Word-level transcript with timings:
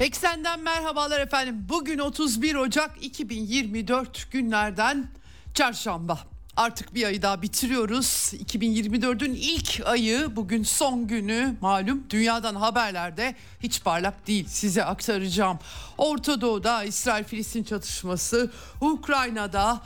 Eksenden 0.00 0.60
merhabalar 0.60 1.20
efendim. 1.20 1.66
Bugün 1.68 1.98
31 1.98 2.54
Ocak 2.54 2.90
2024 3.04 4.32
günlerden 4.32 5.10
çarşamba. 5.54 6.18
Artık 6.56 6.94
bir 6.94 7.04
ayı 7.04 7.22
daha 7.22 7.42
bitiriyoruz. 7.42 8.32
2024'ün 8.44 9.34
ilk 9.34 9.80
ayı 9.86 10.36
bugün 10.36 10.62
son 10.62 11.06
günü 11.06 11.56
malum 11.60 12.04
dünyadan 12.10 12.54
haberlerde 12.54 13.34
hiç 13.62 13.82
parlak 13.84 14.26
değil 14.26 14.46
size 14.48 14.84
aktaracağım. 14.84 15.58
Orta 15.98 16.40
Doğu'da 16.40 16.84
İsrail-Filistin 16.84 17.64
çatışması, 17.64 18.50
Ukrayna'da 18.80 19.80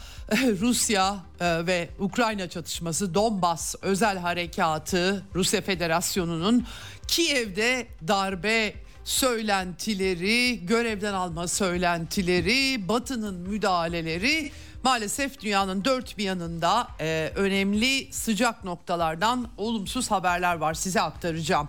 Rusya 0.61 1.17
e, 1.41 1.67
ve 1.67 1.89
Ukrayna 1.99 2.49
çatışması, 2.49 3.15
Donbas 3.15 3.75
özel 3.83 4.19
harekatı, 4.19 5.25
Rusya 5.35 5.61
Federasyonu'nun 5.61 6.67
Kiev'de 7.09 7.87
darbe 8.09 8.75
söylentileri, 9.05 10.67
görevden 10.67 11.13
alma 11.13 11.49
söylentileri, 11.49 12.89
Batı'nın 12.89 13.35
müdahaleleri 13.35 14.53
maalesef 14.83 15.41
dünyanın 15.41 15.85
dört 15.85 16.19
bir 16.19 16.25
yanında 16.25 16.89
e, 17.01 17.33
önemli 17.35 18.13
sıcak 18.13 18.65
noktalardan 18.65 19.49
olumsuz 19.57 20.11
haberler 20.11 20.57
var 20.57 20.75
size 20.75 21.01
aktaracağım. 21.01 21.69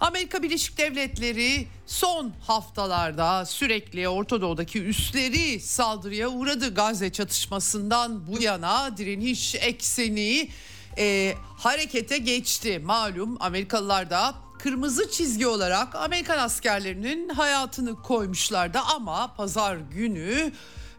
Amerika 0.00 0.42
Birleşik 0.42 0.78
Devletleri 0.78 1.66
son 1.86 2.32
haftalarda 2.46 3.46
sürekli 3.46 4.08
Orta 4.08 4.40
Doğu'daki 4.40 4.82
üsleri 4.82 5.60
saldırıya 5.60 6.28
uğradı. 6.28 6.74
Gazze 6.74 7.12
çatışmasından 7.12 8.26
bu 8.26 8.42
yana 8.42 8.96
direniş 8.96 9.54
ekseni 9.54 10.48
e, 10.98 11.34
harekete 11.58 12.18
geçti. 12.18 12.78
Malum 12.84 13.36
Amerikalılar 13.40 14.10
da 14.10 14.34
kırmızı 14.58 15.10
çizgi 15.10 15.46
olarak 15.46 15.94
Amerikan 15.94 16.38
askerlerinin 16.38 17.28
hayatını 17.28 18.02
koymuşlardı 18.02 18.78
ama 18.78 19.34
pazar 19.36 19.76
günü 19.76 20.52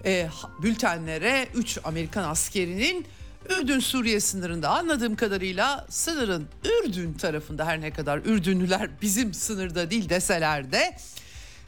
e, 0.06 0.28
bültenlere 0.64 1.48
3 1.56 1.80
Amerikan 1.84 2.24
askerinin 2.24 3.06
Ürdün 3.50 3.80
Suriye 3.80 4.20
sınırında 4.20 4.70
anladığım 4.70 5.16
kadarıyla 5.16 5.86
sınırın 5.90 6.48
Ürdün 6.66 7.14
tarafında 7.14 7.66
her 7.66 7.82
ne 7.82 7.92
kadar 7.92 8.18
Ürdünlüler 8.18 8.90
bizim 9.02 9.34
sınırda 9.34 9.92
değil 9.92 10.10
deseler 10.10 10.72
de 10.72 10.98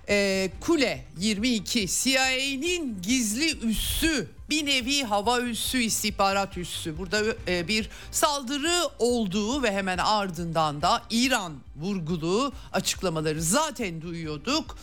e, 0.10 0.50
Kule 0.62 1.06
22 1.20 1.88
CIA'nin 1.88 3.02
gizli 3.02 3.60
üssü 3.60 4.28
bir 4.52 4.66
nevi 4.66 5.04
hava 5.04 5.42
üssü 5.42 5.78
istihbarat 5.78 6.58
üssü 6.58 6.98
burada 6.98 7.22
e, 7.48 7.68
bir 7.68 7.90
saldırı 8.12 8.90
olduğu 9.00 9.64
ve 9.64 9.72
hemen 9.72 9.98
ardından 9.98 10.82
da 10.82 11.02
İran 11.10 11.54
vurgulu 11.76 12.54
açıklamaları 12.74 13.42
zaten 13.42 14.02
duyuyorduk. 14.02 14.78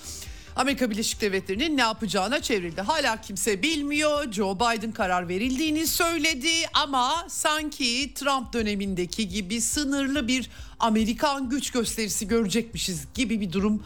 Amerika 0.57 0.91
Birleşik 0.91 1.21
Devletleri'nin 1.21 1.77
ne 1.77 1.81
yapacağına 1.81 2.43
çevrildi. 2.43 2.81
Hala 2.81 3.21
kimse 3.21 3.63
bilmiyor. 3.63 4.33
Joe 4.33 4.57
Biden 4.57 4.93
karar 4.93 5.29
verildiğini 5.29 5.87
söyledi 5.87 6.53
ama 6.75 7.27
sanki 7.29 8.15
Trump 8.15 8.53
dönemindeki 8.53 9.29
gibi 9.29 9.61
sınırlı 9.61 10.29
bir 10.29 10.51
Amerikan 10.81 11.51
güç 11.51 11.71
gösterisi 11.71 12.29
görecekmişiz 12.29 13.05
gibi 13.15 13.41
bir 13.41 13.53
durum 13.53 13.83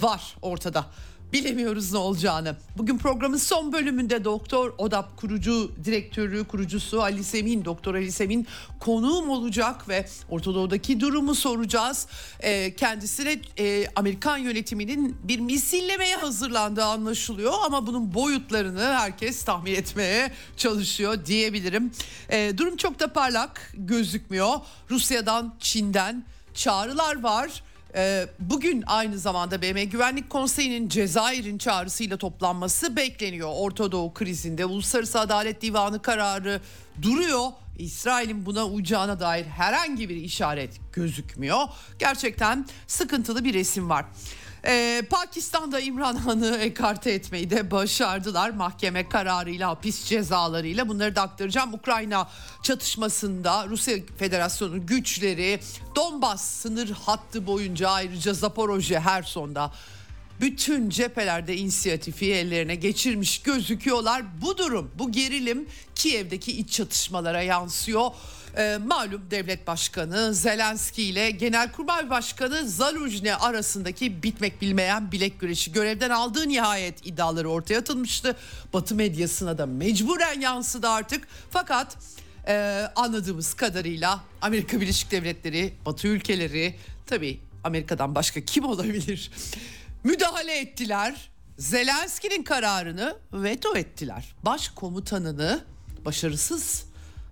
var 0.00 0.36
ortada. 0.42 0.86
Bilemiyoruz 1.32 1.92
ne 1.92 1.98
olacağını. 1.98 2.56
Bugün 2.78 2.98
programın 2.98 3.36
son 3.36 3.72
bölümünde 3.72 4.24
Doktor 4.24 4.72
ODAP 4.78 5.16
kurucu 5.16 5.72
direktörü, 5.84 6.44
kurucusu 6.44 7.02
Ali 7.02 7.24
Semin, 7.24 7.64
Doktor 7.64 7.94
Ali 7.94 8.12
Semin 8.12 8.46
konuğum 8.80 9.30
olacak 9.30 9.88
ve 9.88 10.06
Ortadoğu'daki 10.30 11.00
durumu 11.00 11.34
soracağız. 11.34 12.06
E, 12.40 12.74
kendisine 12.76 13.40
e, 13.58 13.86
Amerikan 13.96 14.38
yönetiminin 14.38 15.16
bir 15.22 15.40
misillemeye 15.40 16.16
hazırlandığı 16.16 16.84
anlaşılıyor 16.84 17.52
ama 17.64 17.86
bunun 17.86 18.14
boyutlarını 18.14 18.84
herkes 18.84 19.44
tahmin 19.44 19.74
etmeye 19.74 20.32
çalışıyor 20.56 21.26
diyebilirim. 21.26 21.92
E, 22.28 22.58
durum 22.58 22.76
çok 22.76 23.00
da 23.00 23.12
parlak 23.12 23.72
gözükmüyor. 23.74 24.54
Rusya'dan, 24.90 25.54
Çin'den 25.60 26.24
çağrılar 26.54 27.22
var. 27.22 27.62
Ee, 27.96 28.26
bugün 28.38 28.84
aynı 28.86 29.18
zamanda 29.18 29.62
BM 29.62 29.84
Güvenlik 29.84 30.30
Konseyi'nin 30.30 30.88
Cezayir'in 30.88 31.58
çağrısıyla 31.58 32.16
toplanması 32.16 32.96
bekleniyor. 32.96 33.50
Orta 33.54 33.92
Doğu 33.92 34.14
krizinde 34.14 34.64
Uluslararası 34.64 35.20
Adalet 35.20 35.62
Divanı 35.62 36.02
kararı 36.02 36.60
duruyor. 37.02 37.48
İsrail'in 37.78 38.46
buna 38.46 38.66
uyacağına 38.66 39.20
dair 39.20 39.44
herhangi 39.44 40.08
bir 40.08 40.16
işaret 40.16 40.80
gözükmüyor. 40.92 41.58
Gerçekten 41.98 42.66
sıkıntılı 42.86 43.44
bir 43.44 43.54
resim 43.54 43.90
var. 43.90 44.04
Ee, 44.68 45.02
Pakistan'da 45.10 45.80
İmran 45.80 46.16
Han'ı 46.16 46.56
ekarte 46.56 47.10
etmeyi 47.10 47.50
de 47.50 47.70
başardılar. 47.70 48.50
Mahkeme 48.50 49.08
kararıyla, 49.08 49.68
hapis 49.68 50.04
cezalarıyla 50.04 50.88
bunları 50.88 51.16
da 51.16 51.22
aktaracağım. 51.22 51.74
Ukrayna 51.74 52.28
çatışmasında 52.62 53.66
Rusya 53.68 53.96
Federasyonu 54.18 54.86
güçleri 54.86 55.60
Donbas 55.96 56.44
sınır 56.44 56.90
hattı 56.90 57.46
boyunca 57.46 57.90
ayrıca 57.90 58.34
Zaporojye, 58.34 59.00
Herson'da 59.00 59.72
bütün 60.40 60.90
cephelerde 60.90 61.56
inisiyatifi 61.56 62.32
ellerine 62.32 62.74
geçirmiş 62.74 63.42
gözüküyorlar. 63.42 64.22
Bu 64.42 64.58
durum, 64.58 64.90
bu 64.98 65.12
gerilim 65.12 65.68
Kiev'deki 65.94 66.52
iç 66.52 66.72
çatışmalara 66.72 67.42
yansıyor. 67.42 68.10
E, 68.56 68.78
malum 68.86 69.30
devlet 69.30 69.66
başkanı 69.66 70.34
Zelenski 70.34 71.02
ile 71.02 71.30
Genelkurmay 71.30 72.10
Başkanı 72.10 72.68
Zaluzhne 72.68 73.36
arasındaki 73.36 74.22
bitmek 74.22 74.62
bilmeyen 74.62 75.12
bilek 75.12 75.40
güreşi 75.40 75.72
görevden 75.72 76.10
aldığı 76.10 76.48
nihayet 76.48 77.06
iddiaları 77.06 77.50
ortaya 77.50 77.78
atılmıştı. 77.78 78.36
Batı 78.72 78.94
medyasına 78.94 79.58
da 79.58 79.66
mecburen 79.66 80.40
yansıdı 80.40 80.88
artık. 80.88 81.28
Fakat 81.50 81.96
e, 82.48 82.84
anladığımız 82.96 83.54
kadarıyla 83.54 84.20
Amerika 84.42 84.80
Birleşik 84.80 85.10
Devletleri, 85.10 85.74
Batı 85.86 86.08
ülkeleri 86.08 86.74
tabii 87.06 87.40
Amerika'dan 87.64 88.14
başka 88.14 88.40
kim 88.40 88.64
olabilir? 88.64 89.30
Müdahale 90.04 90.58
ettiler. 90.58 91.30
Zelenski'nin 91.58 92.42
kararını 92.42 93.16
veto 93.32 93.76
ettiler. 93.76 94.34
Başkomutanını 94.42 95.64
başarısız 96.04 96.85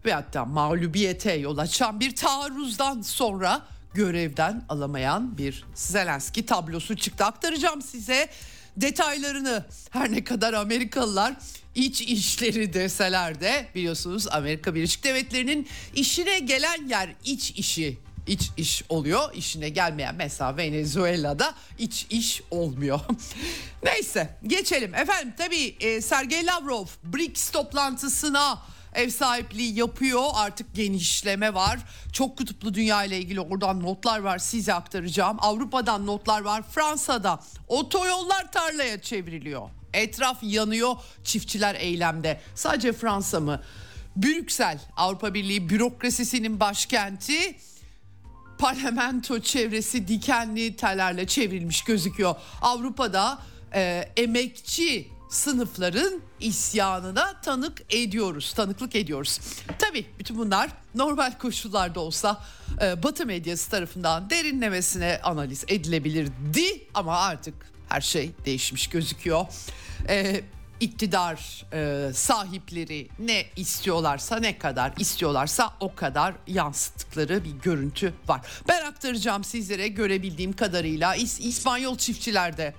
ve 0.05 0.13
hatta 0.13 0.45
mağlubiyete 0.45 1.33
yol 1.33 1.59
açan 1.59 2.01
bir 2.01 2.17
taarruzdan 2.17 3.03
sonra 3.03 3.63
görevden 3.95 4.65
alamayan 4.69 5.39
bir 5.39 5.65
Zelenski 5.75 6.47
tablosu 6.47 6.97
çıktı. 6.97 7.25
Aktaracağım 7.25 7.83
size 7.83 8.29
detaylarını. 8.77 9.65
Her 9.91 10.13
ne 10.13 10.25
kadar 10.25 10.55
Amerikalılar 10.55 11.35
iç 11.75 12.01
işleri 12.01 12.73
deseler 12.73 13.41
de 13.41 13.69
biliyorsunuz 13.75 14.29
Amerika 14.31 14.75
Birleşik 14.75 15.05
Devletleri'nin 15.05 15.69
işine 15.95 16.39
gelen 16.39 16.89
yer 16.89 17.15
iç 17.25 17.51
işi 17.51 17.99
iç 18.27 18.51
iş 18.57 18.83
oluyor. 18.89 19.35
İşine 19.35 19.69
gelmeyen 19.69 20.15
mesela 20.15 20.57
Venezuela'da 20.57 21.55
iç 21.79 22.07
iş 22.11 22.43
olmuyor. 22.51 23.01
Neyse 23.83 24.39
geçelim. 24.47 24.95
Efendim 24.95 25.35
tabii 25.39 25.77
e, 25.81 26.01
Sergey 26.01 26.47
Lavrov 26.47 26.87
BRICS 27.05 27.51
toplantısına 27.51 28.59
ev 28.95 29.09
sahipliği 29.09 29.79
yapıyor. 29.79 30.23
Artık 30.35 30.75
genişleme 30.75 31.55
var. 31.55 31.79
Çok 32.13 32.39
kutuplu 32.39 32.75
dünya 32.75 33.05
ile 33.05 33.19
ilgili 33.19 33.41
oradan 33.41 33.83
notlar 33.83 34.19
var 34.19 34.39
size 34.39 34.75
aktaracağım. 34.75 35.37
Avrupa'dan 35.41 36.07
notlar 36.07 36.41
var. 36.41 36.63
Fransa'da 36.71 37.41
otoyollar 37.69 38.53
tarlaya 38.53 39.01
çevriliyor. 39.01 39.69
Etraf 39.93 40.39
yanıyor. 40.43 40.97
Çiftçiler 41.25 41.75
eylemde. 41.75 42.41
Sadece 42.55 42.93
Fransa 42.93 43.41
mı? 43.41 43.61
Brüksel 44.17 44.79
Avrupa 44.97 45.35
Birliği 45.35 45.69
bürokrasisinin 45.69 46.61
başkenti 46.61 47.57
parlamento 48.59 49.41
çevresi 49.41 50.09
dikenli 50.09 50.77
tellerle 50.77 51.27
çevrilmiş 51.27 51.85
gözüküyor. 51.85 52.35
Avrupa'da 52.63 53.39
e, 53.75 54.13
emekçi 54.17 55.09
sınıfların 55.35 56.21
isyanına 56.41 57.41
tanık 57.41 57.83
ediyoruz, 57.95 58.53
tanıklık 58.53 58.95
ediyoruz. 58.95 59.41
Tabii 59.79 60.07
bütün 60.19 60.39
bunlar 60.39 60.71
normal 60.95 61.39
koşullarda 61.39 62.01
olsa 62.01 62.45
e, 62.83 63.03
Batı 63.03 63.27
medyası 63.27 63.71
tarafından 63.71 64.31
derinlemesine 64.31 65.21
analiz 65.23 65.65
edilebilirdi 65.69 66.87
ama 66.95 67.17
artık 67.19 67.55
her 67.89 68.01
şey 68.01 68.31
değişmiş 68.47 68.87
gözüküyor. 68.87 69.47
E, 70.09 70.41
iktidar 70.81 71.65
e, 71.73 72.13
sahipleri 72.13 73.09
ne 73.19 73.47
istiyorlarsa 73.57 74.37
ne 74.37 74.59
kadar 74.59 74.93
istiyorlarsa 74.99 75.75
o 75.81 75.95
kadar 75.95 76.35
yansıttıkları 76.47 77.45
bir 77.45 77.51
görüntü 77.51 78.15
var. 78.29 78.41
Ben 78.69 78.85
aktaracağım 78.85 79.45
sizlere 79.45 79.89
görebildiğim 79.89 80.53
kadarıyla 80.53 81.17
İs- 81.17 81.43
İspanyol 81.43 81.99
çiftçilerde 81.99 82.75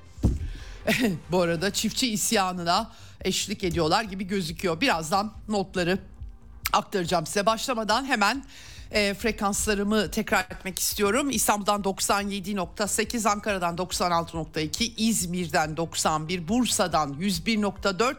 bu 1.32 1.42
arada 1.42 1.74
çiftçi 1.74 2.14
isyanına 2.14 2.92
eşlik 3.22 3.64
ediyorlar 3.64 4.04
gibi 4.04 4.28
gözüküyor. 4.28 4.82
Birazdan 4.82 5.34
notları 5.48 6.00
aktaracağım 6.74 7.26
size. 7.26 7.46
Başlamadan 7.46 8.06
hemen 8.06 8.46
e, 8.92 9.14
frekanslarımı 9.14 10.12
tekrar 10.12 10.40
etmek 10.40 10.80
istiyorum. 10.80 11.30
İstanbul'dan 11.30 11.82
97.8, 11.82 13.30
Ankara'dan 13.30 13.76
96.2, 13.76 14.94
İzmir'den 14.98 15.78
91, 15.78 16.48
Bursa'dan 16.48 17.14
101.4 17.14 18.16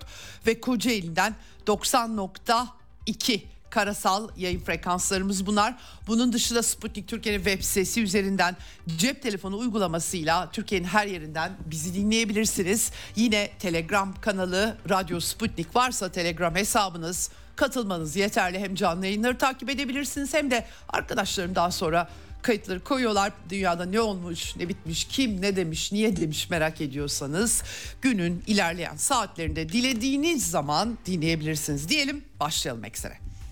ve 0.47 0.61
Kocaeli'den 0.61 1.35
90.2 1.67 3.41
karasal 3.77 4.29
yayın 4.37 4.61
frekanslarımız 4.61 5.47
bunlar. 5.47 5.75
Bunun 6.07 6.33
dışında 6.33 6.63
Sputnik 6.63 7.09
Türkiye'nin 7.09 7.45
web 7.45 7.63
sitesi 7.63 8.03
üzerinden 8.03 8.57
cep 8.99 9.23
telefonu 9.23 9.59
uygulamasıyla 9.59 10.51
Türkiye'nin 10.51 10.87
her 10.87 11.07
yerinden 11.07 11.53
bizi 11.67 11.95
dinleyebilirsiniz. 11.95 12.91
Yine 13.17 13.51
Telegram 13.59 14.15
kanalı 14.21 14.77
Radyo 14.89 15.21
Sputnik 15.21 15.77
varsa 15.77 16.13
Telegram 16.13 16.55
hesabınız 16.55 17.31
katılmanız 17.57 18.17
yeterli. 18.17 18.59
Hem 18.59 18.75
canlı 18.75 19.07
yayınları 19.07 19.39
takip 19.39 19.71
edebilirsiniz 19.71 20.35
hem 20.35 20.51
de 20.51 20.67
arkadaşlarım 20.89 21.55
daha 21.55 21.71
sonra 21.71 22.09
kayıtları 22.43 22.85
koyuyorlar. 22.85 23.33
Dünyada 23.51 23.85
ne 23.85 24.01
olmuş, 24.01 24.57
ne 24.57 24.69
bitmiş, 24.69 25.05
kim 25.05 25.43
ne 25.43 25.57
demiş, 25.57 25.93
niye 25.93 26.17
demiş 26.17 26.51
merak 26.51 26.81
ediyorsanız 26.81 27.63
günün 28.03 28.43
ilerleyen 28.47 28.97
saatlerinde 28.97 29.69
dilediğiniz 29.69 30.51
zaman 30.51 30.99
dinleyebilirsiniz. 31.07 31.89
Diyelim 31.89 32.25
başlayalım 32.41 32.85
eksere. 32.85 33.27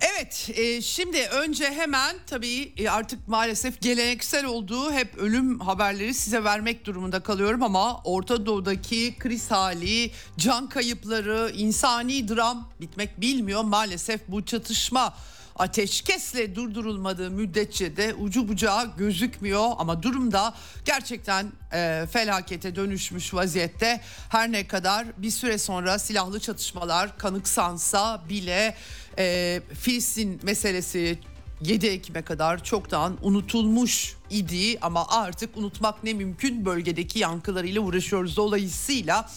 Evet, 0.00 0.50
e, 0.54 0.82
şimdi 0.82 1.18
önce 1.26 1.64
hemen 1.64 2.16
tabii 2.26 2.72
e, 2.76 2.88
artık 2.90 3.28
maalesef 3.28 3.80
geleneksel 3.80 4.44
olduğu 4.44 4.92
hep 4.92 5.16
ölüm 5.18 5.60
haberleri 5.60 6.14
size 6.14 6.44
vermek 6.44 6.84
durumunda 6.86 7.20
kalıyorum 7.20 7.62
ama 7.62 8.00
Orta 8.04 8.46
Doğu'daki 8.46 9.14
kriz 9.18 9.50
hali, 9.50 10.10
can 10.36 10.68
kayıpları, 10.68 11.52
insani 11.56 12.28
dram 12.28 12.68
bitmek 12.80 13.20
bilmiyor. 13.20 13.62
Maalesef 13.64 14.20
bu 14.28 14.44
çatışma 14.44 15.14
ateşkesle 15.60 16.54
durdurulmadığı 16.54 17.30
müddetçe 17.30 17.96
de 17.96 18.14
ucu 18.14 18.48
bucağı 18.48 18.96
gözükmüyor 18.96 19.70
ama 19.78 20.02
durumda 20.02 20.54
gerçekten 20.84 21.52
e, 21.72 22.06
felakete 22.12 22.76
dönüşmüş 22.76 23.34
vaziyette. 23.34 24.00
Her 24.28 24.52
ne 24.52 24.66
kadar 24.66 25.06
bir 25.16 25.30
süre 25.30 25.58
sonra 25.58 25.98
silahlı 25.98 26.40
çatışmalar 26.40 27.18
kanıksansa 27.18 28.22
bile 28.28 28.76
e, 29.18 29.60
Filistin 29.80 30.40
meselesi 30.42 31.18
7 31.60 31.86
Ekim'e 31.86 32.22
kadar 32.22 32.64
çoktan 32.64 33.18
unutulmuş 33.22 34.16
idi 34.30 34.78
ama 34.80 35.08
artık 35.08 35.56
unutmak 35.56 36.04
ne 36.04 36.14
mümkün 36.14 36.64
bölgedeki 36.64 37.18
yankılarıyla 37.18 37.80
uğraşıyoruz 37.80 38.36
dolayısıyla 38.36 39.30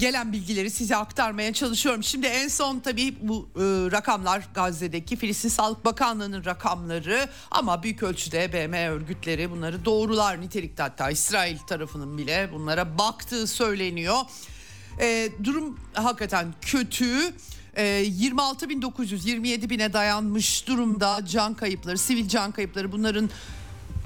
gelen 0.00 0.32
bilgileri 0.32 0.70
size 0.70 0.96
aktarmaya 0.96 1.52
çalışıyorum. 1.52 2.04
Şimdi 2.04 2.26
en 2.26 2.48
son 2.48 2.80
tabii 2.80 3.14
bu 3.20 3.48
e, 3.56 3.60
rakamlar 3.92 4.48
Gazze'deki 4.54 5.16
Filistin 5.16 5.48
Sağlık 5.48 5.84
Bakanlığı'nın 5.84 6.44
rakamları 6.44 7.28
ama 7.50 7.82
büyük 7.82 8.02
ölçüde 8.02 8.52
BM 8.52 8.88
örgütleri 8.88 9.50
bunları 9.50 9.84
doğrular 9.84 10.40
nitelikte 10.40 10.82
hatta 10.82 11.10
İsrail 11.10 11.58
tarafının 11.58 12.18
bile 12.18 12.50
bunlara 12.52 12.98
baktığı 12.98 13.46
söyleniyor. 13.46 14.16
E, 15.00 15.28
durum 15.44 15.78
hakikaten 15.94 16.54
kötü. 16.60 17.34
E, 17.76 17.82
26.927 17.82 19.70
bine 19.70 19.92
dayanmış 19.92 20.66
durumda 20.66 21.20
can 21.26 21.54
kayıpları, 21.54 21.98
sivil 21.98 22.28
can 22.28 22.52
kayıpları 22.52 22.92
bunların 22.92 23.30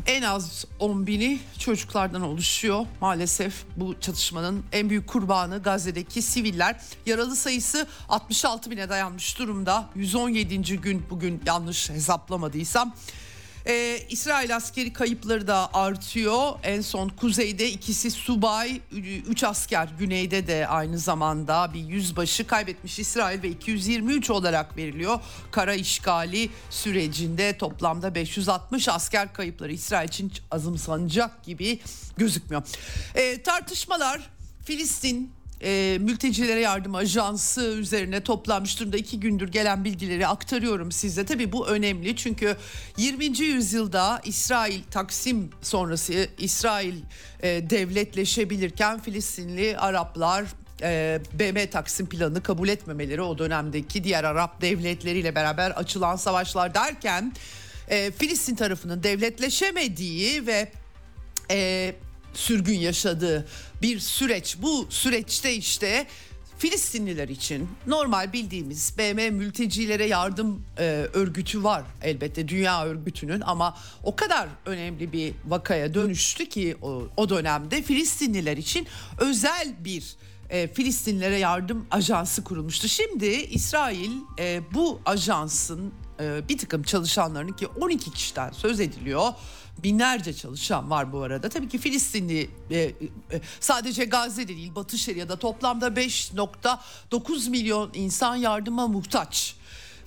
en 0.07 0.23
az 0.23 0.65
10 0.79 1.07
bini 1.07 1.39
çocuklardan 1.59 2.23
oluşuyor. 2.23 2.87
Maalesef 3.01 3.65
bu 3.77 4.01
çatışmanın 4.01 4.65
en 4.73 4.91
büyük 4.91 5.07
kurbanı 5.07 5.63
Gazze'deki 5.63 6.23
siviller. 6.23 6.81
Yaralı 7.07 7.37
sayısı 7.37 7.87
66 8.09 8.71
bine 8.71 8.89
dayanmış 8.89 9.39
durumda. 9.39 9.89
117. 9.95 10.81
gün 10.81 11.07
bugün 11.11 11.43
yanlış 11.47 11.91
hesaplamadıysam. 11.91 12.95
Ee, 13.67 13.99
İsrail 14.11 14.57
askeri 14.57 14.93
kayıpları 14.93 15.47
da 15.47 15.75
artıyor. 15.75 16.53
En 16.63 16.81
son 16.81 17.09
kuzeyde 17.09 17.71
ikisi 17.71 18.11
subay, 18.11 18.81
3 19.29 19.45
asker 19.45 19.89
güneyde 19.99 20.47
de 20.47 20.67
aynı 20.67 20.99
zamanda 20.99 21.71
bir 21.75 21.81
yüzbaşı 21.81 22.47
kaybetmiş 22.47 22.99
İsrail 22.99 23.43
ve 23.43 23.49
223 23.49 24.31
olarak 24.31 24.77
veriliyor. 24.77 25.21
Kara 25.51 25.75
işgali 25.75 26.51
sürecinde 26.71 27.59
toplamda 27.59 28.15
560 28.15 28.89
asker 28.89 29.33
kayıpları 29.33 29.73
İsrail 29.73 30.09
için 30.09 30.33
azımsanacak 30.51 31.45
gibi 31.45 31.79
gözükmüyor. 32.17 32.63
Ee, 33.15 33.43
tartışmalar 33.43 34.31
Filistin 34.65 35.33
e, 35.65 35.99
mültecilere 35.99 36.61
yardım 36.61 36.95
ajansı 36.95 37.61
üzerine 37.63 38.21
toplanmış 38.21 38.81
durumda 38.81 38.97
iki 38.97 39.21
gündür 39.21 39.49
gelen 39.49 39.85
bilgileri 39.85 40.27
aktarıyorum 40.27 40.93
size. 40.93 41.25
Tabii 41.25 41.53
bu 41.53 41.67
önemli 41.67 42.17
çünkü 42.17 42.57
20. 42.97 43.25
yüzyılda 43.39 44.21
İsrail 44.25 44.83
Taksim 44.91 45.51
sonrası 45.63 46.29
İsrail 46.39 46.95
e, 47.43 47.71
devletleşebilirken 47.71 49.01
Filistinli 49.01 49.77
Araplar 49.79 50.45
e, 50.83 51.21
BM 51.33 51.71
Taksim 51.71 52.07
planını 52.09 52.43
kabul 52.43 52.69
etmemeleri 52.69 53.23
o 53.23 53.39
dönemdeki 53.39 54.05
diğer 54.05 54.25
Arap 54.25 54.61
devletleriyle 54.61 55.35
beraber 55.35 55.71
açılan 55.71 56.17
savaşlar 56.17 56.75
derken 56.75 57.33
e, 57.89 58.11
Filistin 58.11 58.55
tarafının 58.55 59.03
devletleşemediği 59.03 60.47
ve 60.47 60.73
e, 61.51 61.95
sürgün 62.35 62.79
yaşadığı 62.79 63.47
bir 63.83 64.01
süreç. 64.01 64.57
Bu 64.63 64.87
süreçte 64.91 65.55
işte 65.55 66.07
Filistinliler 66.59 67.29
için 67.29 67.69
normal 67.87 68.33
bildiğimiz 68.33 68.95
BM 68.99 69.31
mültecilere 69.31 70.07
yardım 70.07 70.65
e, 70.79 70.83
örgütü 71.13 71.65
var 71.65 71.85
elbette 72.03 72.49
dünya 72.49 72.85
örgütünün 72.85 73.41
ama 73.41 73.77
o 74.03 74.17
kadar 74.17 74.49
önemli 74.67 75.13
bir 75.13 75.35
vakaya 75.47 75.95
dönüştü 75.95 76.49
ki 76.49 76.77
o, 76.83 77.03
o 77.17 77.29
dönemde 77.29 77.83
Filistinliler 77.83 78.57
için 78.57 78.87
özel 79.19 79.75
bir 79.79 80.17
e, 80.51 80.69
Filistinlilere 80.69 81.39
yardım 81.39 81.87
ajansı 81.91 82.45
kurulmuştu. 82.45 82.89
Şimdi 82.89 83.27
İsrail 83.27 84.13
e, 84.39 84.61
bu 84.75 85.01
ajansın 85.07 85.93
e, 86.21 86.49
bir 86.49 86.59
takım 86.59 86.83
çalışanlarının 86.83 87.53
ki 87.53 87.67
12 87.67 88.11
kişiden 88.11 88.51
söz 88.51 88.81
ediliyor 88.81 89.33
binlerce 89.83 90.33
çalışan 90.33 90.91
var 90.91 91.13
bu 91.13 91.23
arada. 91.23 91.49
Tabii 91.49 91.69
ki 91.69 91.79
Filistinli 91.79 92.51
e, 92.71 92.79
e, 92.81 92.95
sadece 93.61 94.05
Gazze'de 94.05 94.49
değil 94.49 94.75
Batı 94.75 94.99
Şeria'da 94.99 95.37
toplamda 95.37 95.89
5.9 95.89 97.51
milyon 97.51 97.91
insan 97.95 98.37
yardıma 98.37 98.87
muhtaç. 98.87 99.57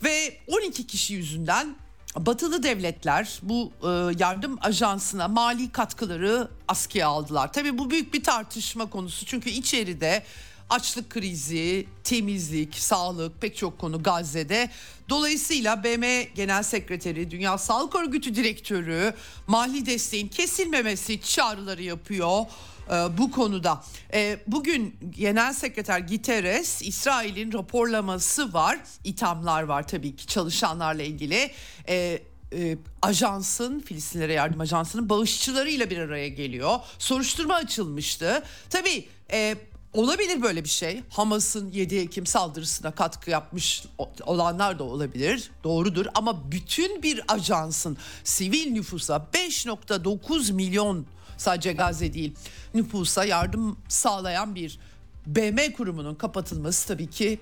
Ve 0.03 0.37
12 0.47 0.87
kişi 0.87 1.13
yüzünden 1.13 1.75
Batılı 2.15 2.63
devletler 2.63 3.39
bu 3.41 3.71
e, 3.83 3.87
yardım 4.19 4.57
ajansına 4.61 5.27
mali 5.27 5.71
katkıları 5.71 6.47
askıya 6.67 7.07
aldılar. 7.07 7.53
Tabii 7.53 7.77
bu 7.77 7.89
büyük 7.89 8.13
bir 8.13 8.23
tartışma 8.23 8.89
konusu 8.89 9.25
çünkü 9.25 9.49
içeride 9.49 10.23
açlık 10.69 11.09
krizi, 11.09 11.87
temizlik, 12.03 12.75
sağlık 12.75 13.41
pek 13.41 13.57
çok 13.57 13.79
konu 13.79 14.03
Gazze'de. 14.03 14.69
Dolayısıyla 15.09 15.83
BM 15.83 16.23
Genel 16.35 16.63
Sekreteri, 16.63 17.31
Dünya 17.31 17.57
Sağlık 17.57 17.95
Örgütü 17.95 18.35
Direktörü 18.35 19.13
mali 19.47 19.85
desteğin 19.85 20.27
kesilmemesi 20.27 21.21
çağrıları 21.21 21.83
yapıyor 21.83 22.45
e, 22.87 23.17
bu 23.17 23.31
konuda. 23.31 23.83
E, 24.13 24.39
bugün 24.47 24.95
Genel 25.09 25.53
Sekreter 25.53 25.99
Guterres 25.99 26.81
İsrail'in 26.81 27.53
raporlaması 27.53 28.53
var. 28.53 28.79
İthamlar 29.03 29.63
var 29.63 29.87
tabii 29.87 30.15
ki 30.15 30.27
çalışanlarla 30.27 31.03
ilgili. 31.03 31.51
E, 31.89 32.21
e, 32.53 32.77
ajansın 33.01 33.79
Filistinlere 33.79 34.33
yardım 34.33 34.61
ajansının 34.61 35.09
bağışçılarıyla 35.09 35.89
bir 35.89 35.97
araya 35.97 36.27
geliyor. 36.27 36.79
Soruşturma 36.99 37.55
açılmıştı. 37.55 38.43
Tabii 38.69 39.07
e, 39.31 39.55
olabilir 39.93 40.41
böyle 40.41 40.63
bir 40.63 40.69
şey. 40.69 41.03
Hamas'ın 41.09 41.71
7 41.71 41.97
Ekim 41.97 42.25
saldırısına 42.25 42.91
katkı 42.91 43.29
yapmış 43.29 43.83
olanlar 44.25 44.79
da 44.79 44.83
olabilir. 44.83 45.51
Doğrudur 45.63 46.05
ama 46.15 46.51
bütün 46.51 47.03
bir 47.03 47.21
ajansın 47.27 47.97
sivil 48.23 48.71
nüfusa 48.71 49.27
5.9 49.33 50.53
milyon 50.53 51.05
sadece 51.37 51.73
Gazze 51.73 52.13
değil 52.13 52.35
nüfusa 52.73 53.25
yardım 53.25 53.77
sağlayan 53.87 54.55
bir 54.55 54.79
BM 55.27 55.73
kurumunun 55.73 56.15
kapatılması 56.15 56.87
tabii 56.87 57.09
ki 57.09 57.39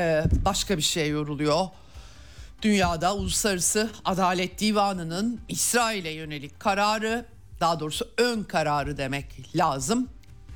e, 0.00 0.24
başka 0.44 0.76
bir 0.76 0.82
şey 0.82 1.10
yoruluyor. 1.10 1.66
Dünyada 2.62 3.14
Uluslararası 3.16 3.90
Adalet 4.04 4.60
Divanı'nın 4.60 5.40
İsrail'e 5.48 6.10
yönelik 6.10 6.60
kararı 6.60 7.26
daha 7.60 7.80
doğrusu 7.80 8.08
ön 8.18 8.42
kararı 8.42 8.96
demek 8.96 9.56
lazım. 9.56 10.08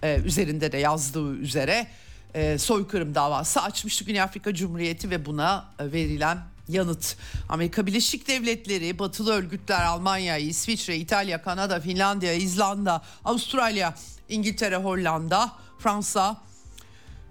Ee, 0.02 0.20
üzerinde 0.24 0.72
de 0.72 0.78
yazdığı 0.78 1.34
üzere 1.34 1.86
e, 2.34 2.58
soykırım 2.58 3.14
davası 3.14 3.62
açmıştı 3.62 4.04
Güney 4.04 4.20
Afrika 4.22 4.54
Cumhuriyeti 4.54 5.10
ve 5.10 5.26
buna 5.26 5.64
verilen 5.80 6.38
yanıt. 6.68 7.16
Amerika 7.48 7.86
Birleşik 7.86 8.28
Devletleri, 8.28 8.98
batılı 8.98 9.32
örgütler 9.32 9.84
Almanya, 9.84 10.36
İsviçre, 10.36 10.96
İtalya, 10.96 11.42
Kanada, 11.42 11.80
Finlandiya, 11.80 12.32
İzlanda, 12.32 13.02
Avustralya, 13.24 13.94
İngiltere, 14.28 14.76
Hollanda, 14.76 15.52
Fransa, 15.78 16.40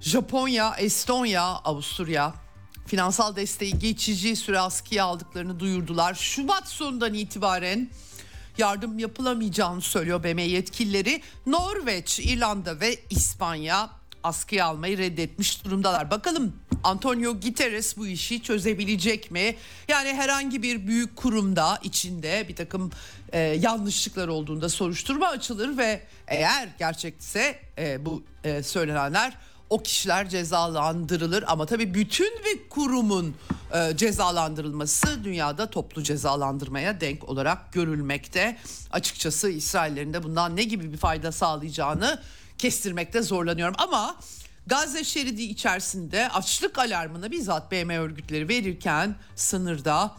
Japonya, 0.01 0.75
Estonya, 0.77 1.43
Avusturya, 1.43 2.33
finansal 2.87 3.35
desteği 3.35 3.79
geçici 3.79 4.35
süre 4.35 4.59
askıya 4.59 5.05
aldıklarını 5.05 5.59
duyurdular. 5.59 6.13
Şubat 6.13 6.67
sonundan 6.67 7.13
itibaren 7.13 7.89
yardım 8.59 8.99
yapılamayacağını 8.99 9.81
söylüyor 9.81 10.23
BM 10.23 10.41
yetkilileri. 10.41 11.21
Norveç, 11.45 12.19
İrlanda 12.19 12.79
ve 12.79 12.95
İspanya 13.09 13.89
askıya 14.23 14.65
almayı 14.65 14.97
reddetmiş 14.97 15.65
durumdalar. 15.65 16.11
Bakalım 16.11 16.53
Antonio 16.83 17.33
Guterres 17.33 17.97
bu 17.97 18.07
işi 18.07 18.41
çözebilecek 18.41 19.31
mi? 19.31 19.55
Yani 19.87 20.13
herhangi 20.13 20.63
bir 20.63 20.87
büyük 20.87 21.15
kurumda 21.15 21.79
içinde 21.83 22.45
bir 22.47 22.55
takım 22.55 22.91
e, 23.33 23.39
yanlışlıklar 23.39 24.27
olduğunda 24.27 24.69
soruşturma 24.69 25.27
açılır 25.27 25.77
ve 25.77 26.01
eğer 26.27 26.69
gerçekse 26.79 27.59
e, 27.77 28.05
bu 28.05 28.23
e, 28.43 28.63
söylenenler 28.63 29.37
o 29.69 29.83
kişiler 29.83 30.29
cezalandırılır 30.29 31.43
ama 31.47 31.65
tabii 31.65 31.93
bütün 31.93 32.31
bir 32.45 32.69
kurumun 32.69 33.35
e, 33.73 33.97
cezalandırılması 33.97 35.23
dünyada 35.23 35.69
toplu 35.69 36.03
cezalandırmaya 36.03 37.01
denk 37.01 37.29
olarak 37.29 37.73
görülmekte. 37.73 38.57
Açıkçası 38.91 39.49
İsraillerin 39.49 40.13
de 40.13 40.23
bundan 40.23 40.55
ne 40.55 40.63
gibi 40.63 40.91
bir 40.93 40.97
fayda 40.97 41.31
sağlayacağını 41.31 42.21
kestirmekte 42.57 43.21
zorlanıyorum 43.21 43.75
ama 43.77 44.15
Gazze 44.67 45.03
şeridi 45.03 45.43
içerisinde 45.43 46.29
açlık 46.29 46.79
alarmını 46.79 47.31
bizzat 47.31 47.71
BM 47.71 47.97
örgütleri 47.97 48.49
verirken 48.49 49.15
sınırda 49.35 50.11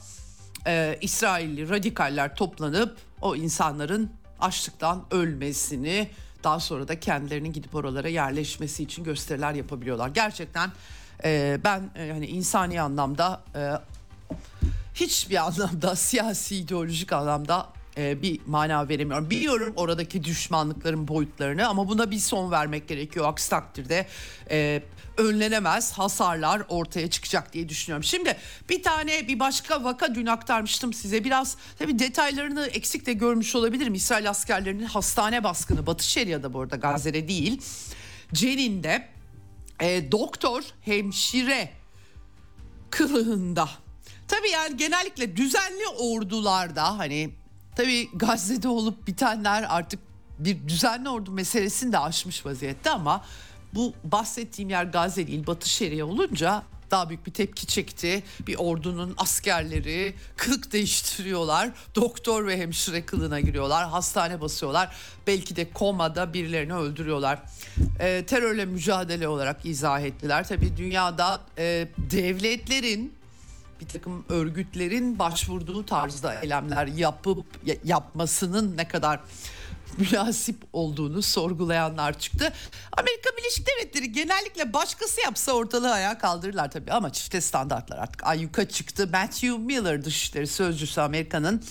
e, 0.66 0.98
İsrailli 1.00 1.68
radikaller 1.68 2.34
toplanıp 2.36 2.96
o 3.20 3.36
insanların 3.36 4.10
açlıktan 4.40 5.04
ölmesini 5.10 6.10
daha 6.44 6.60
sonra 6.60 6.88
da 6.88 7.00
kendilerinin 7.00 7.52
gidip 7.52 7.74
oralara 7.74 8.08
yerleşmesi 8.08 8.82
için 8.82 9.04
gösteriler 9.04 9.54
yapabiliyorlar. 9.54 10.08
Gerçekten 10.08 10.70
e, 11.24 11.60
ben 11.64 11.90
e, 11.96 12.10
hani 12.12 12.26
insani 12.26 12.80
anlamda 12.80 13.42
e, 13.54 13.72
hiçbir 14.94 15.36
anlamda 15.46 15.96
siyasi 15.96 16.56
ideolojik 16.56 17.12
anlamda 17.12 17.66
e, 18.00 18.22
bir 18.22 18.40
mana 18.46 18.88
veremiyorum. 18.88 19.30
Biliyorum 19.30 19.72
oradaki 19.76 20.24
düşmanlıkların 20.24 21.08
boyutlarını 21.08 21.68
ama 21.68 21.88
buna 21.88 22.10
bir 22.10 22.18
son 22.18 22.50
vermek 22.50 22.88
gerekiyor. 22.88 23.28
Aksi 23.28 23.50
takdirde 23.50 24.06
e, 24.50 24.82
önlenemez 25.16 25.92
hasarlar 25.92 26.62
ortaya 26.68 27.10
çıkacak 27.10 27.52
diye 27.52 27.68
düşünüyorum. 27.68 28.04
Şimdi 28.04 28.36
bir 28.68 28.82
tane 28.82 29.28
bir 29.28 29.40
başka 29.40 29.84
vaka 29.84 30.14
dün 30.14 30.26
aktarmıştım 30.26 30.92
size. 30.92 31.24
Biraz 31.24 31.56
tabii 31.78 31.98
detaylarını 31.98 32.66
eksik 32.66 33.06
de 33.06 33.12
görmüş 33.12 33.54
olabilirim. 33.54 33.94
İsrail 33.94 34.30
askerlerinin 34.30 34.86
hastane 34.86 35.44
baskını 35.44 35.86
Batı 35.86 36.04
Şeria'da 36.04 36.52
bu 36.52 36.60
arada 36.60 36.76
Gazze'de 36.76 37.28
değil. 37.28 37.62
Cenin'de 38.32 39.08
e, 39.80 40.12
doktor 40.12 40.62
hemşire 40.80 41.70
kılığında. 42.90 43.68
Tabii 44.28 44.50
yani 44.50 44.76
genellikle 44.76 45.36
düzenli 45.36 45.88
ordularda 45.98 46.98
hani 46.98 47.39
tabii 47.80 48.08
Gazze'de 48.14 48.68
olup 48.68 49.06
bitenler 49.06 49.66
artık 49.68 50.00
bir 50.38 50.68
düzenli 50.68 51.08
ordu 51.08 51.30
meselesini 51.30 51.92
de 51.92 51.98
aşmış 51.98 52.46
vaziyette 52.46 52.90
ama 52.90 53.24
bu 53.74 53.94
bahsettiğim 54.04 54.70
yer 54.70 54.84
Gazze 54.84 55.26
değil 55.26 55.46
Batı 55.46 55.68
Şeria 55.68 56.06
olunca 56.06 56.62
daha 56.90 57.08
büyük 57.08 57.26
bir 57.26 57.32
tepki 57.32 57.66
çekti. 57.66 58.22
Bir 58.46 58.56
ordunun 58.58 59.14
askerleri 59.16 60.14
kılık 60.36 60.72
değiştiriyorlar. 60.72 61.70
Doktor 61.94 62.46
ve 62.46 62.58
hemşire 62.58 63.06
kılığına 63.06 63.40
giriyorlar. 63.40 63.88
Hastane 63.88 64.40
basıyorlar. 64.40 64.96
Belki 65.26 65.56
de 65.56 65.70
komada 65.72 66.34
birilerini 66.34 66.74
öldürüyorlar. 66.74 67.42
E, 68.00 68.26
terörle 68.26 68.64
mücadele 68.64 69.28
olarak 69.28 69.66
izah 69.66 70.00
ettiler. 70.00 70.48
Tabii 70.48 70.76
dünyada 70.76 71.40
e, 71.58 71.88
devletlerin 71.98 73.19
bir 73.80 73.88
takım 73.88 74.24
örgütlerin 74.28 75.18
başvurduğu 75.18 75.86
tarzda 75.86 76.34
eylemler 76.34 76.86
yapıp 76.86 77.46
yapmasının 77.84 78.76
ne 78.76 78.88
kadar 78.88 79.20
münasip 79.98 80.56
olduğunu 80.72 81.22
sorgulayanlar 81.22 82.18
çıktı. 82.18 82.52
Amerika 82.92 83.30
Birleşik 83.38 83.66
Devletleri 83.66 84.12
genellikle 84.12 84.72
başkası 84.72 85.20
yapsa 85.20 85.52
ortalığı 85.52 85.92
ayağa 85.92 86.18
kaldırırlar 86.18 86.70
tabii 86.70 86.92
ama 86.92 87.12
çifte 87.12 87.40
standartlar 87.40 87.98
artık 87.98 88.26
ayyuka 88.26 88.68
çıktı. 88.68 89.08
Matthew 89.12 89.58
Miller 89.58 90.04
Dışişleri 90.04 90.46
Sözcüsü 90.46 91.00
Amerika'nın 91.00 91.62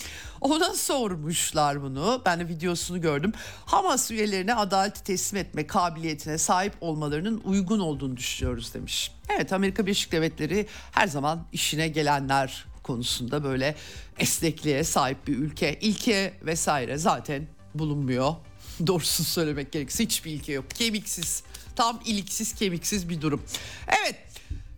ona 0.42 0.74
sormuşlar 0.74 1.82
bunu. 1.82 2.22
Ben 2.26 2.40
de 2.40 2.48
videosunu 2.48 3.02
gördüm. 3.02 3.34
Hamas 3.66 4.12
üyelerine 4.12 4.56
adaleti 4.56 5.04
teslim 5.04 5.40
etme 5.40 5.68
kabiliyetine 5.68 6.38
sahip 6.38 6.74
olmalarının 6.82 7.42
uygun 7.46 7.80
olduğunu 7.80 8.18
düşünüyoruz 8.18 8.74
demiş. 8.74 9.12
Evet 9.30 9.54
Amerika 9.54 9.86
Birleşik 9.86 10.12
Devletleri 10.12 10.68
her 10.92 11.08
zaman 11.08 11.46
işine 11.52 11.88
gelenler 11.88 12.66
konusunda 12.84 13.44
böyle 13.44 13.76
esnekliğe 14.20 14.84
sahip 14.84 15.28
bir 15.28 15.38
ülke. 15.38 15.80
İlke 15.82 16.34
vesaire 16.46 16.98
zaten 16.98 17.48
bulunmuyor. 17.80 18.36
Doğrusunu 18.88 19.28
söylemek 19.28 19.72
gerekirse 19.72 20.04
hiçbir 20.04 20.32
ilke 20.32 20.52
yok. 20.52 20.72
Kemiksiz, 20.72 21.44
tam 21.76 22.00
iliksiz, 22.06 22.56
kemiksiz 22.56 23.10
bir 23.10 23.22
durum. 23.22 23.44
Evet, 23.88 24.16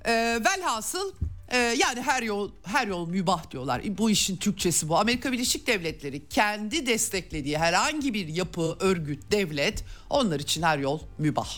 e, 0.06 0.12
velhasıl 0.46 1.14
e, 1.52 1.58
yani 1.58 2.02
her 2.02 2.24
yol 2.24 2.52
her 2.64 2.88
yol 2.88 3.08
mübah 3.08 3.52
diyorlar. 3.52 3.82
Bu 3.98 4.10
işin 4.10 4.38
Türkçesi 4.38 4.90
bu. 4.90 4.98
Amerika 4.98 5.32
Birleşik 5.32 5.68
Devletleri 5.68 6.30
kendi 6.30 6.86
desteklediği 6.86 7.58
herhangi 7.58 8.14
bir 8.14 8.28
yapı, 8.28 8.78
örgüt, 8.80 9.32
devlet 9.32 9.84
onlar 10.10 10.40
için 10.40 10.62
her 10.62 10.78
yol 10.78 11.00
mübah. 11.18 11.50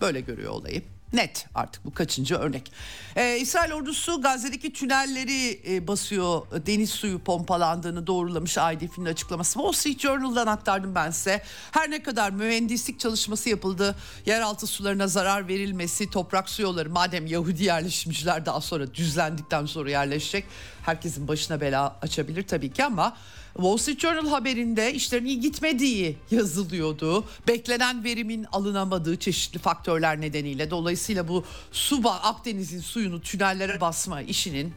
Böyle 0.00 0.20
görüyor 0.20 0.52
olayı. 0.52 0.82
Net 1.14 1.46
artık 1.54 1.84
bu 1.84 1.94
kaçıncı 1.94 2.34
örnek. 2.34 2.72
Ee, 3.16 3.38
İsrail 3.38 3.72
ordusu 3.72 4.22
Gazze'deki 4.22 4.72
tünelleri 4.72 5.60
e, 5.68 5.88
basıyor. 5.88 6.46
Deniz 6.66 6.90
suyu 6.90 7.18
pompalandığını 7.18 8.06
doğrulamış 8.06 8.56
IDF'nin 8.56 9.04
açıklaması. 9.04 9.52
Wall 9.52 9.72
Street 9.72 10.00
Journal'dan 10.00 10.46
aktardım 10.46 10.94
ben 10.94 11.10
size. 11.10 11.42
Her 11.70 11.90
ne 11.90 12.02
kadar 12.02 12.30
mühendislik 12.30 13.00
çalışması 13.00 13.48
yapıldı. 13.48 13.96
Yeraltı 14.26 14.66
sularına 14.66 15.06
zarar 15.06 15.48
verilmesi, 15.48 16.10
toprak 16.10 16.48
su 16.48 16.62
yolları 16.62 16.90
madem 16.90 17.26
Yahudi 17.26 17.64
yerleşimciler 17.64 18.46
daha 18.46 18.60
sonra 18.60 18.94
düzlendikten 18.94 19.66
sonra 19.66 19.90
yerleşecek. 19.90 20.44
Herkesin 20.82 21.28
başına 21.28 21.60
bela 21.60 21.96
açabilir 22.02 22.46
tabii 22.46 22.72
ki 22.72 22.84
ama 22.84 23.16
Wall 23.56 23.76
Street 23.76 24.00
Journal 24.00 24.28
haberinde 24.28 24.94
işlerin 24.94 25.24
iyi 25.24 25.40
gitmediği 25.40 26.16
yazılıyordu. 26.30 27.24
Beklenen 27.48 28.04
verimin 28.04 28.46
alınamadığı 28.52 29.16
çeşitli 29.16 29.58
faktörler 29.58 30.20
nedeniyle. 30.20 30.70
Dolayısıyla 30.70 31.28
bu 31.28 31.44
suba 31.72 32.10
Akdeniz'in 32.10 32.80
suyunu 32.80 33.20
tünellere 33.20 33.80
basma 33.80 34.22
işinin 34.22 34.74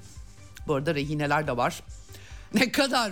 bu 0.67 0.75
arada 0.75 0.95
rehineler 0.95 1.47
de 1.47 1.57
var. 1.57 1.83
Ne 2.53 2.71
kadar 2.71 3.11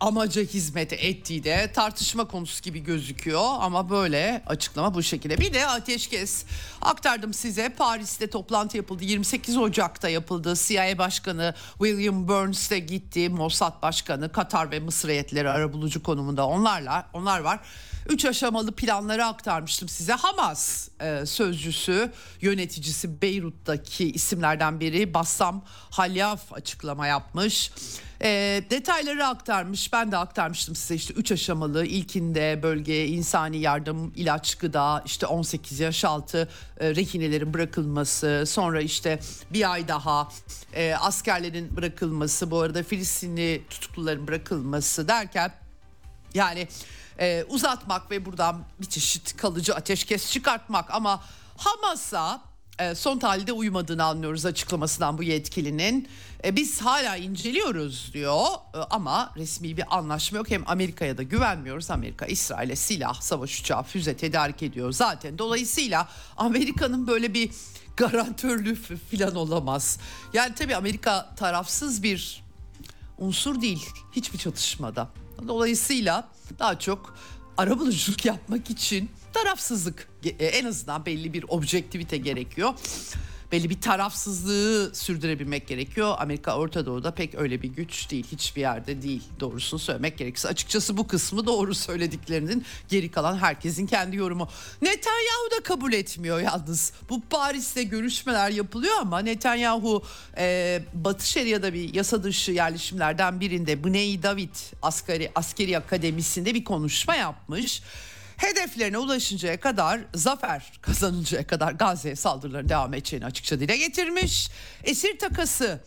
amaca 0.00 0.42
hizmet 0.42 0.92
ettiği 0.92 1.44
de 1.44 1.72
tartışma 1.72 2.24
konusu 2.24 2.62
gibi 2.62 2.80
gözüküyor 2.80 3.44
ama 3.60 3.90
böyle 3.90 4.42
açıklama 4.46 4.94
bu 4.94 5.02
şekilde. 5.02 5.38
Bir 5.38 5.54
de 5.54 5.66
ateşkes 5.66 6.44
aktardım 6.82 7.34
size 7.34 7.68
Paris'te 7.68 8.30
toplantı 8.30 8.76
yapıldı 8.76 9.04
28 9.04 9.56
Ocak'ta 9.56 10.08
yapıldı 10.08 10.54
CIA 10.56 10.98
Başkanı 10.98 11.54
William 11.78 12.28
Burns 12.28 12.70
de 12.70 12.78
gitti 12.78 13.28
Mossad 13.28 13.82
Başkanı 13.82 14.32
Katar 14.32 14.70
ve 14.70 14.80
Mısır 14.80 15.08
heyetleri 15.08 15.50
arabulucu 15.50 16.02
konumunda 16.02 16.46
onlarla 16.46 17.08
onlar 17.12 17.40
var. 17.40 17.60
Üç 18.08 18.24
aşamalı 18.24 18.72
planları 18.72 19.24
aktarmıştım 19.24 19.88
size. 19.88 20.12
Hamas 20.12 20.88
e, 21.00 21.26
sözcüsü, 21.26 22.12
yöneticisi 22.40 23.22
Beyrut'taki 23.22 24.12
isimlerden 24.12 24.80
biri 24.80 25.14
Bassam 25.14 25.64
Halyaf 25.90 26.52
açıklama 26.52 27.06
yapmış. 27.06 27.70
E, 28.22 28.62
detayları 28.70 29.26
aktarmış. 29.26 29.92
Ben 29.92 30.12
de 30.12 30.16
aktarmıştım 30.16 30.76
size 30.76 30.94
işte 30.94 31.14
üç 31.14 31.32
aşamalı. 31.32 31.86
ilkinde 31.86 32.60
bölgeye 32.62 33.06
insani 33.06 33.56
yardım, 33.56 34.12
ilaç, 34.16 34.54
gıda, 34.54 35.02
işte 35.06 35.26
18 35.26 35.80
yaş 35.80 36.04
altı 36.04 36.48
e, 36.80 36.94
rehinelerin 36.94 37.54
bırakılması, 37.54 38.44
sonra 38.46 38.80
işte 38.80 39.20
bir 39.50 39.72
ay 39.72 39.88
daha 39.88 40.28
e, 40.74 40.94
askerlerin 40.94 41.76
bırakılması, 41.76 42.50
bu 42.50 42.60
arada 42.60 42.82
Filistinli 42.82 43.62
tutukluların 43.70 44.26
bırakılması 44.26 45.08
derken 45.08 45.52
yani 46.34 46.68
e, 47.18 47.44
uzatmak 47.48 48.10
ve 48.10 48.26
buradan 48.26 48.64
bir 48.80 48.86
çeşit 48.86 49.36
kalıcı 49.36 49.74
ateşkes 49.74 50.32
çıkartmak 50.32 50.90
ama 50.90 51.22
Hamas'a 51.56 52.49
son 52.94 53.18
tahlilde 53.18 53.52
uymadığını 53.52 54.04
anlıyoruz 54.04 54.46
açıklamasından 54.46 55.18
bu 55.18 55.22
yetkilinin. 55.22 56.08
E, 56.44 56.56
biz 56.56 56.80
hala 56.80 57.16
inceliyoruz 57.16 58.10
diyor 58.12 58.46
e, 58.74 58.78
ama 58.78 59.32
resmi 59.36 59.76
bir 59.76 59.96
anlaşma 59.96 60.38
yok. 60.38 60.50
Hem 60.50 60.62
Amerika'ya 60.66 61.18
da 61.18 61.22
güvenmiyoruz. 61.22 61.90
Amerika 61.90 62.26
İsrail'e 62.26 62.76
silah, 62.76 63.20
savaş 63.20 63.60
uçağı, 63.60 63.82
füze 63.82 64.16
tedarik 64.16 64.62
ediyor 64.62 64.92
zaten. 64.92 65.38
Dolayısıyla 65.38 66.08
Amerika'nın 66.36 67.06
böyle 67.06 67.34
bir 67.34 67.50
garantörlüğü 67.96 68.74
falan 68.74 69.34
olamaz. 69.34 69.98
Yani 70.32 70.54
tabii 70.54 70.76
Amerika 70.76 71.34
tarafsız 71.36 72.02
bir 72.02 72.42
unsur 73.18 73.60
değil 73.60 73.86
hiçbir 74.12 74.38
çatışmada. 74.38 75.08
Dolayısıyla 75.48 76.28
daha 76.58 76.78
çok 76.78 77.16
arabuluculuk 77.56 78.24
yapmak 78.24 78.70
için 78.70 79.10
tarafsızlık 79.32 80.08
e, 80.24 80.46
en 80.46 80.64
azından 80.64 81.06
belli 81.06 81.32
bir 81.32 81.44
objektivite 81.48 82.16
gerekiyor 82.16 82.74
belli 83.52 83.70
bir 83.70 83.80
tarafsızlığı 83.80 84.94
sürdürebilmek 84.94 85.68
gerekiyor. 85.68 86.14
Amerika 86.18 86.56
Orta 86.56 86.86
Doğu'da 86.86 87.14
pek 87.14 87.34
öyle 87.34 87.62
bir 87.62 87.68
güç 87.68 88.10
değil. 88.10 88.26
Hiçbir 88.32 88.60
yerde 88.60 89.02
değil 89.02 89.22
doğrusunu 89.40 89.80
söylemek 89.80 90.18
gerekirse. 90.18 90.48
Açıkçası 90.48 90.96
bu 90.96 91.06
kısmı 91.06 91.46
doğru 91.46 91.74
söylediklerinin 91.74 92.64
geri 92.88 93.10
kalan 93.10 93.36
herkesin 93.36 93.86
kendi 93.86 94.16
yorumu. 94.16 94.48
Netanyahu 94.82 95.50
da 95.58 95.62
kabul 95.62 95.92
etmiyor 95.92 96.40
yalnız. 96.40 96.92
Bu 97.08 97.20
Paris'te 97.30 97.82
görüşmeler 97.82 98.50
yapılıyor 98.50 98.94
ama 99.00 99.18
Netanyahu 99.18 100.02
e, 100.36 100.82
Batı 100.94 101.28
Şeria'da 101.28 101.74
bir 101.74 101.94
yasa 101.94 102.22
dışı 102.22 102.52
yerleşimlerden 102.52 103.40
birinde 103.40 103.84
Bnei 103.84 104.22
David 104.22 104.54
askeri, 104.82 105.30
askeri 105.34 105.78
akademisinde 105.78 106.54
bir 106.54 106.64
konuşma 106.64 107.16
yapmış 107.16 107.82
hedeflerine 108.40 108.98
ulaşıncaya 108.98 109.60
kadar 109.60 110.00
zafer 110.14 110.72
kazanıncaya 110.80 111.46
kadar 111.46 111.72
Gazze'ye 111.72 112.16
saldırıların 112.16 112.68
devam 112.68 112.94
edeceğini 112.94 113.26
açıkça 113.26 113.60
dile 113.60 113.76
getirmiş. 113.76 114.50
Esir 114.84 115.18
takası 115.18 115.80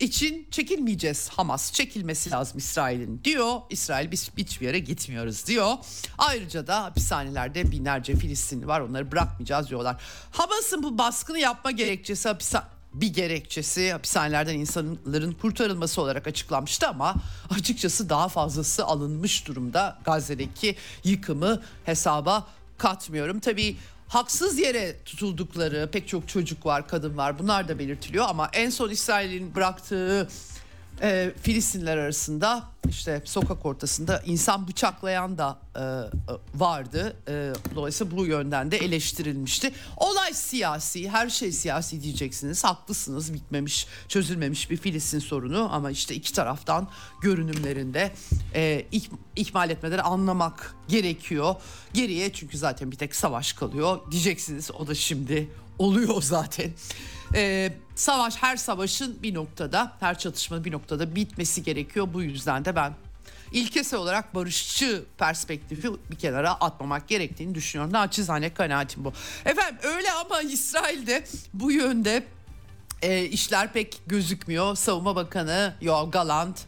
için 0.00 0.48
çekilmeyeceğiz 0.50 1.28
Hamas 1.28 1.72
çekilmesi 1.72 2.30
lazım 2.30 2.58
İsrail'in 2.58 3.20
diyor. 3.24 3.60
İsrail 3.70 4.10
biz 4.10 4.30
hiçbir 4.36 4.66
yere 4.66 4.78
gitmiyoruz 4.78 5.46
diyor. 5.46 5.72
Ayrıca 6.18 6.66
da 6.66 6.84
hapishanelerde 6.84 7.70
binlerce 7.72 8.16
Filistinli 8.16 8.66
var 8.66 8.80
onları 8.80 9.12
bırakmayacağız 9.12 9.68
diyorlar. 9.68 10.02
Hamas'ın 10.30 10.82
bu 10.82 10.98
baskını 10.98 11.38
yapma 11.38 11.70
gerekçesi 11.70 12.28
hapishane 12.28 12.75
bir 13.00 13.14
gerekçesi 13.14 13.92
hapishanelerden 13.92 14.54
insanların 14.54 15.32
kurtarılması 15.32 16.02
olarak 16.02 16.26
açıklanmıştı 16.26 16.88
ama 16.88 17.14
açıkçası 17.50 18.08
daha 18.08 18.28
fazlası 18.28 18.84
alınmış 18.84 19.48
durumda. 19.48 19.98
Gazze'deki 20.04 20.76
yıkımı 21.04 21.62
hesaba 21.84 22.46
katmıyorum. 22.78 23.40
Tabii 23.40 23.76
haksız 24.08 24.58
yere 24.58 24.96
tutuldukları 25.04 25.88
pek 25.92 26.08
çok 26.08 26.28
çocuk 26.28 26.66
var, 26.66 26.88
kadın 26.88 27.16
var. 27.16 27.38
Bunlar 27.38 27.68
da 27.68 27.78
belirtiliyor 27.78 28.26
ama 28.28 28.50
en 28.52 28.70
son 28.70 28.90
İsrail'in 28.90 29.54
bıraktığı 29.54 30.28
e, 31.02 31.32
Filistinler 31.42 31.96
arasında 31.96 32.64
işte 32.88 33.22
sokak 33.24 33.66
ortasında 33.66 34.22
insan 34.26 34.68
bıçaklayan 34.68 35.38
da 35.38 35.58
e, 35.76 35.80
e, 35.80 36.06
vardı. 36.54 37.16
E, 37.28 37.52
dolayısıyla 37.74 38.16
bu 38.16 38.26
yönden 38.26 38.70
de 38.70 38.76
eleştirilmişti. 38.76 39.72
Olay 39.96 40.34
siyasi, 40.34 41.10
her 41.10 41.28
şey 41.28 41.52
siyasi 41.52 42.02
diyeceksiniz. 42.02 42.64
Haklısınız, 42.64 43.34
bitmemiş, 43.34 43.86
çözülmemiş 44.08 44.70
bir 44.70 44.76
Filistin 44.76 45.18
sorunu 45.18 45.68
ama 45.72 45.90
işte 45.90 46.14
iki 46.14 46.32
taraftan 46.32 46.88
görünümlerinde 47.22 48.12
e, 48.54 48.86
ihmal 49.36 49.70
etmeden 49.70 49.98
anlamak 49.98 50.74
gerekiyor. 50.88 51.54
Geriye 51.92 52.32
çünkü 52.32 52.58
zaten 52.58 52.90
bir 52.90 52.96
tek 52.96 53.14
savaş 53.14 53.52
kalıyor. 53.52 54.00
Diyeceksiniz 54.10 54.70
o 54.70 54.86
da 54.86 54.94
şimdi 54.94 55.48
oluyor 55.78 56.22
zaten. 56.22 56.70
Ee, 57.34 57.72
savaş 57.96 58.36
her 58.36 58.56
savaşın 58.56 59.22
bir 59.22 59.34
noktada 59.34 59.92
her 60.00 60.18
çatışmanın 60.18 60.64
bir 60.64 60.72
noktada 60.72 61.14
bitmesi 61.14 61.62
gerekiyor. 61.62 62.08
Bu 62.12 62.22
yüzden 62.22 62.64
de 62.64 62.76
ben 62.76 62.92
ilkesel 63.52 64.00
olarak 64.00 64.34
barışçı 64.34 65.04
perspektifi 65.18 65.88
bir 66.10 66.16
kenara 66.16 66.50
atmamak 66.50 67.08
gerektiğini 67.08 67.54
düşünüyorum. 67.54 67.92
Naçizane 67.92 68.54
kanaatim 68.54 69.04
bu. 69.04 69.12
Efendim 69.44 69.78
öyle 69.82 70.12
ama 70.12 70.40
İsrail'de 70.40 71.24
bu 71.54 71.72
yönde 71.72 72.24
e, 73.02 73.24
işler 73.24 73.72
pek 73.72 74.00
gözükmüyor. 74.06 74.76
Savunma 74.76 75.16
Bakanı 75.16 75.74
Yoav 75.80 76.10
Galant 76.10 76.66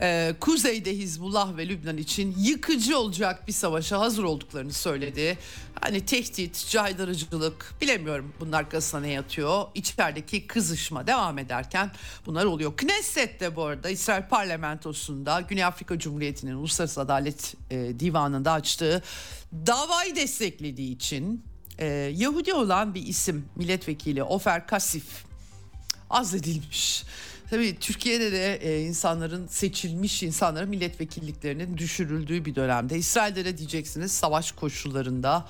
e, 0.00 0.34
kuzeyde 0.40 0.96
Hizbullah 0.96 1.56
ve 1.56 1.68
Lübnan 1.68 1.96
için 1.96 2.34
yıkıcı 2.38 2.98
olacak 2.98 3.46
bir 3.48 3.52
savaşa 3.52 4.00
hazır 4.00 4.24
olduklarını 4.24 4.72
söyledi. 4.72 5.38
Hani 5.80 6.06
tehdit, 6.06 6.68
caydırıcılık 6.68 7.74
bilemiyorum 7.80 8.32
bunun 8.40 8.52
arkasına 8.52 9.00
ne 9.00 9.10
yatıyor. 9.10 9.64
İçerideki 9.74 10.46
kızışma 10.46 11.06
devam 11.06 11.38
ederken 11.38 11.90
bunlar 12.26 12.44
oluyor. 12.44 12.76
Knesset'te 12.76 13.56
bu 13.56 13.64
arada 13.64 13.90
İsrail 13.90 14.22
parlamentosunda 14.22 15.40
Güney 15.40 15.64
Afrika 15.64 15.98
Cumhuriyeti'nin 15.98 16.54
Uluslararası 16.54 17.00
Adalet 17.00 17.54
e, 17.70 18.00
Divanı'nda 18.00 18.52
açtığı 18.52 19.02
davayı 19.52 20.16
desteklediği 20.16 20.94
için 20.94 21.44
e, 21.78 21.86
Yahudi 22.16 22.54
olan 22.54 22.94
bir 22.94 23.06
isim 23.06 23.48
milletvekili 23.56 24.22
Ofer 24.22 24.66
Kasif 24.66 25.04
azledilmiş. 26.10 27.04
Tabii 27.50 27.78
Türkiye'de 27.78 28.32
de 28.32 28.56
e, 28.56 28.80
insanların 28.80 29.46
seçilmiş 29.46 30.22
insanların 30.22 30.68
milletvekilliklerinin 30.68 31.78
düşürüldüğü 31.78 32.44
bir 32.44 32.54
dönemde. 32.54 32.98
İsrail'de 32.98 33.44
de 33.44 33.58
diyeceksiniz 33.58 34.12
savaş 34.12 34.52
koşullarında. 34.52 35.48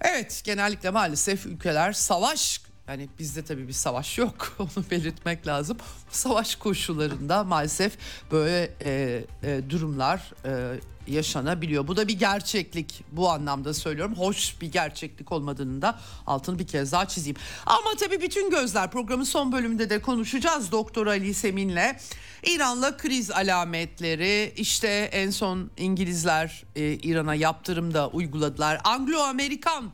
Evet 0.00 0.40
genellikle 0.44 0.90
maalesef 0.90 1.46
ülkeler 1.46 1.92
savaş 1.92 2.60
yani 2.88 3.08
bizde 3.18 3.44
tabii 3.44 3.68
bir 3.68 3.72
savaş 3.72 4.18
yok 4.18 4.56
onu 4.58 4.84
belirtmek 4.90 5.46
lazım. 5.46 5.76
Savaş 6.10 6.56
koşullarında 6.56 7.44
maalesef 7.44 7.98
böyle 8.30 8.74
e, 8.84 9.24
e, 9.42 9.70
durumlar 9.70 10.32
e, 10.44 10.80
yaşanabiliyor. 11.06 11.88
Bu 11.88 11.96
da 11.96 12.08
bir 12.08 12.18
gerçeklik 12.18 13.04
bu 13.12 13.30
anlamda 13.30 13.74
söylüyorum. 13.74 14.14
Hoş 14.14 14.60
bir 14.60 14.72
gerçeklik 14.72 15.32
olmadığını 15.32 15.82
da 15.82 15.98
altını 16.26 16.58
bir 16.58 16.66
kez 16.66 16.92
daha 16.92 17.08
çizeyim. 17.08 17.36
Ama 17.66 17.94
tabii 18.00 18.20
bütün 18.20 18.50
gözler 18.50 18.90
programın 18.90 19.24
son 19.24 19.52
bölümünde 19.52 19.90
de 19.90 20.02
konuşacağız 20.02 20.72
Doktor 20.72 21.06
Ali 21.06 21.34
Semin'le. 21.34 21.96
İran'la 22.46 22.96
kriz 22.96 23.30
alametleri 23.30 24.52
işte 24.56 24.88
en 25.12 25.30
son 25.30 25.70
İngilizler 25.76 26.64
e, 26.76 26.92
İran'a 26.92 27.34
yaptırım 27.34 27.94
da 27.94 28.08
uyguladılar. 28.08 28.80
Anglo-Amerikan 28.84 29.84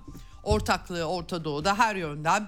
ortaklığı 0.42 1.05
Orta 1.05 1.44
Doğu'da 1.44 1.79
her 1.79 1.96
yönden 1.96 2.46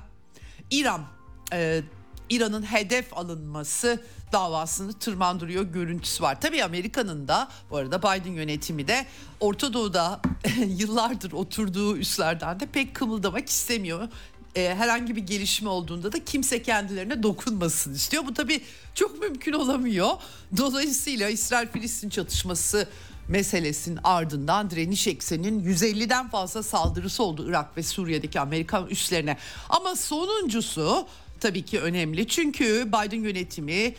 İran 0.71 1.05
e, 1.53 1.83
İran'ın 2.31 2.63
hedef 2.63 3.19
alınması 3.19 4.03
davasını 4.33 4.93
tırmandırıyor 4.93 5.63
görüntüsü 5.63 6.23
var. 6.23 6.41
Tabii 6.41 6.65
Amerika'nın 6.65 7.29
da 7.29 7.49
bu 7.71 7.77
arada 7.77 7.99
Biden 7.99 8.33
yönetimi 8.33 8.89
de 8.89 9.07
Orta 9.41 9.73
Doğu'da 9.73 10.21
yıllardır 10.67 11.33
oturduğu 11.33 11.97
üslerden 11.97 12.61
de 12.61 12.67
pek 12.67 12.95
kımıldamak 12.95 13.49
istemiyor. 13.49 14.09
E, 14.55 14.75
herhangi 14.75 15.17
bir 15.17 15.21
gelişme 15.21 15.69
olduğunda 15.69 16.13
da 16.13 16.25
kimse 16.25 16.63
kendilerine 16.63 17.23
dokunmasın 17.23 17.95
istiyor. 17.95 18.27
Bu 18.27 18.35
tabii 18.35 18.61
çok 18.95 19.21
mümkün 19.21 19.53
olamıyor. 19.53 20.11
Dolayısıyla 20.57 21.29
İsrail-Filistin 21.29 22.09
çatışması 22.09 22.89
meselesinin 23.29 23.99
ardından 24.05 24.71
direniş 24.71 25.07
ekseninin 25.07 25.75
150'den 25.75 26.29
fazla 26.29 26.63
saldırısı 26.63 27.23
oldu 27.23 27.49
Irak 27.49 27.77
ve 27.77 27.83
Suriye'deki 27.83 28.41
Amerikan 28.41 28.87
üslerine. 28.87 29.37
Ama 29.69 29.97
sonuncusu 29.97 31.07
tabii 31.41 31.65
ki 31.65 31.81
önemli 31.81 32.29
çünkü 32.29 32.89
Biden 32.89 33.23
yönetimi 33.23 33.95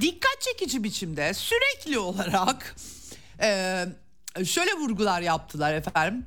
dikkat 0.00 0.40
çekici 0.40 0.84
biçimde 0.84 1.34
sürekli 1.34 1.98
olarak 1.98 2.76
Ee, 3.42 3.86
şöyle 4.44 4.74
vurgular 4.74 5.20
yaptılar 5.20 5.74
efendim. 5.74 6.26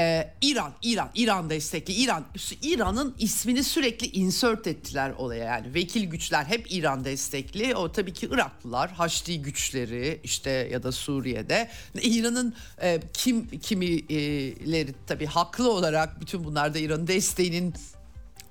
Ee, 0.00 0.30
İran, 0.42 0.72
İran, 0.82 1.10
İran 1.14 1.50
destekli. 1.50 1.92
İran, 1.92 2.24
İran'ın 2.62 3.14
ismini 3.18 3.64
sürekli 3.64 4.06
insert 4.06 4.66
ettiler 4.66 5.10
olaya 5.10 5.44
yani. 5.44 5.74
Vekil 5.74 6.04
güçler 6.04 6.44
hep 6.44 6.72
İran 6.72 7.04
destekli. 7.04 7.74
O 7.74 7.92
tabii 7.92 8.12
ki 8.12 8.28
Iraklılar, 8.30 8.90
Haçlı 8.90 9.32
güçleri 9.32 10.20
işte 10.24 10.50
ya 10.50 10.82
da 10.82 10.92
Suriye'de. 10.92 11.70
İran'ın 12.02 12.54
e, 12.82 13.00
kim 13.12 13.48
kimileri 13.48 14.94
tabii 15.06 15.26
haklı 15.26 15.72
olarak 15.72 16.20
bütün 16.20 16.44
bunlarda 16.44 16.78
İran'ın 16.78 17.06
desteğinin 17.06 17.74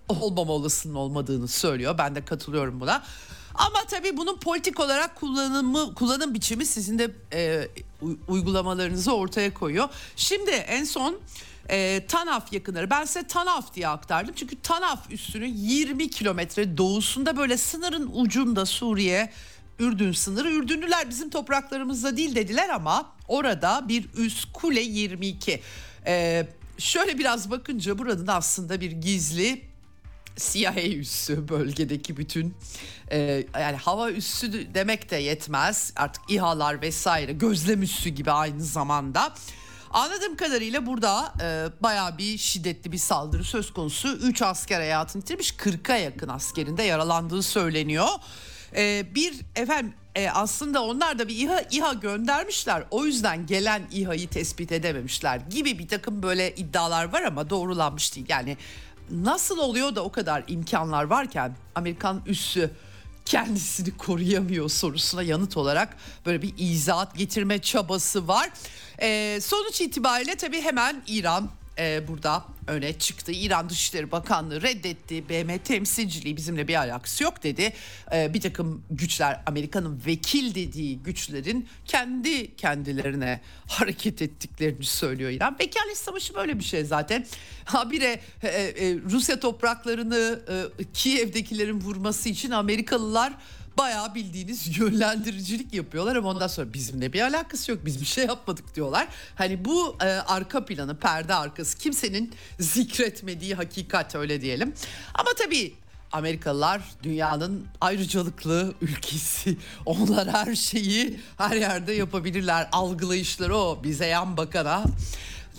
olmamalısının 0.10 0.96
olmadığını 0.96 1.48
söylüyor. 1.48 1.98
Ben 1.98 2.16
de 2.16 2.26
katılıyorum 2.26 2.80
buna. 2.80 3.04
Ama 3.56 3.86
tabii 3.90 4.18
bunun 4.18 4.38
politik 4.38 4.80
olarak 4.80 5.16
kullanımı 5.16 5.96
kullanım 5.96 6.34
biçimi 6.34 6.66
sizin 6.66 7.00
de 7.00 7.12
e, 7.34 7.68
uygulamalarınızı 8.28 9.16
ortaya 9.16 9.54
koyuyor. 9.54 9.90
Şimdi 10.16 10.52
en 10.52 10.84
son 10.84 11.20
e, 11.70 12.06
Tanaf 12.08 12.54
yakınları 12.54 12.90
ben 12.90 13.06
size 13.06 13.28
Tanaf 13.28 13.74
diye 13.74 13.88
aktardım. 13.88 14.34
Çünkü 14.38 14.62
Tanaf 14.62 15.12
üstünün 15.12 15.54
20 15.56 16.10
kilometre 16.10 16.78
doğusunda 16.78 17.38
böyle 17.38 17.58
sınırın 17.58 18.12
ucunda 18.14 18.66
Suriye 18.66 19.32
Ürdün 19.80 20.12
sınırı. 20.12 20.52
Ürdünlüler 20.52 21.10
bizim 21.10 21.30
topraklarımızda 21.30 22.18
değil 22.18 22.36
dediler 22.36 22.70
ama 22.70 23.12
orada 23.28 23.86
bir 23.88 24.06
üst 24.18 24.54
kule 24.54 24.82
22. 24.82 25.62
Ee, 26.06 26.48
şöyle 26.78 27.18
biraz 27.18 27.52
bakınca 27.52 27.98
buranın 28.00 28.28
aslında 28.28 28.82
bir 28.82 28.92
gizli 28.92 29.69
CIA 30.40 30.84
üssü 30.84 31.50
bölgedeki 31.50 32.18
bütün 32.18 32.56
e, 33.12 33.46
yani 33.54 33.78
hava 33.78 34.12
üssü 34.12 34.74
demek 34.74 35.12
de 35.12 35.16
yetmez 35.16 35.94
artık 35.96 36.24
İHA'lar 36.30 36.82
vesaire 36.82 37.34
gözlem 37.34 37.82
üssü 37.82 38.10
gibi 38.10 38.32
aynı 38.32 38.64
zamanda. 38.64 39.34
Anladığım 39.92 40.36
kadarıyla 40.36 40.86
burada 40.86 41.34
e, 41.42 41.84
bayağı 41.84 42.18
bir 42.18 42.38
şiddetli 42.38 42.92
bir 42.92 42.98
saldırı 42.98 43.44
söz 43.44 43.74
konusu. 43.74 44.08
3 44.08 44.42
asker 44.42 44.80
hayatını 44.80 45.22
yitirmiş 45.22 45.52
40'a 45.52 45.96
yakın 45.96 46.28
askerinde 46.28 46.84
yaralandığı 46.84 47.44
söyleniyor. 47.44 48.08
E, 48.76 49.16
bir 49.16 49.40
efendim 49.56 49.94
e, 50.16 50.30
aslında 50.30 50.84
onlar 50.84 51.20
da 51.20 51.28
bir 51.28 51.36
İHA, 51.36 51.62
İHA 51.72 51.94
göndermişler. 51.94 52.84
O 52.92 53.06
yüzden 53.06 53.46
gelen 53.46 53.82
İHA'yı 53.92 54.28
tespit 54.30 54.72
edememişler 54.72 55.38
gibi 55.50 55.80
bir 55.80 55.88
takım 55.88 56.24
böyle 56.24 56.56
iddialar 56.56 57.14
var 57.14 57.22
ama 57.22 57.50
doğrulanmış 57.50 58.16
değil. 58.16 58.26
Yani 58.30 58.58
nasıl 59.12 59.58
oluyor 59.58 59.96
da 59.96 60.04
o 60.04 60.12
kadar 60.12 60.44
imkanlar 60.48 61.04
varken 61.04 61.56
Amerikan 61.76 62.22
üssü 62.26 62.72
kendisini 63.26 63.98
koruyamıyor 63.98 64.70
sorusuna 64.70 65.24
yanıt 65.24 65.58
olarak 65.58 65.98
böyle 66.26 66.42
bir 66.42 66.54
izahat 66.58 67.18
getirme 67.18 67.62
çabası 67.62 68.28
var. 68.28 68.50
Ee, 69.02 69.40
sonuç 69.42 69.82
itibariyle 69.82 70.36
tabii 70.36 70.62
hemen 70.62 71.04
İran 71.08 71.50
e, 71.80 72.08
burada 72.08 72.46
öne 72.68 72.94
çıktı. 72.94 73.32
İran 73.32 73.70
Dışişleri 73.70 74.12
Bakanlığı 74.12 74.62
reddetti. 74.62 75.30
BM 75.30 75.58
temsilciliği 75.58 76.38
bizimle 76.38 76.68
bir 76.68 76.76
alakası 76.76 77.24
yok 77.24 77.44
dedi. 77.44 77.74
E, 78.14 78.34
bir 78.34 78.42
takım 78.42 78.84
güçler 78.92 79.42
Amerika'nın 79.46 80.02
vekil 80.06 80.56
dediği 80.56 81.00
güçlerin 81.00 81.68
kendi 81.86 82.56
kendilerine 82.56 83.42
hareket 83.68 84.22
ettiklerini 84.22 84.86
söylüyor 84.86 85.32
İran. 85.32 85.58
Vekalet 85.60 85.98
savaşı 85.98 86.36
böyle 86.36 86.60
bir 86.60 86.64
şey 86.64 86.84
zaten. 86.84 87.26
Habire 87.66 88.20
e, 88.44 88.48
e, 88.48 88.96
Rusya 89.12 89.40
topraklarını 89.40 90.40
e, 90.80 90.84
Kiev'dekilerin 90.94 91.82
vurması 91.82 92.30
için 92.30 92.52
Amerikalılar 92.52 93.34
bayağı 93.78 94.16
bildiğiniz 94.16 94.78
yönlendiricilik 94.80 95.74
yapıyorlar 95.74 96.16
ama 96.16 96.30
ondan 96.30 96.48
sonra 96.48 96.74
bizimle 96.74 97.14
bir 97.14 97.22
alakası 97.22 97.72
yok 97.72 97.80
biz 97.86 98.02
bir 98.02 98.06
şey 98.06 98.26
yapmadık 98.26 98.76
diyorlar. 98.76 99.08
Hani 99.36 99.66
bu 99.66 99.96
e, 100.02 100.06
arka 100.06 100.66
planı 100.66 100.98
perde 100.98 101.34
arkası 101.34 101.78
kimsenin 101.78 102.34
zikretmediği 102.60 103.56
hakikat 103.56 104.16
öyle 104.16 104.42
diyelim. 104.42 104.74
Ama 105.14 105.30
tabii 105.38 105.74
Amerikalılar 106.12 106.82
dünyanın 107.04 107.68
ayrıcalıklı 107.82 108.74
ülkesi. 108.82 109.58
Onlar 109.86 110.28
her 110.28 110.56
şeyi 110.56 111.20
her 111.38 111.56
yerde 111.56 111.94
yapabilirler. 111.94 112.70
Algılayışları 112.72 113.56
o 113.56 113.84
bize 113.84 114.06
yan 114.06 114.38
bakana. 114.38 114.84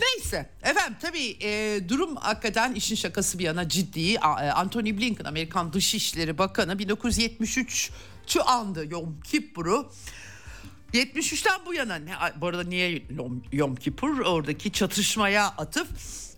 Neyse 0.00 0.50
efendim 0.62 0.96
tabii 1.00 1.36
e, 1.42 1.80
durum 1.88 2.16
hakikaten 2.16 2.74
işin 2.74 2.94
şakası 2.94 3.38
bir 3.38 3.44
yana 3.44 3.68
ciddi. 3.68 4.12
E, 4.12 4.18
Anthony 4.50 4.98
Blinken 4.98 5.24
Amerikan 5.24 5.72
Dışişleri 5.72 6.38
Bakanı 6.38 6.78
1973 6.78 7.90
şu 8.26 8.48
andı 8.48 8.86
Yom 8.90 9.20
Kippur'u. 9.20 9.92
73'ten 10.94 11.66
bu 11.66 11.74
yana 11.74 11.94
ne, 11.94 12.12
bu 12.36 12.46
arada 12.46 12.64
niye 12.64 13.02
Yom, 13.16 13.42
Yom 13.52 13.76
Kippur 13.76 14.18
oradaki 14.18 14.72
çatışmaya 14.72 15.46
atıf 15.46 15.88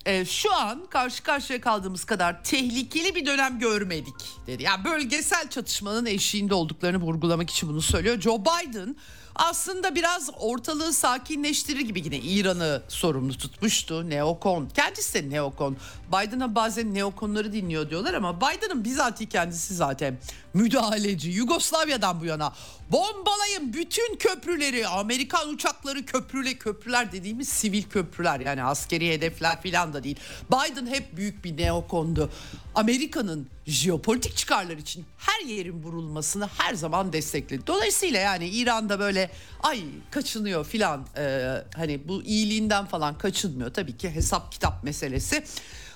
e, 0.06 0.24
şu 0.24 0.54
an 0.54 0.86
karşı 0.90 1.22
karşıya 1.22 1.60
kaldığımız 1.60 2.04
kadar 2.04 2.44
tehlikeli 2.44 3.14
bir 3.14 3.26
dönem 3.26 3.58
görmedik 3.58 4.14
dedi. 4.46 4.62
Yani 4.62 4.84
bölgesel 4.84 5.50
çatışmanın 5.50 6.06
eşiğinde 6.06 6.54
olduklarını 6.54 7.02
vurgulamak 7.02 7.50
için 7.50 7.68
bunu 7.68 7.82
söylüyor. 7.82 8.20
Joe 8.20 8.40
Biden 8.40 8.96
aslında 9.34 9.94
biraz 9.94 10.30
ortalığı 10.38 10.92
sakinleştirir 10.92 11.80
gibi 11.80 12.00
yine 12.04 12.18
İran'ı 12.18 12.82
sorumlu 12.88 13.38
tutmuştu. 13.38 14.10
Neokon. 14.10 14.68
Kendisi 14.76 15.14
de 15.14 15.30
neokon. 15.30 15.76
Biden'a 16.08 16.54
bazen 16.54 16.94
neokonları 16.94 17.52
dinliyor 17.52 17.90
diyorlar 17.90 18.14
ama 18.14 18.40
Biden'ın 18.40 18.84
bizatihi 18.84 19.28
kendisi 19.28 19.74
zaten 19.74 20.18
müdahaleci. 20.54 21.30
Yugoslavya'dan 21.30 22.20
bu 22.20 22.24
yana 22.24 22.52
bombalayın 22.90 23.72
bütün 23.72 24.16
köprüleri. 24.16 24.88
Amerikan 24.88 25.48
uçakları 25.48 26.06
köprüle 26.06 26.54
köprüler 26.54 27.12
dediğimiz 27.12 27.48
sivil 27.48 27.82
köprüler 27.82 28.40
yani 28.40 28.64
askeri 28.64 29.10
hedefler 29.10 29.62
filan 29.62 29.92
da 29.92 30.04
değil. 30.04 30.16
Biden 30.50 30.86
hep 30.86 31.16
büyük 31.16 31.44
bir 31.44 31.56
neokondu. 31.56 32.30
Amerika'nın 32.74 33.46
jeopolitik 33.66 34.36
çıkarlar 34.36 34.76
için 34.76 35.04
her 35.18 35.46
yerin 35.46 35.82
vurulmasını 35.82 36.48
her 36.58 36.74
zaman 36.74 37.12
destekledi. 37.12 37.66
Dolayısıyla 37.66 38.20
yani 38.20 38.48
İran'da 38.48 38.98
böyle 38.98 39.30
ay 39.62 39.82
kaçınıyor 40.10 40.66
filan 40.66 41.06
e, 41.16 41.54
hani 41.76 42.08
bu 42.08 42.22
iyiliğinden 42.22 42.86
falan 42.86 43.18
kaçınmıyor. 43.18 43.74
Tabii 43.74 43.96
ki 43.96 44.10
hesap 44.10 44.52
kitap 44.52 44.84
meselesi. 44.84 45.44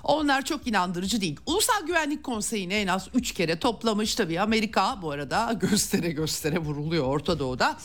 Onlar 0.04 0.44
çok 0.44 0.66
inandırıcı 0.66 1.20
değil. 1.20 1.40
Ulusal 1.46 1.86
Güvenlik 1.86 2.24
Konseyi'ni 2.24 2.74
en 2.74 2.86
az 2.86 3.08
3 3.14 3.32
kere 3.34 3.58
toplamış 3.58 4.14
tabii. 4.14 4.40
Amerika 4.40 5.02
bu 5.02 5.10
arada 5.10 5.52
göstere 5.60 6.10
göstere 6.10 6.58
vuruluyor 6.58 7.04
Orta 7.04 7.38
Doğu'da. 7.38 7.76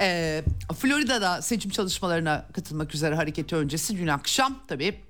Ee, 0.00 0.42
Florida'da 0.78 1.42
seçim 1.42 1.70
çalışmalarına 1.70 2.46
katılmak 2.52 2.94
üzere 2.94 3.14
hareketi 3.14 3.56
öncesi 3.56 3.98
dün 3.98 4.06
akşam 4.06 4.58
tabii 4.68 5.00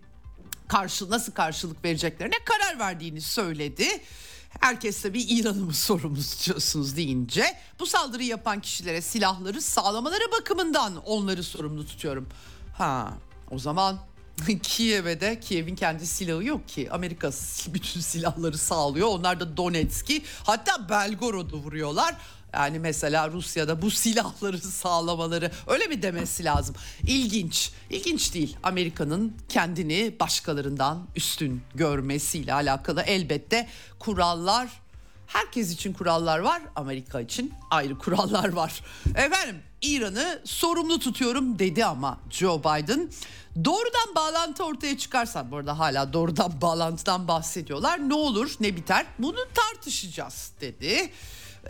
karşı 0.70 1.10
nasıl 1.10 1.32
karşılık 1.32 1.84
vereceklerine 1.84 2.34
karar 2.44 2.78
verdiğini 2.78 3.20
söyledi. 3.20 3.88
Herkes 4.60 5.02
tabii 5.02 5.22
İran'ı 5.22 5.64
mı 5.64 5.74
sorumlusunuz 5.74 6.96
deyince 6.96 7.44
bu 7.80 7.86
saldırı 7.86 8.22
yapan 8.22 8.60
kişilere 8.60 9.00
silahları 9.00 9.62
sağlamaları 9.62 10.32
bakımından 10.40 10.96
onları 10.96 11.42
sorumlu 11.42 11.86
tutuyorum. 11.86 12.28
Ha 12.78 13.14
o 13.50 13.58
zaman 13.58 13.98
Kiev'e 14.62 15.20
de 15.20 15.40
Kiev'in 15.40 15.76
kendi 15.76 16.06
silahı 16.06 16.44
yok 16.44 16.68
ki. 16.68 16.88
Amerika 16.90 17.30
bütün 17.74 18.00
silahları 18.00 18.58
sağlıyor. 18.58 19.08
Onlar 19.08 19.40
da 19.40 19.56
Donetsk'i 19.56 20.22
hatta 20.44 20.88
Belgorod'u 20.88 21.56
vuruyorlar. 21.56 22.16
Yani 22.54 22.78
mesela 22.78 23.30
Rusya'da 23.30 23.82
bu 23.82 23.90
silahları 23.90 24.58
sağlamaları 24.58 25.50
öyle 25.66 25.86
mi 25.86 26.02
demesi 26.02 26.44
lazım? 26.44 26.74
İlginç. 27.02 27.72
İlginç 27.90 28.34
değil. 28.34 28.56
Amerika'nın 28.62 29.36
kendini 29.48 30.14
başkalarından 30.20 31.06
üstün 31.16 31.62
görmesiyle 31.74 32.54
alakalı 32.54 33.02
elbette 33.02 33.68
kurallar 33.98 34.68
Herkes 35.32 35.72
için 35.72 35.92
kurallar 35.92 36.38
var, 36.38 36.62
Amerika 36.76 37.20
için 37.20 37.54
ayrı 37.70 37.98
kurallar 37.98 38.52
var. 38.52 38.82
Efendim 39.14 39.62
İran'ı 39.82 40.40
sorumlu 40.44 40.98
tutuyorum 40.98 41.58
dedi 41.58 41.84
ama 41.84 42.20
Joe 42.30 42.60
Biden. 42.60 43.10
Doğrudan 43.64 44.14
bağlantı 44.14 44.64
ortaya 44.64 44.98
çıkarsa 44.98 45.50
bu 45.50 45.56
arada 45.56 45.78
hala 45.78 46.12
doğrudan 46.12 46.52
bağlantıdan 46.60 47.28
bahsediyorlar. 47.28 48.08
Ne 48.08 48.14
olur 48.14 48.54
ne 48.60 48.76
biter 48.76 49.06
bunu 49.18 49.38
tartışacağız 49.54 50.52
dedi. 50.60 51.10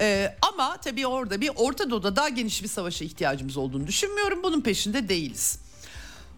Ee, 0.00 0.36
ama 0.42 0.76
tabii 0.76 1.06
orada 1.06 1.40
bir 1.40 1.50
Orta 1.56 1.90
Doğu'da 1.90 2.16
daha 2.16 2.28
geniş 2.28 2.62
bir 2.62 2.68
savaşa 2.68 3.04
ihtiyacımız 3.04 3.56
olduğunu 3.56 3.86
düşünmüyorum. 3.86 4.42
Bunun 4.42 4.60
peşinde 4.60 5.08
değiliz. 5.08 5.58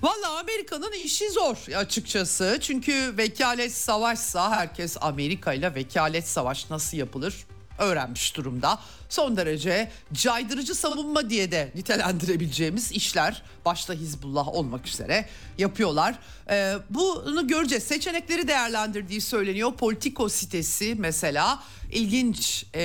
Valla 0.02 0.38
Amerika'nın 0.38 0.92
işi 0.92 1.30
zor 1.30 1.56
açıkçası. 1.76 2.58
Çünkü 2.60 3.14
vekalet 3.18 3.74
savaşsa 3.74 4.50
herkes 4.50 4.96
Amerika 5.00 5.52
ile 5.52 5.74
vekalet 5.74 6.28
savaş 6.28 6.70
nasıl 6.70 6.96
yapılır 6.96 7.46
öğrenmiş 7.82 8.36
durumda. 8.36 8.78
Son 9.08 9.36
derece 9.36 9.90
caydırıcı 10.12 10.74
savunma 10.74 11.30
diye 11.30 11.52
de 11.52 11.72
nitelendirebileceğimiz 11.74 12.92
işler 12.92 13.42
başta 13.64 13.94
Hizbullah 13.94 14.48
olmak 14.48 14.86
üzere 14.86 15.26
yapıyorlar. 15.58 16.18
Ee, 16.50 16.74
bunu 16.90 17.48
göreceğiz. 17.48 17.84
Seçenekleri 17.84 18.48
değerlendirdiği 18.48 19.20
söyleniyor. 19.20 19.72
Politico 19.72 20.28
sitesi 20.28 20.94
mesela 20.98 21.62
ilginç 21.92 22.66
e, 22.74 22.82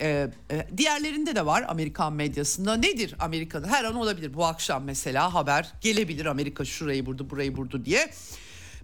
e, 0.00 0.28
diğerlerinde 0.76 1.36
de 1.36 1.46
var 1.46 1.64
Amerikan 1.68 2.12
medyasında. 2.12 2.76
Nedir 2.76 3.14
Amerika'da? 3.18 3.66
Her 3.66 3.84
an 3.84 3.94
olabilir. 3.94 4.34
Bu 4.34 4.44
akşam 4.44 4.84
mesela 4.84 5.34
haber 5.34 5.72
gelebilir 5.80 6.26
Amerika 6.26 6.64
şurayı 6.64 7.06
vurdu 7.06 7.30
burayı 7.30 7.56
vurdu 7.56 7.84
diye. 7.84 8.10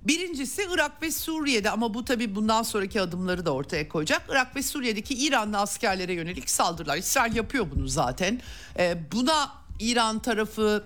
Birincisi 0.04 0.66
Irak 0.70 1.02
ve 1.02 1.10
Suriye'de 1.10 1.70
ama 1.70 1.94
bu 1.94 2.04
tabii 2.04 2.34
bundan 2.34 2.62
sonraki 2.62 3.00
adımları 3.00 3.46
da 3.46 3.50
ortaya 3.50 3.88
koyacak. 3.88 4.22
Irak 4.28 4.56
ve 4.56 4.62
Suriye'deki 4.62 5.14
İranlı 5.14 5.58
askerlere 5.58 6.12
yönelik 6.12 6.50
saldırılar. 6.50 6.96
İsrail 6.96 7.36
yapıyor 7.36 7.66
bunu 7.70 7.88
zaten. 7.88 8.40
Ee, 8.78 8.98
buna 9.12 9.52
İran 9.80 10.18
tarafı 10.18 10.84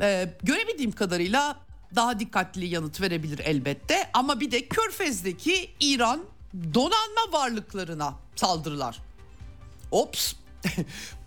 e, 0.00 0.34
görebildiğim 0.42 0.92
kadarıyla 0.92 1.56
daha 1.94 2.20
dikkatli 2.20 2.66
yanıt 2.66 3.00
verebilir 3.00 3.38
elbette. 3.38 4.10
Ama 4.12 4.40
bir 4.40 4.50
de 4.50 4.68
Körfez'deki 4.68 5.70
İran 5.80 6.20
donanma 6.74 7.32
varlıklarına 7.32 8.14
saldırılar. 8.36 8.98
Ops 9.90 10.32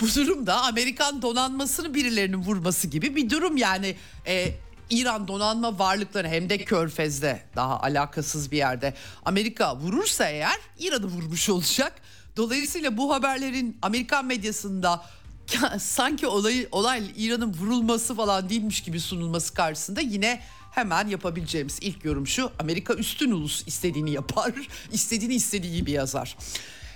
bu 0.01 0.15
durumda 0.15 0.61
Amerikan 0.63 1.21
donanmasını 1.21 1.93
birilerinin 1.93 2.37
vurması 2.37 2.87
gibi 2.87 3.15
bir 3.15 3.29
durum 3.29 3.57
yani 3.57 3.95
e, 4.27 4.51
İran 4.89 5.27
donanma 5.27 5.79
varlıkları 5.79 6.27
hem 6.27 6.49
de 6.49 6.57
Körfez'de 6.57 7.41
daha 7.55 7.79
alakasız 7.79 8.51
bir 8.51 8.57
yerde 8.57 8.93
Amerika 9.25 9.77
vurursa 9.77 10.29
eğer 10.29 10.59
İran'ı 10.79 11.05
vurmuş 11.05 11.49
olacak. 11.49 11.93
Dolayısıyla 12.37 12.97
bu 12.97 13.13
haberlerin 13.13 13.77
Amerikan 13.81 14.25
medyasında 14.25 15.05
sanki 15.79 16.27
olay 16.27 16.67
olay 16.71 17.03
İran'ın 17.17 17.53
vurulması 17.53 18.15
falan 18.15 18.49
değilmiş 18.49 18.81
gibi 18.81 18.99
sunulması 18.99 19.53
karşısında 19.53 20.01
yine 20.01 20.41
hemen 20.71 21.07
yapabileceğimiz 21.07 21.79
ilk 21.81 22.05
yorum 22.05 22.27
şu 22.27 22.51
Amerika 22.59 22.93
üstün 22.93 23.31
ulus 23.31 23.67
istediğini 23.67 24.11
yapar 24.11 24.53
istediğini 24.91 25.35
istediği 25.35 25.75
gibi 25.75 25.91
yazar. 25.91 26.37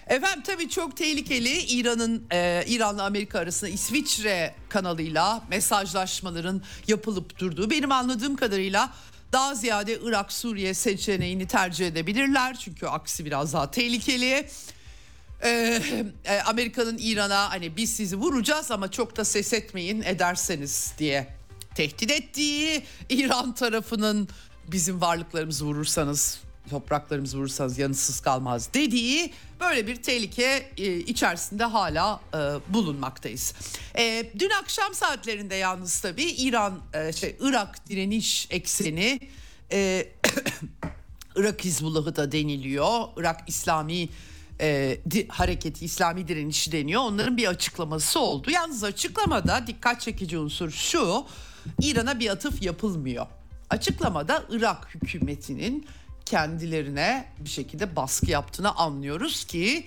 Efendim 0.09 0.43
tabii 0.43 0.69
çok 0.69 0.97
tehlikeli 0.97 1.57
İran'ın 1.61 2.23
e, 2.31 2.63
İran'la 2.67 3.03
Amerika 3.03 3.39
arasında 3.39 3.69
İsviçre 3.69 4.55
kanalıyla 4.69 5.43
mesajlaşmaların 5.49 6.61
yapılıp 6.87 7.39
durduğu 7.39 7.69
benim 7.69 7.91
anladığım 7.91 8.35
kadarıyla 8.35 8.93
daha 9.31 9.55
ziyade 9.55 9.99
Irak 10.03 10.31
Suriye 10.31 10.73
seçeneğini 10.73 11.47
tercih 11.47 11.87
edebilirler 11.87 12.57
çünkü 12.59 12.87
aksi 12.87 13.25
biraz 13.25 13.53
daha 13.53 13.71
tehlikeli. 13.71 14.49
Ee, 15.43 15.81
Amerika'nın 16.45 16.97
İran'a 17.01 17.51
hani 17.51 17.77
biz 17.77 17.95
sizi 17.95 18.15
vuracağız 18.15 18.71
ama 18.71 18.91
çok 18.91 19.17
da 19.17 19.25
ses 19.25 19.53
etmeyin 19.53 20.01
ederseniz 20.01 20.93
diye 20.97 21.27
tehdit 21.75 22.11
ettiği 22.11 22.83
İran 23.09 23.55
tarafının 23.55 24.29
bizim 24.67 25.01
varlıklarımızı 25.01 25.65
vurursanız 25.65 26.39
topraklarımızı 26.69 27.37
vurursanız 27.37 27.77
yanısız 27.77 28.19
kalmaz 28.19 28.69
dediği 28.73 29.33
böyle 29.59 29.87
bir 29.87 29.95
tehlike 29.95 30.71
e, 30.77 30.95
içerisinde 30.95 31.63
hala 31.63 32.21
e, 32.33 32.37
bulunmaktayız. 32.73 33.53
E, 33.97 34.31
dün 34.39 34.49
akşam 34.49 34.93
saatlerinde 34.93 35.55
yalnız 35.55 35.99
tabii 35.99 36.23
İran 36.23 36.79
şey 37.15 37.35
Irak 37.39 37.89
direniş 37.89 38.47
ekseni 38.49 39.19
Irak 41.35 41.63
Hizbullah'ı 41.63 42.15
da 42.15 42.31
deniliyor. 42.31 43.03
Irak 43.17 43.43
İslami 43.47 44.09
hareketi 45.29 45.85
İslami 45.85 46.27
direnişi 46.27 46.71
deniyor. 46.71 47.01
Onların 47.01 47.37
bir 47.37 47.47
açıklaması 47.47 48.19
oldu. 48.19 48.51
Yalnız 48.51 48.83
açıklamada 48.83 49.67
dikkat 49.67 50.01
çekici 50.01 50.37
unsur 50.37 50.71
şu. 50.71 51.25
İran'a 51.81 52.19
bir 52.19 52.29
atıf 52.29 52.61
yapılmıyor. 52.61 53.25
Açıklamada 53.69 54.43
Irak 54.49 54.95
hükümetinin 54.95 55.87
kendilerine 56.29 57.25
bir 57.39 57.49
şekilde 57.49 57.95
baskı 57.95 58.31
yaptığını 58.31 58.75
anlıyoruz 58.75 59.45
ki 59.45 59.85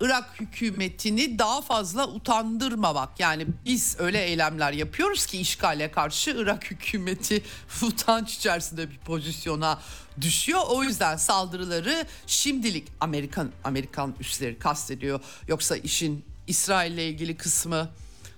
Irak 0.00 0.40
hükümetini 0.40 1.38
daha 1.38 1.62
fazla 1.62 2.08
utandırmamak. 2.08 3.20
Yani 3.20 3.46
biz 3.64 3.96
öyle 3.98 4.24
eylemler 4.24 4.72
yapıyoruz 4.72 5.26
ki 5.26 5.38
işgale 5.38 5.90
karşı 5.90 6.30
Irak 6.30 6.70
hükümeti 6.70 7.42
utanç 7.82 8.34
içerisinde 8.34 8.90
bir 8.90 8.98
pozisyona 8.98 9.78
düşüyor. 10.20 10.60
O 10.68 10.82
yüzden 10.82 11.16
saldırıları 11.16 12.06
şimdilik 12.26 12.88
Amerikan 13.00 13.50
Amerikan 13.64 14.14
üsleri 14.20 14.58
kastediyor. 14.58 15.20
Yoksa 15.48 15.76
işin 15.76 16.24
İsrail 16.46 16.92
ile 16.92 17.08
ilgili 17.08 17.36
kısmını 17.36 17.88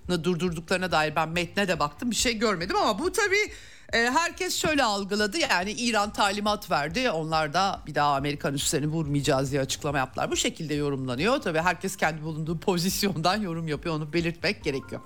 durdurduklarına 0.09 0.93
dair 0.93 1.17
ben 1.17 1.29
metne 1.29 1.69
de 1.69 1.79
baktım 1.79 2.11
bir 2.11 2.17
şey 2.17 2.39
görmedim 2.39 2.77
ama 2.77 2.99
bu 2.99 3.13
tabii 3.13 3.53
e, 3.93 3.99
herkes 3.99 4.57
şöyle 4.57 4.85
algıladı 4.85 5.39
yani 5.39 5.73
İran 5.73 6.13
talimat 6.13 6.71
verdi 6.71 7.11
onlar 7.11 7.53
da 7.53 7.83
bir 7.87 7.95
daha 7.95 8.17
Amerikan 8.17 8.55
üslerini 8.55 8.87
vurmayacağız 8.87 9.51
diye 9.51 9.61
açıklama 9.61 9.99
yaptılar. 9.99 10.31
Bu 10.31 10.37
şekilde 10.37 10.75
yorumlanıyor 10.75 11.41
tabii 11.41 11.61
herkes 11.61 11.97
kendi 11.97 12.23
bulunduğu 12.23 12.59
pozisyondan 12.61 13.41
yorum 13.41 13.69
yapıyor 13.69 13.95
onu 13.95 14.13
belirtmek 14.13 14.65
gerekiyor. 14.65 15.01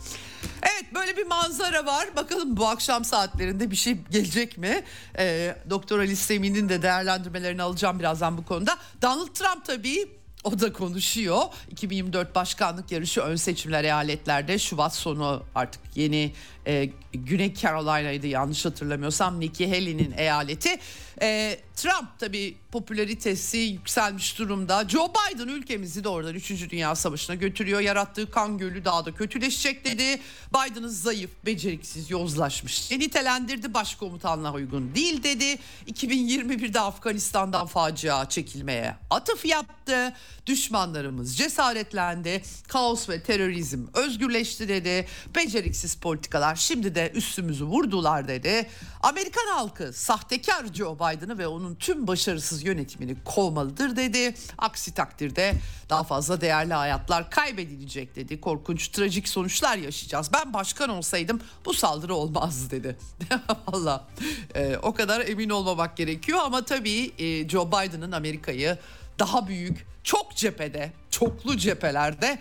Evet 0.62 0.94
böyle 0.94 1.16
bir 1.16 1.26
manzara 1.26 1.86
var 1.86 2.16
bakalım 2.16 2.56
bu 2.56 2.66
akşam 2.66 3.04
saatlerinde 3.04 3.70
bir 3.70 3.76
şey 3.76 3.96
gelecek 4.10 4.58
mi? 4.58 4.82
E, 5.18 5.56
Doktor 5.70 5.98
Ali 5.98 6.16
Semi'nin 6.16 6.68
de 6.68 6.82
değerlendirmelerini 6.82 7.62
alacağım 7.62 7.98
birazdan 7.98 8.38
bu 8.38 8.44
konuda. 8.44 8.78
Donald 9.02 9.28
Trump 9.34 9.64
tabii 9.64 10.20
o 10.44 10.60
da 10.60 10.72
konuşuyor. 10.72 11.42
2024 11.70 12.34
başkanlık 12.34 12.92
yarışı 12.92 13.20
ön 13.20 13.36
seçimler 13.36 13.84
eyaletlerde 13.84 14.58
Şubat 14.58 14.94
sonu 14.94 15.42
artık 15.54 15.80
yeni 15.94 16.32
e, 16.66 16.90
Güney 17.12 17.54
Carolina'ydı 17.54 18.26
yanlış 18.26 18.64
hatırlamıyorsam 18.64 19.40
Nikki 19.40 19.68
Haley'nin 19.68 20.14
eyaleti. 20.16 20.78
E, 21.22 21.60
Trump 21.76 22.18
tabii 22.18 22.56
popülaritesi 22.72 23.58
yükselmiş 23.58 24.38
durumda. 24.38 24.88
Joe 24.88 25.08
Biden 25.08 25.48
ülkemizi 25.48 26.04
doğrudan 26.04 26.34
3. 26.34 26.70
Dünya 26.70 26.94
Savaşı'na 26.94 27.36
götürüyor. 27.36 27.80
Yarattığı 27.80 28.30
kan 28.30 28.58
gölü 28.58 28.84
daha 28.84 29.04
da 29.04 29.14
kötüleşecek 29.14 29.84
dedi. 29.84 30.20
Biden'ın 30.54 30.88
zayıf, 30.88 31.30
beceriksiz, 31.46 32.10
yozlaşmış. 32.10 32.92
E, 32.92 32.98
nitelendirdi 32.98 33.74
başkomutanlığa 33.74 34.52
uygun 34.52 34.94
değil 34.94 35.22
dedi. 35.22 35.58
2021'de 35.86 36.80
Afganistan'dan 36.80 37.66
facia 37.66 38.28
çekilmeye 38.28 38.96
atıf 39.10 39.44
yaptı. 39.44 40.12
Düşmanlarımız 40.46 41.36
cesaretlendi. 41.36 42.42
Kaos 42.68 43.08
ve 43.08 43.22
terörizm 43.22 43.86
özgürleşti 43.94 44.68
dedi. 44.68 45.06
Beceriksiz 45.34 45.94
politikalar 45.94 46.56
şimdi 46.60 46.94
de 46.94 47.10
üstümüzü 47.14 47.64
vurdular 47.64 48.28
dedi. 48.28 48.66
Amerikan 49.02 49.46
halkı 49.46 49.92
sahtekar 49.92 50.66
Joe 50.74 50.96
Biden'ı 50.96 51.38
ve 51.38 51.46
onun 51.46 51.74
tüm 51.74 52.06
başarısız 52.06 52.64
yönetimini 52.64 53.16
kovmalıdır 53.24 53.96
dedi. 53.96 54.34
Aksi 54.58 54.94
takdirde 54.94 55.54
daha 55.90 56.04
fazla 56.04 56.40
değerli 56.40 56.74
hayatlar 56.74 57.30
kaybedilecek 57.30 58.16
dedi. 58.16 58.40
Korkunç 58.40 58.88
trajik 58.88 59.28
sonuçlar 59.28 59.76
yaşayacağız. 59.76 60.30
Ben 60.32 60.52
başkan 60.52 60.88
olsaydım 60.88 61.40
bu 61.64 61.74
saldırı 61.74 62.14
olmazdı 62.14 62.70
dedi. 62.70 62.96
Valla 63.66 64.08
e, 64.54 64.76
o 64.82 64.94
kadar 64.94 65.20
emin 65.20 65.50
olmamak 65.50 65.96
gerekiyor 65.96 66.38
ama 66.44 66.64
tabii 66.64 67.12
e, 67.18 67.48
Joe 67.48 67.68
Biden'ın 67.68 68.12
Amerika'yı 68.12 68.78
daha 69.18 69.48
büyük 69.48 69.86
çok 70.04 70.36
cephede 70.36 70.92
çoklu 71.10 71.56
cephelerde 71.56 72.38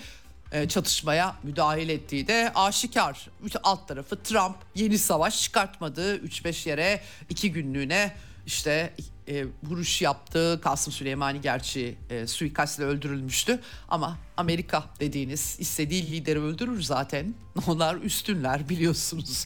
çatışmaya 0.70 1.36
müdahil 1.44 1.90
ettiği 1.90 2.28
de 2.28 2.52
aşikar. 2.56 3.28
Alt 3.64 3.88
tarafı 3.88 4.24
Trump 4.24 4.56
yeni 4.76 4.98
savaş 4.98 5.42
çıkartmadı. 5.42 6.18
3-5 6.18 6.70
yere 6.70 7.02
2 7.30 7.52
günlüğüne 7.52 8.16
işte 8.46 8.94
e, 9.28 9.46
vuruş 9.64 10.02
yaptı. 10.02 10.60
Kasım 10.64 10.94
Süleymani 10.94 11.42
gerçi 11.42 11.98
e, 12.10 12.28
suikastle 12.28 12.84
öldürülmüştü. 12.84 13.60
Ama 13.90 14.18
Amerika 14.38 14.84
dediğiniz 15.00 15.56
istediği 15.60 16.12
lideri 16.12 16.40
öldürür 16.40 16.82
zaten. 16.82 17.34
Onlar 17.68 17.96
üstünler 17.96 18.70
biliyorsunuz. 18.70 19.46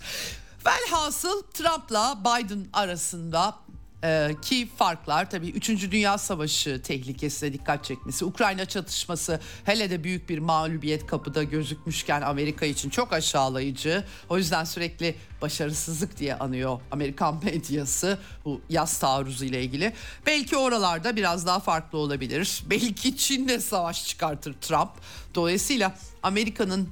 Velhasıl 0.65 1.43
Trump'la 1.53 2.17
Biden 2.21 2.65
arasında 2.73 3.55
ee, 4.03 4.35
ki 4.41 4.69
farklar 4.77 5.29
tabii 5.29 5.49
3. 5.49 5.91
Dünya 5.91 6.17
Savaşı 6.17 6.81
tehlikesine 6.81 7.53
dikkat 7.53 7.83
çekmesi, 7.83 8.25
Ukrayna 8.25 8.65
çatışması 8.65 9.39
hele 9.63 9.89
de 9.89 10.03
büyük 10.03 10.29
bir 10.29 10.39
mağlubiyet 10.39 11.07
kapıda 11.07 11.43
gözükmüşken 11.43 12.21
Amerika 12.21 12.65
için 12.65 12.89
çok 12.89 13.13
aşağılayıcı. 13.13 14.03
O 14.29 14.37
yüzden 14.37 14.63
sürekli 14.63 15.15
başarısızlık 15.41 16.17
diye 16.19 16.35
anıyor 16.35 16.79
Amerikan 16.91 17.43
medyası 17.43 18.17
bu 18.45 18.61
yaz 18.69 18.99
taarruzu 18.99 19.45
ile 19.45 19.63
ilgili. 19.63 19.93
Belki 20.25 20.57
oralarda 20.57 21.15
biraz 21.15 21.47
daha 21.47 21.59
farklı 21.59 21.97
olabilir. 21.97 22.63
Belki 22.69 23.17
Çin'le 23.17 23.59
savaş 23.59 24.07
çıkartır 24.07 24.53
Trump. 24.53 24.91
Dolayısıyla 25.35 25.95
Amerika'nın 26.23 26.89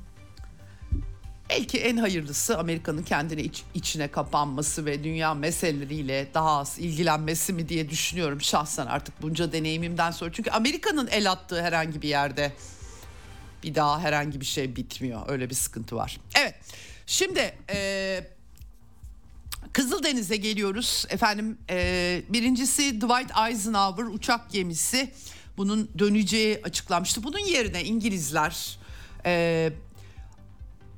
Belki 1.51 1.79
en 1.79 1.97
hayırlısı 1.97 2.57
Amerika'nın 2.57 3.03
kendine 3.03 3.41
iç, 3.41 3.63
içine 3.73 4.07
kapanması 4.07 4.85
ve 4.85 5.03
dünya 5.03 5.33
meseleleriyle 5.33 6.27
daha 6.33 6.57
az 6.57 6.79
ilgilenmesi 6.79 7.53
mi 7.53 7.69
diye 7.69 7.89
düşünüyorum 7.89 8.41
şahsen 8.41 8.85
artık 8.85 9.21
bunca 9.21 9.51
deneyimimden 9.51 10.11
sonra. 10.11 10.31
Çünkü 10.33 10.51
Amerika'nın 10.51 11.07
el 11.07 11.31
attığı 11.31 11.61
herhangi 11.61 12.01
bir 12.01 12.09
yerde 12.09 12.53
bir 13.63 13.75
daha 13.75 13.99
herhangi 13.99 14.41
bir 14.41 14.45
şey 14.45 14.75
bitmiyor. 14.75 15.21
Öyle 15.27 15.49
bir 15.49 15.55
sıkıntı 15.55 15.95
var. 15.95 16.19
Evet 16.35 16.55
şimdi 17.05 17.55
e, 17.69 18.23
Kızıldeniz'e 19.73 20.37
geliyoruz. 20.37 21.05
Efendim 21.09 21.57
e, 21.69 22.21
birincisi 22.29 23.01
Dwight 23.01 23.31
Eisenhower 23.49 24.03
uçak 24.03 24.51
gemisi 24.51 25.11
bunun 25.57 25.89
döneceği 25.99 26.61
açıklanmıştı. 26.63 27.23
Bunun 27.23 27.39
yerine 27.39 27.83
İngilizler 27.83 28.79
e, 29.25 29.73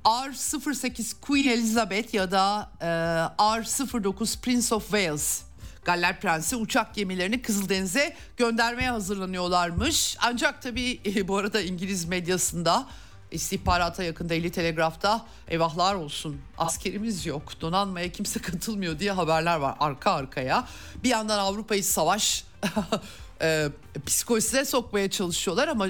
R08 0.06 1.13
Queen 1.22 1.48
Elizabeth 1.48 2.13
ya 2.13 2.32
da 2.32 2.72
e, 2.82 2.86
R09 2.86 4.42
Prince 4.42 4.76
of 4.76 4.84
Wales 4.84 5.44
Galler 5.86 6.20
Prensi 6.22 6.56
uçak 6.56 6.96
gemilerini 6.96 7.42
Kızıldeniz'e 7.42 8.16
göndermeye 8.38 8.89
hazırlanıyorlarmış. 8.89 10.18
Ancak 10.22 10.62
tabii 10.62 11.02
e, 11.06 11.28
bu 11.28 11.38
arada 11.38 11.62
İngiliz 11.62 12.06
medyasında 12.06 12.88
istihbarata 13.32 14.04
yakın 14.04 14.30
Daily 14.30 14.52
Telegraph'ta 14.52 15.26
eyvahlar 15.48 15.96
olsun 15.96 16.42
askerimiz 16.58 17.26
yok 17.26 17.62
donanmaya 17.62 18.12
kimse 18.12 18.39
katılmıyor 18.42 19.00
diye 19.00 19.12
haberler 19.12 19.56
var 19.56 19.76
arka 19.80 20.12
arkaya. 20.12 20.68
Bir 21.04 21.10
yandan 21.10 21.39
Avrupa'yı 21.39 21.84
savaş 21.84 22.44
e, 23.42 23.70
psikolojisine 24.06 24.66
sokmaya 24.66 25.10
çalışıyorlar 25.10 25.68
ama 25.68 25.88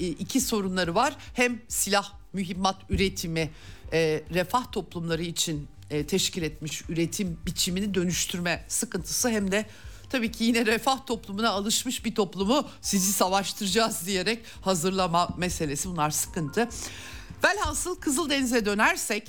e, 0.00 0.06
iki 0.06 0.40
sorunları 0.40 0.94
var. 0.94 1.16
Hem 1.34 1.62
silah 1.68 2.21
mühimmat 2.32 2.76
üretimi 2.88 3.50
e, 3.92 4.22
refah 4.34 4.72
toplumları 4.72 5.22
için 5.22 5.68
e, 5.90 6.06
teşkil 6.06 6.42
etmiş 6.42 6.82
üretim 6.88 7.38
biçimini 7.46 7.94
dönüştürme 7.94 8.64
sıkıntısı 8.68 9.28
hem 9.28 9.52
de 9.52 9.66
tabii 10.10 10.32
ki 10.32 10.44
yine 10.44 10.66
refah 10.66 11.06
toplumuna 11.06 11.50
alışmış 11.50 12.04
bir 12.04 12.14
toplumu 12.14 12.68
sizi 12.80 13.12
savaştıracağız 13.12 14.06
diyerek 14.06 14.38
hazırlama 14.62 15.28
meselesi 15.38 15.88
bunlar 15.88 16.10
sıkıntı. 16.10 16.68
Velhasıl 17.44 17.94
Kızıldeniz'e 17.96 18.64
dönersek 18.64 19.28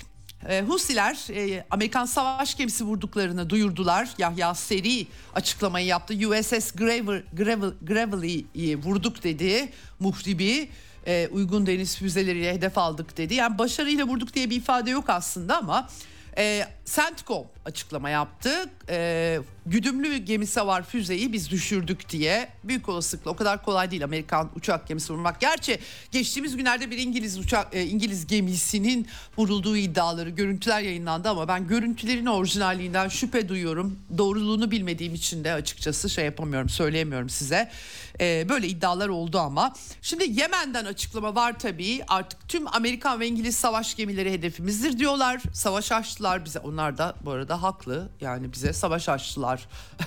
e, 0.50 0.62
Husiler 0.62 1.18
e, 1.30 1.66
Amerikan 1.70 2.06
savaş 2.06 2.58
gemisi 2.58 2.84
vurduklarını 2.84 3.50
duyurdular. 3.50 4.10
Yahya 4.18 4.56
Seri 4.56 5.08
açıklamayı 5.36 5.86
yaptı. 5.86 6.14
USS 6.14 6.72
Gravel, 6.72 7.24
Gravel, 7.34 7.74
Gravel'i 7.82 8.78
vurduk 8.84 9.24
dedi 9.24 9.70
muhribi. 10.00 10.70
E, 11.08 11.28
uygun 11.32 11.66
deniz 11.66 11.98
füzeleriyle 11.98 12.54
hedef 12.54 12.78
aldık 12.78 13.18
dedi. 13.18 13.34
Yani 13.34 13.58
başarıyla 13.58 14.08
vurduk 14.08 14.34
diye 14.34 14.50
bir 14.50 14.56
ifade 14.56 14.90
yok 14.90 15.10
aslında 15.10 15.58
ama 15.58 15.90
e, 16.38 16.68
CENTCOM 16.86 17.48
açıklama 17.66 18.10
yaptı. 18.10 18.50
E, 18.90 19.40
güdümlü 19.66 20.18
gemi 20.18 20.48
savar 20.48 20.84
füzeyi 20.84 21.34
biz 21.34 21.52
düşürdük 21.52 22.10
diye 22.10 22.50
büyük 22.64 22.90
olasılıkla 22.90 23.32
o 23.32 23.36
kadar 23.36 23.64
kolay 23.64 23.92
değil 23.92 24.04
Amerikan 24.04 24.50
uçak 24.56 24.88
gemisi 24.88 25.14
vurmak. 25.14 25.42
Gerçi 25.42 25.80
geçtiğimiz 26.12 26.58
günlerde 26.58 26.92
bir 26.92 26.98
İngiliz 26.98 27.38
uçak 27.38 27.76
e, 27.76 27.84
İngiliz 27.86 28.28
gemisinin 28.28 29.08
vurulduğu 29.38 29.78
iddiaları 29.78 30.30
görüntüler 30.30 30.82
yayınlandı 30.82 31.30
ama 31.30 31.48
ben 31.48 31.68
görüntülerin 31.68 32.26
orijinalliğinden 32.26 33.08
şüphe 33.08 33.50
duyuyorum. 33.50 34.00
Doğruluğunu 34.18 34.72
bilmediğim 34.72 35.16
için 35.16 35.44
de 35.44 35.54
açıkçası 35.54 36.10
şey 36.10 36.26
yapamıyorum 36.26 36.70
söyleyemiyorum 36.70 37.30
size. 37.30 37.72
E, 38.20 38.50
böyle 38.50 38.68
iddialar 38.68 39.10
oldu 39.10 39.40
ama. 39.40 39.74
Şimdi 40.02 40.40
Yemen'den 40.40 40.86
açıklama 40.86 41.36
var 41.36 41.60
tabii 41.60 42.04
artık 42.08 42.50
tüm 42.50 42.76
Amerikan 42.76 43.20
ve 43.20 43.28
İngiliz 43.28 43.56
savaş 43.56 43.96
gemileri 43.96 44.32
hedefimizdir 44.32 45.00
diyorlar. 45.00 45.42
Savaş 45.54 45.92
açtılar 45.92 46.46
bize 46.46 46.60
onlar 46.60 46.98
da 46.98 47.16
bu 47.26 47.32
arada 47.32 47.62
haklı 47.62 48.10
yani 48.22 48.54
bize 48.54 48.74
savaş 48.74 49.10
açtılar 49.10 49.53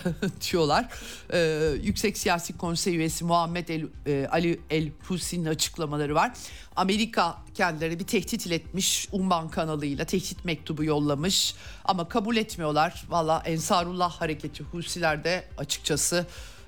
diyorlar. 0.50 0.88
Ee, 1.32 1.72
Yüksek 1.82 2.18
Siyasi 2.18 2.58
Konsey 2.58 2.96
üyesi 2.96 3.24
Muhammed 3.24 3.68
El, 3.68 3.86
e, 4.06 4.28
Ali 4.30 4.60
El 4.70 4.90
Husi'nin 5.08 5.46
açıklamaları 5.46 6.14
var. 6.14 6.32
Amerika 6.76 7.38
kendileri 7.54 7.98
bir 7.98 8.06
tehdit 8.06 8.46
iletmiş 8.46 9.08
Umman 9.12 9.48
kanalıyla 9.48 10.04
tehdit 10.04 10.44
mektubu 10.44 10.84
yollamış 10.84 11.54
ama 11.84 12.08
kabul 12.08 12.36
etmiyorlar. 12.36 13.04
Valla 13.08 13.42
Ensarullah 13.44 14.10
hareketi 14.10 14.64
Husiler 14.64 15.24
de 15.24 15.44
açıkçası 15.58 16.26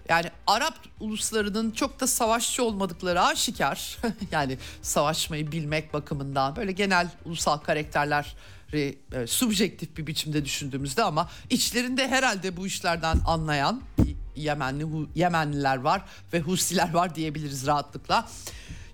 yani 0.09 0.31
Arap 0.47 0.75
uluslarının 1.01 1.71
çok 1.71 2.01
da 2.01 2.07
savaşçı 2.07 2.65
olmadıkları 2.65 3.23
aşikar. 3.23 3.99
yani 4.31 4.59
savaşmayı 4.83 5.53
bilmek 5.53 5.95
bakımından 5.95 6.57
böyle 6.57 6.73
genel 6.73 7.09
ulusal 7.25 7.59
karakterler 7.59 8.37
e, 8.73 9.27
subjektif 9.27 9.97
bir 9.97 10.07
biçimde 10.07 10.45
düşündüğümüzde 10.45 11.03
ama 11.03 11.31
içlerinde 11.51 12.09
herhalde 12.09 12.57
bu 12.57 12.67
işlerden 12.67 13.21
anlayan 13.27 13.83
Yemenli 14.37 14.85
Yemenliler 15.15 15.77
var 15.77 16.03
ve 16.33 16.41
Husiler 16.41 16.93
var 16.93 17.15
diyebiliriz 17.15 17.67
rahatlıkla. 17.67 18.29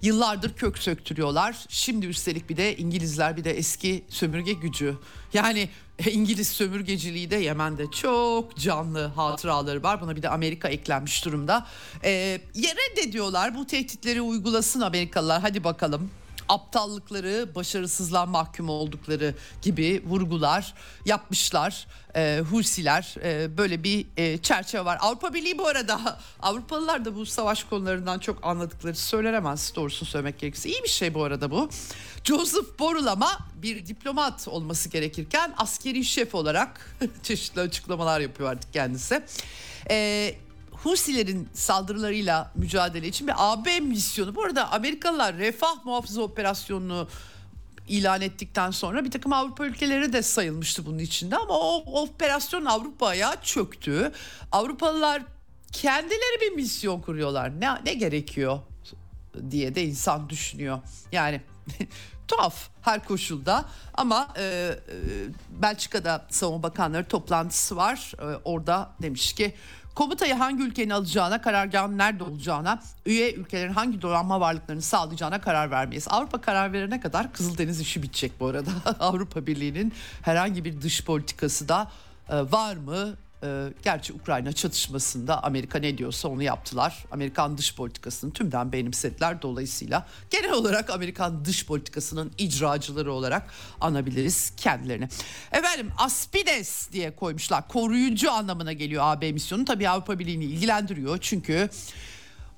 Yıllardır 0.02 0.54
kök 0.54 0.78
söktürüyorlar. 0.78 1.64
Şimdi 1.68 2.06
üstelik 2.06 2.50
bir 2.50 2.56
de 2.56 2.76
İngilizler 2.76 3.36
bir 3.36 3.44
de 3.44 3.50
eski 3.50 4.04
sömürge 4.08 4.52
gücü. 4.52 4.94
Yani 5.32 5.68
İngiliz 6.12 6.48
sömürgeciliği 6.48 7.30
de 7.30 7.36
Yemen'de 7.36 7.90
çok 7.90 8.56
canlı 8.56 9.06
hatıraları 9.06 9.82
var. 9.82 10.00
Buna 10.00 10.16
bir 10.16 10.22
de 10.22 10.28
Amerika 10.28 10.68
eklenmiş 10.68 11.24
durumda. 11.24 11.66
Ee, 12.04 12.10
yere 12.54 12.96
de 12.96 13.12
diyorlar 13.12 13.54
bu 13.54 13.66
tehditleri 13.66 14.20
uygulasın 14.20 14.80
Amerikalılar 14.80 15.40
hadi 15.40 15.64
bakalım 15.64 16.10
aptallıkları, 16.48 17.54
başarısızlığa 17.54 18.26
mahkum 18.26 18.68
oldukları 18.68 19.34
gibi 19.62 20.02
vurgular 20.06 20.74
yapmışlar. 21.04 21.86
E, 22.16 22.42
Husiler 22.50 23.14
e, 23.22 23.56
böyle 23.58 23.84
bir 23.84 24.06
e, 24.16 24.38
çerçeve 24.38 24.84
var. 24.84 24.98
Avrupa 25.00 25.34
Birliği 25.34 25.58
bu 25.58 25.66
arada 25.66 26.20
Avrupalılar 26.42 27.04
da 27.04 27.16
bu 27.16 27.26
savaş 27.26 27.64
konularından 27.64 28.18
çok 28.18 28.46
anladıkları 28.46 28.94
söylenemez 28.94 29.72
doğrusu 29.76 30.04
söylemek 30.04 30.38
gerekirse. 30.38 30.68
iyi 30.68 30.82
bir 30.82 30.88
şey 30.88 31.14
bu 31.14 31.24
arada 31.24 31.50
bu. 31.50 31.68
Joseph 32.24 32.78
Borrell 32.78 33.06
ama 33.06 33.38
bir 33.54 33.86
diplomat 33.86 34.48
olması 34.48 34.88
gerekirken 34.88 35.54
askeri 35.56 36.04
şef 36.04 36.34
olarak 36.34 36.96
çeşitli 37.22 37.60
açıklamalar 37.60 38.20
yapıyor 38.20 38.50
artık 38.50 38.72
kendisi. 38.72 39.22
E, 39.90 40.34
Husilerin 40.84 41.48
saldırılarıyla 41.54 42.52
mücadele 42.54 43.08
için 43.08 43.26
bir 43.26 43.34
AB 43.36 43.80
misyonu. 43.80 44.34
Bu 44.34 44.42
arada 44.42 44.72
Amerikalılar 44.72 45.36
refah 45.36 45.84
muhafızı 45.84 46.22
operasyonunu 46.22 47.08
ilan 47.88 48.20
ettikten 48.20 48.70
sonra 48.70 49.04
bir 49.04 49.10
takım 49.10 49.32
Avrupa 49.32 49.66
ülkeleri 49.66 50.12
de 50.12 50.22
sayılmıştı 50.22 50.86
bunun 50.86 50.98
içinde 50.98 51.36
ama 51.36 51.54
o 51.54 52.02
operasyon 52.02 52.64
Avrupa'ya 52.64 53.36
çöktü. 53.42 54.12
Avrupalılar 54.52 55.22
kendileri 55.72 56.40
bir 56.40 56.52
misyon 56.52 57.00
kuruyorlar. 57.00 57.60
Ne, 57.60 57.68
ne 57.84 57.94
gerekiyor 57.94 58.58
diye 59.50 59.74
de 59.74 59.84
insan 59.84 60.28
düşünüyor. 60.28 60.80
Yani 61.12 61.40
tuhaf 62.28 62.68
her 62.82 63.04
koşulda 63.04 63.64
ama 63.94 64.28
e, 64.36 64.42
e, 64.42 64.72
Belçika'da 65.62 66.26
savunma 66.30 66.62
bakanları 66.62 67.04
toplantısı 67.04 67.76
var. 67.76 68.12
E, 68.18 68.24
orada 68.44 68.90
demiş 69.02 69.32
ki 69.32 69.54
komutayı 69.94 70.34
hangi 70.34 70.62
ülkenin 70.62 70.90
alacağına, 70.90 71.40
karargahın 71.40 71.98
nerede 71.98 72.24
olacağına, 72.24 72.82
üye 73.06 73.34
ülkelerin 73.34 73.72
hangi 73.72 74.02
donanma 74.02 74.40
varlıklarını 74.40 74.82
sağlayacağına 74.82 75.40
karar 75.40 75.70
vermeyiz. 75.70 76.06
Avrupa 76.10 76.40
karar 76.40 76.72
verene 76.72 77.00
kadar 77.00 77.32
Kızıldeniz 77.32 77.80
işi 77.80 78.02
bitecek 78.02 78.32
bu 78.40 78.46
arada. 78.46 78.70
Avrupa 79.00 79.46
Birliği'nin 79.46 79.92
herhangi 80.22 80.64
bir 80.64 80.82
dış 80.82 81.04
politikası 81.04 81.68
da 81.68 81.90
e, 82.28 82.36
var 82.36 82.76
mı 82.76 83.14
e, 83.44 83.72
gerçi 83.82 84.12
Ukrayna 84.12 84.52
çatışmasında 84.52 85.42
Amerika 85.42 85.78
ne 85.78 85.98
diyorsa 85.98 86.28
onu 86.28 86.42
yaptılar. 86.42 87.04
Amerikan 87.10 87.58
dış 87.58 87.74
politikasını 87.74 88.32
tümden 88.32 88.72
benimsediler. 88.72 89.42
Dolayısıyla 89.42 90.06
genel 90.30 90.52
olarak 90.52 90.90
Amerikan 90.90 91.44
dış 91.44 91.66
politikasının 91.66 92.32
icracıları 92.38 93.12
olarak 93.12 93.50
anabiliriz 93.80 94.52
kendilerini. 94.56 95.08
Efendim 95.52 95.92
Aspides 95.98 96.92
diye 96.92 97.16
koymuşlar. 97.16 97.68
Koruyucu 97.68 98.32
anlamına 98.32 98.72
geliyor 98.72 99.02
AB 99.06 99.32
misyonu. 99.32 99.64
Tabii 99.64 99.88
Avrupa 99.88 100.18
Birliği'ni 100.18 100.44
ilgilendiriyor. 100.44 101.18
Çünkü 101.20 101.68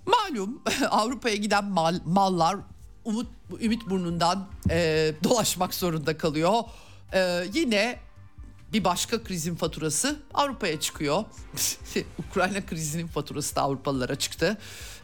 malum 0.07 0.63
Avrupa'ya 0.91 1.37
giden 1.37 1.65
mal, 1.65 2.01
mallar 2.05 2.57
umut 3.05 3.27
ümit 3.61 3.91
burnundan 3.91 4.49
e, 4.71 5.13
dolaşmak 5.25 5.75
zorunda 5.75 6.19
kalıyor. 6.19 6.63
E, 7.13 7.45
yine 7.55 8.06
bir 8.73 8.85
başka 8.85 9.25
krizin 9.25 9.55
faturası 9.55 10.17
Avrupa'ya 10.35 10.81
çıkıyor. 10.81 11.25
Ukrayna 12.19 12.67
krizinin 12.67 13.07
faturası 13.07 13.57
da 13.57 13.63
Avrupalılara 13.63 14.17
çıktı. 14.17 14.59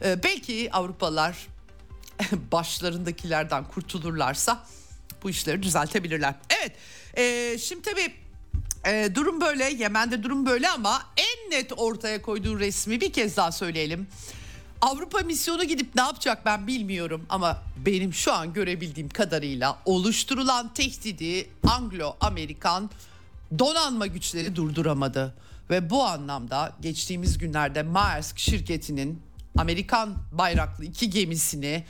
Ee, 0.05 0.23
belki 0.23 0.73
Avrupalılar 0.73 1.49
başlarındakilerden 2.53 3.65
kurtulurlarsa 3.65 4.65
bu 5.23 5.31
işleri 5.31 5.63
düzeltebilirler. 5.63 6.35
Evet 6.61 6.73
e, 7.17 7.59
şimdi 7.59 7.83
tabii 7.83 8.15
e, 8.87 9.15
durum 9.15 9.41
böyle 9.41 9.65
Yemen'de 9.65 10.23
durum 10.23 10.47
böyle 10.47 10.71
ama 10.71 11.03
en 11.17 11.51
net 11.51 11.73
ortaya 11.77 12.23
koyduğu 12.23 12.59
resmi 12.59 13.01
bir 13.01 13.13
kez 13.13 13.37
daha 13.37 13.53
söyleyelim. 13.53 14.07
Avrupa 14.81 15.19
misyonu 15.19 15.65
gidip 15.65 15.95
ne 15.95 16.03
yapacak 16.03 16.47
ben 16.47 16.67
bilmiyorum 16.67 17.27
ama 17.29 17.63
benim 17.87 18.15
şu 18.15 18.33
an 18.33 18.53
görebildiğim 18.53 19.09
kadarıyla 19.09 19.79
oluşturulan 19.85 20.75
tehdidi 20.75 21.49
Anglo-Amerikan 21.67 22.91
donanma 23.59 24.07
güçleri 24.07 24.57
durduramadı. 24.57 25.35
Ve 25.71 25.91
bu 25.91 26.05
anlamda 26.05 26.77
geçtiğimiz 26.81 27.39
günlerde 27.39 27.83
Maersk 27.83 28.39
şirketinin 28.39 29.23
Amerikan 29.59 30.17
bayraklı 30.33 30.85
iki 30.85 31.11
gemisini 31.11 31.85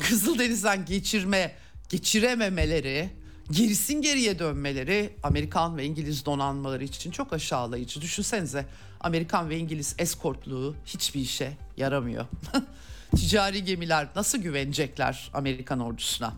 Kızıldeniz'den 0.00 0.84
geçirme 0.84 1.54
geçirememeleri, 1.88 3.10
gerisin 3.50 4.02
geriye 4.02 4.38
dönmeleri 4.38 5.16
Amerikan 5.22 5.76
ve 5.76 5.84
İngiliz 5.84 6.26
donanmaları 6.26 6.84
için 6.84 7.10
çok 7.10 7.32
aşağılayıcı. 7.32 8.00
Düşünsenize 8.00 8.66
Amerikan 9.00 9.48
ve 9.48 9.58
İngiliz 9.58 9.94
eskortluğu 9.98 10.76
hiçbir 10.86 11.20
işe 11.20 11.52
yaramıyor. 11.76 12.26
Ticari 13.16 13.64
gemiler 13.64 14.08
nasıl 14.16 14.38
güvenecekler 14.38 15.30
Amerikan 15.34 15.80
ordusuna? 15.80 16.32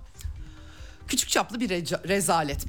Küçük 1.10 1.28
çaplı 1.28 1.60
bir 1.60 1.70
rezalet. 2.08 2.66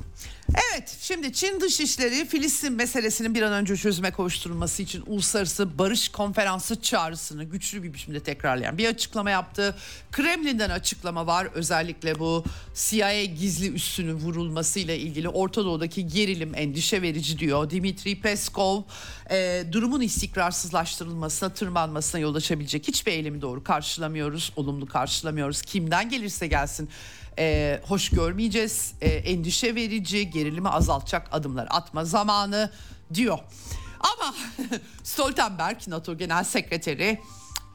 Evet 0.56 0.98
şimdi 1.02 1.34
Çin 1.34 1.62
Dışişleri 1.62 2.26
Filistin 2.26 2.74
meselesinin 2.74 3.36
bir 3.36 3.42
an 3.42 3.54
önce 3.54 3.78
çözüme 3.78 4.12
kavuşturulması 4.12 4.84
için 4.84 5.04
uluslararası 5.08 5.80
barış 5.80 6.10
konferansı 6.10 6.82
çağrısını 6.82 7.44
güçlü 7.44 7.84
bir 7.84 7.94
biçimde 7.94 8.20
tekrarlayan 8.20 8.78
bir 8.78 8.90
açıklama 8.90 9.30
yaptı. 9.30 9.76
Kremlin'den 10.12 10.70
açıklama 10.70 11.28
var 11.28 11.48
özellikle 11.54 12.20
bu 12.20 12.44
CIA 12.76 13.24
gizli 13.24 13.74
üssünün 13.74 14.14
vurulmasıyla 14.14 14.94
ilgili 14.94 15.30
Orta 15.30 15.66
Doğu'daki 15.66 16.08
gerilim 16.08 16.52
endişe 16.56 17.02
verici 17.02 17.40
diyor. 17.40 17.70
Dimitri 17.70 18.22
Peskov 18.22 18.82
e, 19.32 19.64
durumun 19.72 20.02
istikrarsızlaştırılmasına 20.02 21.50
tırmanmasına 21.50 22.22
yol 22.22 22.36
açabilecek 22.36 22.88
hiçbir 22.88 23.12
eylemi 23.12 23.42
doğru 23.42 23.64
karşılamıyoruz, 23.64 24.52
olumlu 24.56 24.86
karşılamıyoruz. 24.86 25.62
Kimden 25.62 26.10
gelirse 26.10 26.48
gelsin 26.48 26.90
e, 27.40 27.80
hoş 27.84 28.10
görmeyeceğiz. 28.10 28.94
E, 29.02 29.10
endişe 29.10 29.76
verici, 29.76 30.30
gerilimi 30.30 30.70
azaltacak 30.70 31.28
adımlar 31.32 31.68
atma 31.70 32.06
zamanı 32.06 32.72
diyor. 33.14 33.40
Ama 34.00 34.36
Stoltenberg 35.04 35.88
NATO 35.88 36.18
Genel 36.18 36.44
Sekreteri 36.44 37.20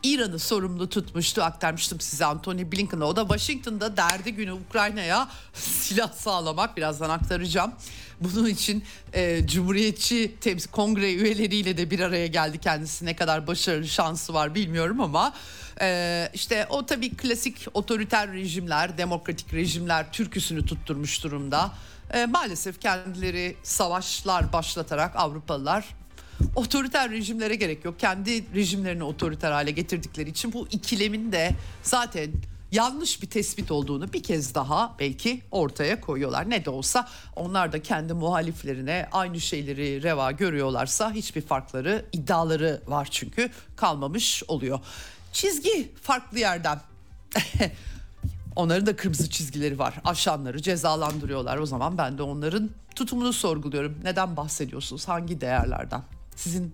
İran'ı 0.02 0.38
sorumlu 0.38 0.88
tutmuştu. 0.88 1.42
Aktarmıştım 1.42 2.00
size 2.00 2.24
Anthony 2.24 2.72
Blinken'a. 2.72 3.04
O 3.04 3.16
da 3.16 3.20
Washington'da 3.20 3.96
derdi 3.96 4.32
günü 4.32 4.52
Ukrayna'ya 4.52 5.28
silah 5.52 6.12
sağlamak. 6.12 6.76
Birazdan 6.76 7.10
aktaracağım. 7.10 7.72
Bunun 8.20 8.46
için 8.46 8.84
e, 9.12 9.46
Cumhuriyetçi 9.46 10.34
temsil 10.40 10.70
kongre 10.70 11.14
üyeleriyle 11.14 11.76
de 11.76 11.90
bir 11.90 12.00
araya 12.00 12.26
geldi 12.26 12.58
kendisi. 12.58 13.06
Ne 13.06 13.16
kadar 13.16 13.46
başarılı 13.46 13.88
şansı 13.88 14.34
var 14.34 14.54
bilmiyorum 14.54 15.00
ama 15.00 15.32
e, 15.80 16.28
işte 16.34 16.66
o 16.70 16.86
tabii 16.86 17.16
klasik 17.16 17.66
otoriter 17.74 18.32
rejimler, 18.32 18.98
demokratik 18.98 19.54
rejimler 19.54 20.12
türküsünü 20.12 20.66
tutturmuş 20.66 21.24
durumda. 21.24 21.72
E, 22.12 22.26
maalesef 22.26 22.80
kendileri 22.80 23.56
savaşlar 23.62 24.52
başlatarak 24.52 25.16
Avrupalılar 25.16 25.84
otoriter 26.54 27.10
rejimlere 27.10 27.54
gerek 27.54 27.84
yok. 27.84 28.00
Kendi 28.00 28.54
rejimlerini 28.54 29.04
otoriter 29.04 29.52
hale 29.52 29.70
getirdikleri 29.70 30.30
için 30.30 30.52
bu 30.52 30.68
ikilemin 30.70 31.32
de 31.32 31.50
zaten 31.82 32.30
yanlış 32.72 33.22
bir 33.22 33.30
tespit 33.30 33.70
olduğunu 33.70 34.12
bir 34.12 34.22
kez 34.22 34.54
daha 34.54 34.96
belki 34.98 35.42
ortaya 35.50 36.00
koyuyorlar. 36.00 36.50
Ne 36.50 36.64
de 36.64 36.70
olsa 36.70 37.08
onlar 37.36 37.72
da 37.72 37.82
kendi 37.82 38.12
muhaliflerine 38.12 39.08
aynı 39.12 39.40
şeyleri 39.40 40.02
reva 40.02 40.32
görüyorlarsa 40.32 41.12
hiçbir 41.12 41.42
farkları, 41.42 42.04
iddiaları 42.12 42.82
var 42.86 43.08
çünkü 43.10 43.50
kalmamış 43.76 44.42
oluyor. 44.48 44.80
Çizgi 45.36 45.92
farklı 46.02 46.38
yerden. 46.38 46.80
Onların 48.56 48.86
da 48.86 48.96
kırmızı 48.96 49.30
çizgileri 49.30 49.78
var. 49.78 49.94
Aşanları 50.04 50.62
cezalandırıyorlar. 50.62 51.58
O 51.58 51.66
zaman 51.66 51.98
ben 51.98 52.18
de 52.18 52.22
onların 52.22 52.70
tutumunu 52.94 53.32
sorguluyorum. 53.32 53.98
Neden 54.04 54.36
bahsediyorsunuz? 54.36 55.08
Hangi 55.08 55.40
değerlerden? 55.40 56.02
Sizin 56.36 56.72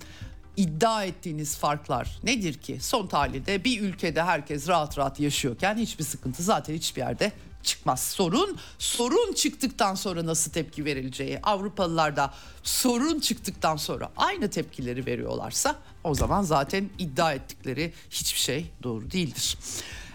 iddia 0.57 1.05
ettiğiniz 1.05 1.57
farklar 1.57 2.19
nedir 2.25 2.55
ki? 2.55 2.79
Son 2.81 3.07
tahlilde 3.07 3.65
bir 3.65 3.81
ülkede 3.81 4.23
herkes 4.23 4.69
rahat 4.69 4.99
rahat 4.99 5.21
yaşıyorken 5.21 5.77
hiçbir 5.77 6.05
sıkıntı 6.05 6.43
zaten 6.43 6.75
hiçbir 6.75 7.01
yerde 7.01 7.33
çıkmaz. 7.65 8.01
Sorun 8.01 8.59
sorun 8.79 9.33
çıktıktan 9.33 9.95
sonra 9.95 10.27
nasıl 10.27 10.51
tepki 10.51 10.85
verileceği. 10.85 11.39
Avrupalılar 11.43 12.17
da 12.17 12.35
sorun 12.63 13.21
çıktıktan 13.21 13.77
sonra 13.77 14.13
aynı 14.17 14.51
tepkileri 14.51 15.07
veriyorlarsa 15.07 15.77
o 16.05 16.15
zaman 16.15 16.43
zaten 16.43 16.91
iddia 16.99 17.33
ettikleri 17.33 17.93
hiçbir 18.11 18.41
şey 18.41 18.71
doğru 18.83 19.11
değildir. 19.11 19.59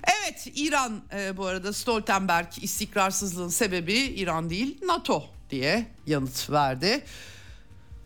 Evet 0.03 0.47
İran 0.55 1.01
e, 1.13 1.37
bu 1.37 1.45
arada 1.45 1.73
Stoltenberg 1.73 2.47
istikrarsızlığın 2.61 3.49
sebebi 3.49 3.93
İran 3.93 4.49
değil 4.49 4.77
NATO 4.85 5.23
diye 5.49 5.87
yanıt 6.07 6.49
verdi. 6.49 7.03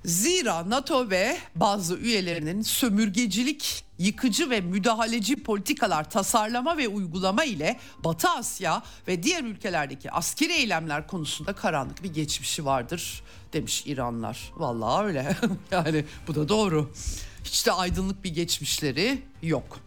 Zira 0.05 0.69
NATO 0.69 1.09
ve 1.09 1.37
bazı 1.55 1.95
üyelerinin 1.95 2.61
sömürgecilik, 2.61 3.85
yıkıcı 4.01 4.49
ve 4.49 4.61
müdahaleci 4.61 5.43
politikalar 5.43 6.09
tasarlama 6.09 6.77
ve 6.77 6.87
uygulama 6.87 7.43
ile 7.43 7.79
Batı 8.03 8.29
Asya 8.29 8.83
ve 9.07 9.23
diğer 9.23 9.43
ülkelerdeki 9.43 10.11
askeri 10.11 10.53
eylemler 10.53 11.07
konusunda 11.07 11.53
karanlık 11.53 12.03
bir 12.03 12.13
geçmişi 12.13 12.65
vardır 12.65 13.23
demiş 13.53 13.83
İranlar. 13.85 14.51
Vallahi 14.55 15.05
öyle. 15.05 15.37
yani 15.71 16.05
bu 16.27 16.35
da 16.35 16.49
doğru. 16.49 16.91
Hiç 17.43 17.65
de 17.65 17.71
aydınlık 17.71 18.23
bir 18.23 18.29
geçmişleri 18.29 19.21
yok. 19.41 19.79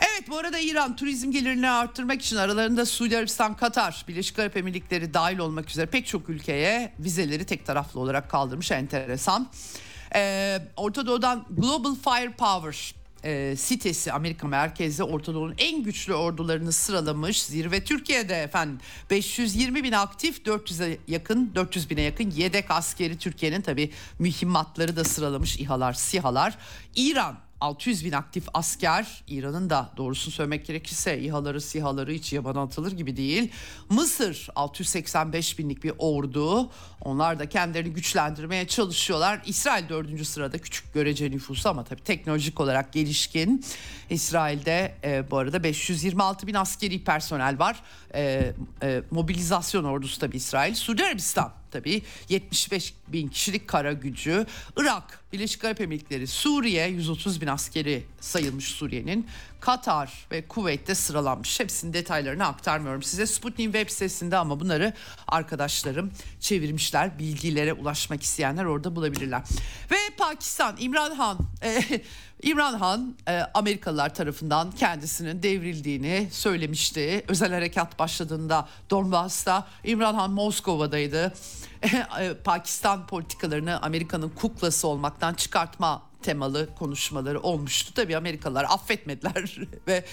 Evet 0.00 0.28
bu 0.28 0.38
arada 0.38 0.58
İran 0.58 0.96
turizm 0.96 1.30
gelirini 1.30 1.70
arttırmak 1.70 2.22
için 2.22 2.36
aralarında 2.36 2.86
Suudi 2.86 3.16
Arabistan, 3.16 3.56
Katar, 3.56 4.04
Birleşik 4.08 4.38
Arap 4.38 4.56
Emirlikleri 4.56 5.14
dahil 5.14 5.38
olmak 5.38 5.70
üzere 5.70 5.86
pek 5.86 6.06
çok 6.06 6.28
ülkeye 6.28 6.92
vizeleri 6.98 7.44
tek 7.44 7.66
taraflı 7.66 8.00
olarak 8.00 8.30
kaldırmış 8.30 8.70
enteresan. 8.70 9.48
Ee, 10.14 10.58
Orta 10.76 11.06
Doğu'dan 11.06 11.46
Global 11.50 11.94
Firepower 11.94 12.94
e, 13.24 13.56
sitesi 13.56 14.12
Amerika 14.12 14.46
merkezli 14.46 15.04
Orta 15.04 15.34
Doğu'nun 15.34 15.54
en 15.58 15.82
güçlü 15.82 16.14
ordularını 16.14 16.72
sıralamış. 16.72 17.42
Zirve 17.42 17.84
Türkiye'de 17.84 18.34
efendim 18.34 18.78
520 19.10 19.84
bin 19.84 19.92
aktif 19.92 20.38
400'e 20.38 20.98
yakın 21.08 21.52
400 21.54 21.90
bine 21.90 22.02
yakın 22.02 22.30
yedek 22.30 22.70
askeri 22.70 23.18
Türkiye'nin 23.18 23.60
tabi 23.60 23.90
mühimmatları 24.18 24.96
da 24.96 25.04
sıralamış 25.04 25.56
İHA'lar 25.56 25.92
SİHA'lar. 25.92 26.58
İran 26.96 27.45
600 27.66 28.04
bin 28.04 28.12
aktif 28.12 28.48
asker 28.54 29.24
İran'ın 29.28 29.70
da 29.70 29.90
doğrusunu 29.96 30.34
söylemek 30.34 30.66
gerekirse 30.66 31.20
İHA'ları 31.20 31.60
SİHA'ları 31.60 32.12
hiç 32.12 32.32
yabana 32.32 32.62
atılır 32.62 32.92
gibi 32.92 33.16
değil. 33.16 33.52
Mısır 33.88 34.48
685 34.54 35.58
binlik 35.58 35.84
bir 35.84 35.92
ordu 35.98 36.70
onlar 37.00 37.38
da 37.38 37.48
kendilerini 37.48 37.92
güçlendirmeye 37.92 38.66
çalışıyorlar. 38.66 39.42
İsrail 39.46 39.88
dördüncü 39.88 40.24
sırada 40.24 40.58
küçük 40.58 40.94
görece 40.94 41.30
nüfusu 41.30 41.68
ama 41.68 41.84
tabii 41.84 42.02
teknolojik 42.02 42.60
olarak 42.60 42.92
gelişkin. 42.92 43.64
İsrail'de 44.10 44.94
e, 45.04 45.30
bu 45.30 45.38
arada 45.38 45.64
526 45.64 46.46
bin 46.46 46.54
askeri 46.54 47.04
personel 47.04 47.58
var. 47.58 47.82
E, 48.14 48.52
e, 48.82 49.02
mobilizasyon 49.10 49.84
ordusu 49.84 50.20
tabii 50.20 50.36
İsrail. 50.36 50.74
Suudi 50.74 51.04
Arabistan 51.04 51.52
tabii 51.70 52.02
75 52.28 52.94
bin 53.08 53.28
kişilik 53.28 53.68
kara 53.68 53.92
gücü. 53.92 54.46
Irak, 54.76 55.20
Birleşik 55.32 55.64
Arap 55.64 55.80
Emirlikleri, 55.80 56.26
Suriye 56.26 56.88
130 56.88 57.40
bin 57.40 57.46
askeri 57.46 58.04
sayılmış 58.20 58.64
Suriye'nin. 58.64 59.26
Katar 59.60 60.26
ve 60.30 60.48
Kuveyt'te 60.48 60.94
sıralanmış. 60.94 61.60
Hepsinin 61.60 61.92
detaylarını 61.92 62.46
aktarmıyorum 62.46 63.02
size. 63.02 63.26
Sputnik 63.26 63.66
web 63.66 63.90
sitesinde 63.90 64.36
ama 64.36 64.60
bunları 64.60 64.92
arkadaşlarım 65.28 66.12
çevirmişler. 66.40 67.18
Bilgilere 67.18 67.72
ulaşmak 67.72 68.22
isteyenler 68.22 68.64
orada 68.64 68.96
bulabilirler. 68.96 69.42
Ve 69.90 69.96
Pakistan, 70.18 70.76
İmran 70.78 71.14
Han... 71.14 71.38
E, 71.62 72.02
İmran 72.42 72.74
Han 72.74 73.16
e, 73.28 73.40
Amerikalılar 73.54 74.14
tarafından 74.14 74.70
kendisinin 74.70 75.42
devrildiğini 75.42 76.28
söylemişti. 76.32 77.24
Özel 77.28 77.52
harekat 77.52 77.98
başladığında 77.98 78.68
Donbass'ta 78.90 79.66
İmran 79.84 80.14
Han 80.14 80.30
Moskova'daydı. 80.30 81.32
E, 82.20 82.34
Pakistan 82.34 83.06
politikalarını 83.06 83.82
Amerika'nın 83.82 84.28
kuklası 84.28 84.88
olmaktan 84.88 85.34
çıkartma 85.34 86.02
temalı 86.22 86.74
konuşmaları 86.74 87.40
olmuştu. 87.40 87.94
Tabii 87.94 88.16
Amerikalılar 88.16 88.64
affetmediler 88.64 89.58
ve 89.86 90.04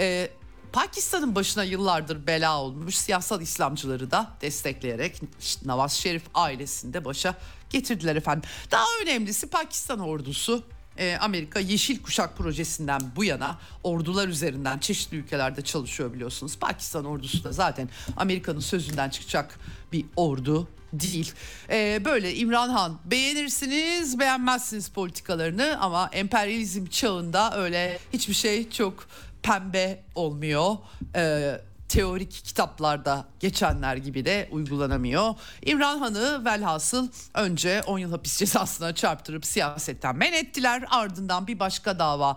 e, 0.00 0.30
Pakistan'ın 0.72 1.34
başına 1.34 1.64
yıllardır 1.64 2.26
bela 2.26 2.60
olmuş 2.60 2.94
siyasal 2.94 3.40
İslamcıları 3.40 4.10
da 4.10 4.30
destekleyerek 4.40 5.20
Nawaz 5.64 5.92
Şerif 5.92 6.22
ailesinde 6.34 7.04
başa 7.04 7.34
getirdiler 7.70 8.16
efendim. 8.16 8.50
Daha 8.70 8.86
önemlisi 9.02 9.50
Pakistan 9.50 10.00
ordusu 10.00 10.64
e, 10.96 11.16
Amerika 11.16 11.60
Yeşil 11.60 12.02
Kuşak 12.02 12.36
projesinden 12.36 13.00
bu 13.16 13.24
yana 13.24 13.58
ordular 13.82 14.28
üzerinden 14.28 14.78
çeşitli 14.78 15.16
ülkelerde 15.16 15.62
çalışıyor 15.62 16.12
biliyorsunuz. 16.12 16.58
Pakistan 16.58 17.04
ordusu 17.04 17.44
da 17.44 17.52
zaten 17.52 17.88
Amerika'nın 18.16 18.60
sözünden 18.60 19.10
çıkacak 19.10 19.58
bir 19.92 20.04
ordu 20.16 20.68
değil. 20.92 21.32
Ee, 21.70 22.02
böyle 22.04 22.34
İmran 22.34 22.68
Han 22.68 22.98
beğenirsiniz 23.04 24.18
beğenmezsiniz 24.18 24.88
politikalarını 24.88 25.78
ama 25.80 26.10
emperyalizm 26.12 26.86
çağında 26.86 27.56
öyle 27.56 27.98
hiçbir 28.12 28.34
şey 28.34 28.70
çok 28.70 29.06
pembe 29.42 30.02
olmuyor. 30.14 30.76
Ee, 31.16 31.60
teorik 31.92 32.30
kitaplarda 32.44 33.24
geçenler 33.40 33.96
gibi 33.96 34.24
de 34.24 34.48
uygulanamıyor. 34.50 35.34
İmran 35.62 35.98
Han'ı 35.98 36.44
velhasıl 36.44 37.08
önce 37.34 37.82
10 37.86 37.98
yıl 37.98 38.10
hapis 38.10 38.36
cezasına 38.38 38.94
çarptırıp 38.94 39.46
siyasetten 39.46 40.16
men 40.16 40.32
ettiler. 40.32 40.84
Ardından 40.90 41.46
bir 41.46 41.58
başka 41.58 41.98
dava 41.98 42.36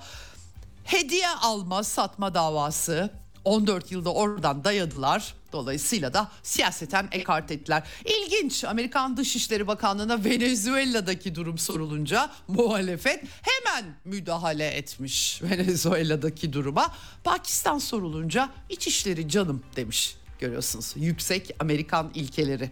hediye 0.84 1.30
alma 1.30 1.84
satma 1.84 2.34
davası 2.34 3.10
14 3.46 3.92
yılda 3.92 4.14
oradan 4.14 4.64
dayadılar. 4.64 5.34
Dolayısıyla 5.56 6.14
da 6.14 6.32
siyaseten 6.44 7.08
ekart 7.12 7.52
ettiler. 7.52 7.84
İlginç 8.06 8.64
Amerikan 8.64 9.18
Dışişleri 9.18 9.68
Bakanlığı'na 9.68 10.24
Venezuela'daki 10.24 11.36
durum 11.36 11.58
sorulunca 11.58 12.30
muhalefet 12.48 13.24
hemen 13.42 13.96
müdahale 14.06 14.68
etmiş 14.68 15.42
Venezuela'daki 15.44 16.54
duruma. 16.54 16.96
Pakistan 17.24 17.78
sorulunca 17.78 18.50
İçişleri 18.70 19.30
canım 19.30 19.64
demiş 19.76 20.16
görüyorsunuz. 20.40 20.94
Yüksek 20.96 21.56
Amerikan 21.60 22.12
ilkeleri. 22.14 22.72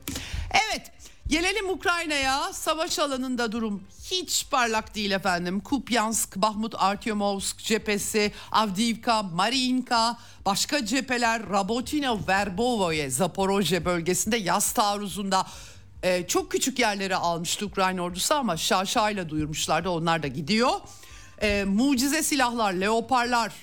Evet 0.51 0.91
Gelelim 1.27 1.69
Ukrayna'ya. 1.69 2.53
Savaş 2.53 2.99
alanında 2.99 3.51
durum 3.51 3.83
hiç 4.11 4.45
parlak 4.51 4.95
değil 4.95 5.11
efendim. 5.11 5.59
Kupyansk, 5.59 6.35
Bahmut 6.35 6.75
Artyomovsk 6.77 7.57
cephesi, 7.57 8.31
Avdiivka, 8.51 9.23
Mariinka, 9.23 10.17
başka 10.45 10.85
cepheler 10.85 11.49
Rabotino, 11.49 12.19
Verbovoye, 12.27 13.09
Zaporojye 13.09 13.85
bölgesinde 13.85 14.37
yaz 14.37 14.71
taarruzunda 14.71 15.47
e, 16.03 16.27
çok 16.27 16.51
küçük 16.51 16.79
yerleri 16.79 17.15
almıştı 17.15 17.65
Ukrayna 17.65 18.01
ordusu 18.01 18.35
ama 18.35 18.57
şaşayla 18.57 19.29
duyurmuşlardı. 19.29 19.89
Onlar 19.89 20.23
da 20.23 20.27
gidiyor. 20.27 20.71
E, 21.41 21.63
mucize 21.63 22.23
silahlar, 22.23 22.73
leoparlar, 22.73 23.53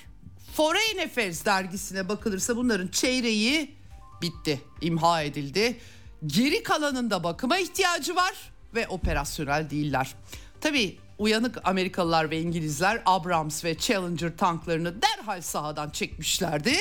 Foreign 0.55 0.97
Affairs 1.05 1.45
dergisine 1.45 2.09
bakılırsa 2.09 2.55
bunların 2.55 2.87
çeyreği 2.87 3.75
bitti, 4.21 4.61
imha 4.81 5.21
edildi. 5.21 5.79
Geri 6.25 6.63
kalanında 6.63 7.23
bakıma 7.23 7.57
ihtiyacı 7.57 8.15
var 8.15 8.33
ve 8.75 8.87
operasyonel 8.87 9.69
değiller. 9.69 10.15
Tabii 10.61 10.97
uyanık 11.17 11.57
Amerikalılar 11.63 12.29
ve 12.29 12.41
İngilizler 12.41 13.01
Abrams 13.05 13.65
ve 13.65 13.77
Challenger 13.77 14.37
tanklarını 14.37 15.01
derhal 15.01 15.41
sahadan 15.41 15.89
çekmişlerdi. 15.89 16.73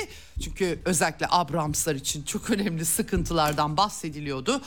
Çünkü 0.45 0.81
özellikle 0.85 1.27
Abramslar 1.31 1.95
için 1.95 2.23
çok 2.23 2.51
önemli 2.51 2.85
sıkıntılardan 2.85 3.77
bahsediliyordu. 3.77 4.61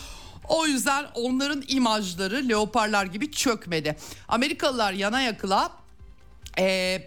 O 0.48 0.66
yüzden 0.66 1.06
onların 1.14 1.64
imajları 1.68 2.50
leoparlar 2.50 3.06
gibi 3.06 3.32
çökmedi. 3.32 3.98
Amerikalılar 4.28 4.94
yana 4.94 5.22
yakıla 5.22 5.72
e, 6.60 6.98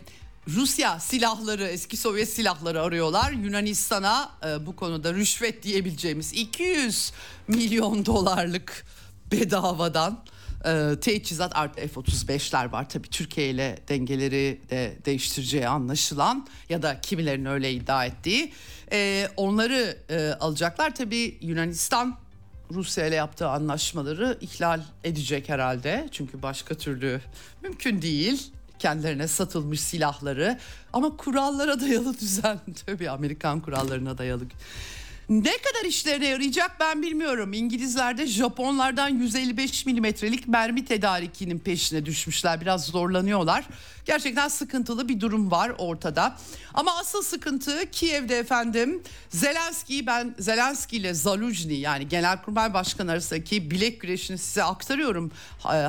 Rusya 0.49 1.01
silahları 1.01 1.65
eski 1.65 1.97
Sovyet 1.97 2.29
silahları 2.29 2.83
arıyorlar. 2.83 3.33
Yunanistan'a 3.33 4.31
e, 4.47 4.67
bu 4.67 4.77
konuda 4.77 5.15
rüşvet 5.15 5.63
diyebileceğimiz 5.63 6.33
200 6.33 7.13
milyon 7.49 8.07
dolarlık 8.07 8.87
bedavadan 9.33 10.25
e, 10.65 11.01
teçhizat 11.01 11.57
artı 11.57 11.89
F-35'ler 11.89 12.73
var. 12.73 12.89
Tabii 12.89 13.09
Türkiye 13.09 13.51
ile 13.51 13.79
dengeleri 13.89 14.61
de 14.71 14.97
değiştireceği 15.05 15.69
anlaşılan 15.69 16.47
ya 16.69 16.83
da 16.83 17.01
kimilerin 17.01 17.45
öyle 17.45 17.73
iddia 17.73 18.07
ettiği. 18.07 18.53
E, 18.93 19.29
onları 19.37 19.99
e, 20.11 20.33
alacaklar. 20.41 20.95
Tabii 20.95 21.39
Yunanistan 21.41 22.19
Rusya 22.71 23.07
ile 23.07 23.15
yaptığı 23.15 23.49
anlaşmaları 23.49 24.39
ihlal 24.41 24.81
edecek 25.05 25.49
herhalde. 25.49 26.09
Çünkü 26.13 26.43
başka 26.43 26.75
türlü 26.75 27.21
mümkün 27.63 28.03
değil 28.03 28.53
kendilerine 28.79 29.29
satılmış 29.29 29.81
silahları 29.81 30.59
ama 30.93 31.16
kurallara 31.16 31.81
dayalı 31.81 32.18
düzen 32.20 32.61
tabii 32.87 33.11
Amerikan 33.11 33.61
kurallarına 33.61 34.18
dayalı. 34.18 34.45
Ne 35.29 35.59
kadar 35.59 35.85
işlerine 35.89 36.27
yarayacak 36.27 36.81
ben 36.81 37.03
bilmiyorum. 37.03 37.53
İngilizler 37.53 38.27
Japonlardan 38.27 39.09
155 39.09 39.87
milimetrelik 39.87 40.49
mermi 40.49 40.85
tedarikinin 40.85 41.59
peşine 41.59 42.07
düşmüşler. 42.07 42.61
Biraz 42.61 42.85
zorlanıyorlar. 42.85 43.64
Gerçekten 44.05 44.49
sıkıntılı 44.49 45.09
bir 45.09 45.20
durum 45.20 45.51
var 45.51 45.72
ortada. 45.79 46.37
Ama 46.74 46.99
asıl 46.99 47.22
sıkıntı 47.22 47.91
Kiev'de 47.91 48.39
efendim. 48.39 49.03
Zelenski'yi 49.29 50.07
ben 50.07 50.35
Zelenski 50.39 50.97
ile 50.97 51.14
Zaluzhny 51.14 51.81
yani 51.81 52.09
Genelkurmay 52.09 52.74
Başkanı 52.74 53.11
arasındaki 53.12 53.70
bilek 53.70 54.01
güreşini 54.01 54.39
size 54.39 54.62
aktarıyorum. 54.62 55.33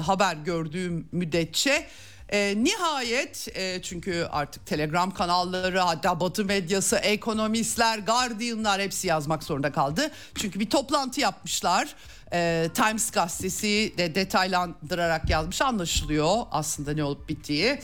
Haber 0.05 0.35
gördüğüm 0.35 1.07
müddetçe. 1.11 1.87
E, 2.29 2.63
nihayet 2.63 3.47
e, 3.55 3.81
çünkü 3.81 4.27
artık 4.31 4.65
telegram 4.65 5.13
kanalları 5.13 5.79
hatta 5.79 6.19
batı 6.19 6.45
medyası 6.45 6.95
ekonomistler 6.95 7.99
Guardian'lar 7.99 8.81
hepsi 8.81 9.07
yazmak 9.07 9.43
zorunda 9.43 9.71
kaldı. 9.71 10.11
Çünkü 10.35 10.59
bir 10.59 10.69
toplantı 10.69 11.21
yapmışlar. 11.21 11.95
E, 12.33 12.69
Times 12.73 13.11
gazetesi 13.11 13.93
de 13.97 14.15
detaylandırarak 14.15 15.29
yazmış 15.29 15.61
anlaşılıyor 15.61 16.37
aslında 16.51 16.93
ne 16.93 17.03
olup 17.03 17.29
bittiği. 17.29 17.79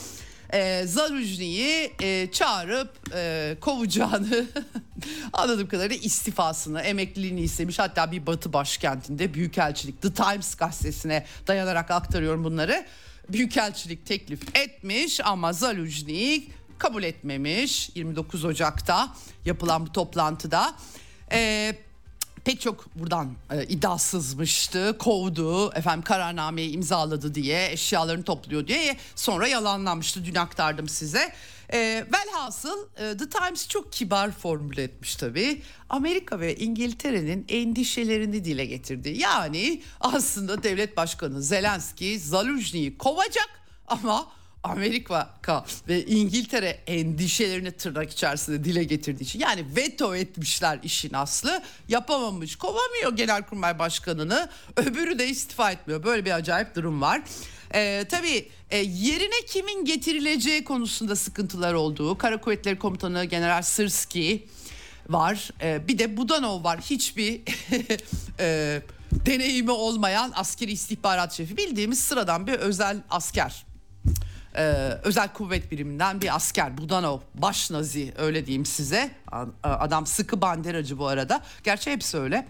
E, 0.54 0.84
Zarujni'yi 0.88 1.94
e, 2.02 2.32
çağırıp 2.32 2.91
e, 3.16 3.56
kovacağını 3.62 4.46
anladığım 5.34 5.68
kadarıyla 5.68 5.96
istifasını, 5.96 6.82
emekliliğini 6.82 7.41
istemiş. 7.41 7.80
Hatta 7.80 8.12
bir 8.12 8.26
batı 8.26 8.54
başkentinde 8.54 9.34
büyükelçilik 9.34 10.02
The 10.02 10.14
Times 10.14 10.56
gazetesine 10.56 11.26
dayanarak 11.48 11.91
aktarıyorum 11.91 12.44
bunları. 12.44 12.86
Büyükelçilik 13.30 14.06
teklif 14.06 14.56
etmiş 14.56 15.20
ama 15.24 15.54
Zaluzhny 15.54 16.44
kabul 16.78 17.04
etmemiş 17.04 17.90
29 17.96 18.46
Ocak'ta 18.46 19.16
yapılan 19.46 19.86
bu 19.86 19.92
toplantıda. 19.92 20.76
Ee, 21.32 21.76
pek 22.46 22.62
çok 22.62 22.96
buradan 22.96 23.34
e, 23.52 23.64
iddiasızmıştı, 23.64 24.98
kovdu, 25.00 25.74
efendim 25.74 26.04
kararnameyi 26.04 26.72
imzaladı 26.72 27.36
diye, 27.36 27.72
eşyalarını 27.72 28.24
topluyor 28.24 28.68
diye 28.68 28.98
sonra 29.16 29.48
yalanlanmıştı. 29.48 30.26
Dün 30.26 30.36
aktardım 30.36 30.90
size. 30.90 31.34
E, 31.74 32.05
velhasıl 32.14 32.88
e, 32.97 33.18
The 33.18 33.30
Times 33.30 33.68
çok 33.68 33.93
kibar 33.93 34.32
formüle 34.32 34.84
etmiş 34.84 35.16
tabii. 35.16 35.61
Amerika 35.89 36.39
ve 36.39 36.55
İngiltere'nin 36.55 37.45
endişelerini 37.49 38.45
dile 38.45 38.66
getirdi. 38.66 39.09
Yani 39.18 39.82
aslında 39.99 40.64
devlet 40.64 40.97
başkanı 40.97 41.41
Zelenski 41.41 42.20
Zaluzhny'yi 42.20 42.97
kovacak 42.97 43.49
ama 43.88 44.28
Amerika 44.64 45.34
ve 45.88 46.05
İngiltere 46.05 46.68
endişelerini 46.88 47.72
tırnak 47.72 48.11
içerisinde 48.11 48.64
dile 48.64 48.84
getirdiği 48.84 49.24
için 49.24 49.39
yani 49.39 49.66
veto 49.76 50.16
etmişler 50.16 50.80
işin 50.84 51.14
aslı 51.14 51.64
yapamamış 51.89 52.55
kovamıyor 52.55 53.16
genelkurmay 53.16 53.80
başkanını 53.80 54.49
öbürü 54.78 55.20
de 55.20 55.28
istifa 55.28 55.72
etmiyor 55.72 56.03
böyle 56.03 56.26
bir 56.26 56.32
acayip 56.32 56.76
durum 56.76 57.01
var. 57.01 57.22
Ee, 57.76 58.06
tabii 58.10 58.50
e, 58.70 58.78
yerine 58.78 59.46
kimin 59.48 59.86
getirileceği 59.86 60.64
konusunda 60.64 61.16
sıkıntılar 61.16 61.74
olduğu 61.74 62.18
Kara 62.18 62.42
Kuvvetleri 62.42 62.80
Komutanı 62.80 63.26
General 63.26 63.62
Sırski 63.62 64.48
var. 65.10 65.50
Ee, 65.62 65.88
bir 65.88 66.00
de 66.00 66.18
Budanov 66.18 66.64
var. 66.64 66.80
Hiçbir 66.82 67.42
e, 68.40 68.82
deneyimi 69.12 69.72
olmayan 69.72 70.32
askeri 70.36 70.72
istihbarat 70.72 71.34
şefi. 71.34 71.58
Bildiğimiz 71.58 72.00
sıradan 72.00 72.48
bir 72.48 72.54
özel 72.54 72.98
asker. 73.10 73.66
Ee, 74.56 74.62
özel 75.04 75.34
kuvvet 75.34 75.72
biriminden 75.72 76.22
bir 76.22 76.36
asker. 76.36 76.78
Budanov 76.78 77.20
baş 77.36 77.72
nazi 77.72 78.14
öyle 78.18 78.46
diyeyim 78.46 78.66
size. 78.66 79.12
Adam 79.64 80.06
sıkı 80.06 80.42
banderacı 80.42 81.00
bu 81.00 81.08
arada. 81.08 81.42
Gerçi 81.64 81.92
hepsi 81.92 82.18
öyle 82.18 82.48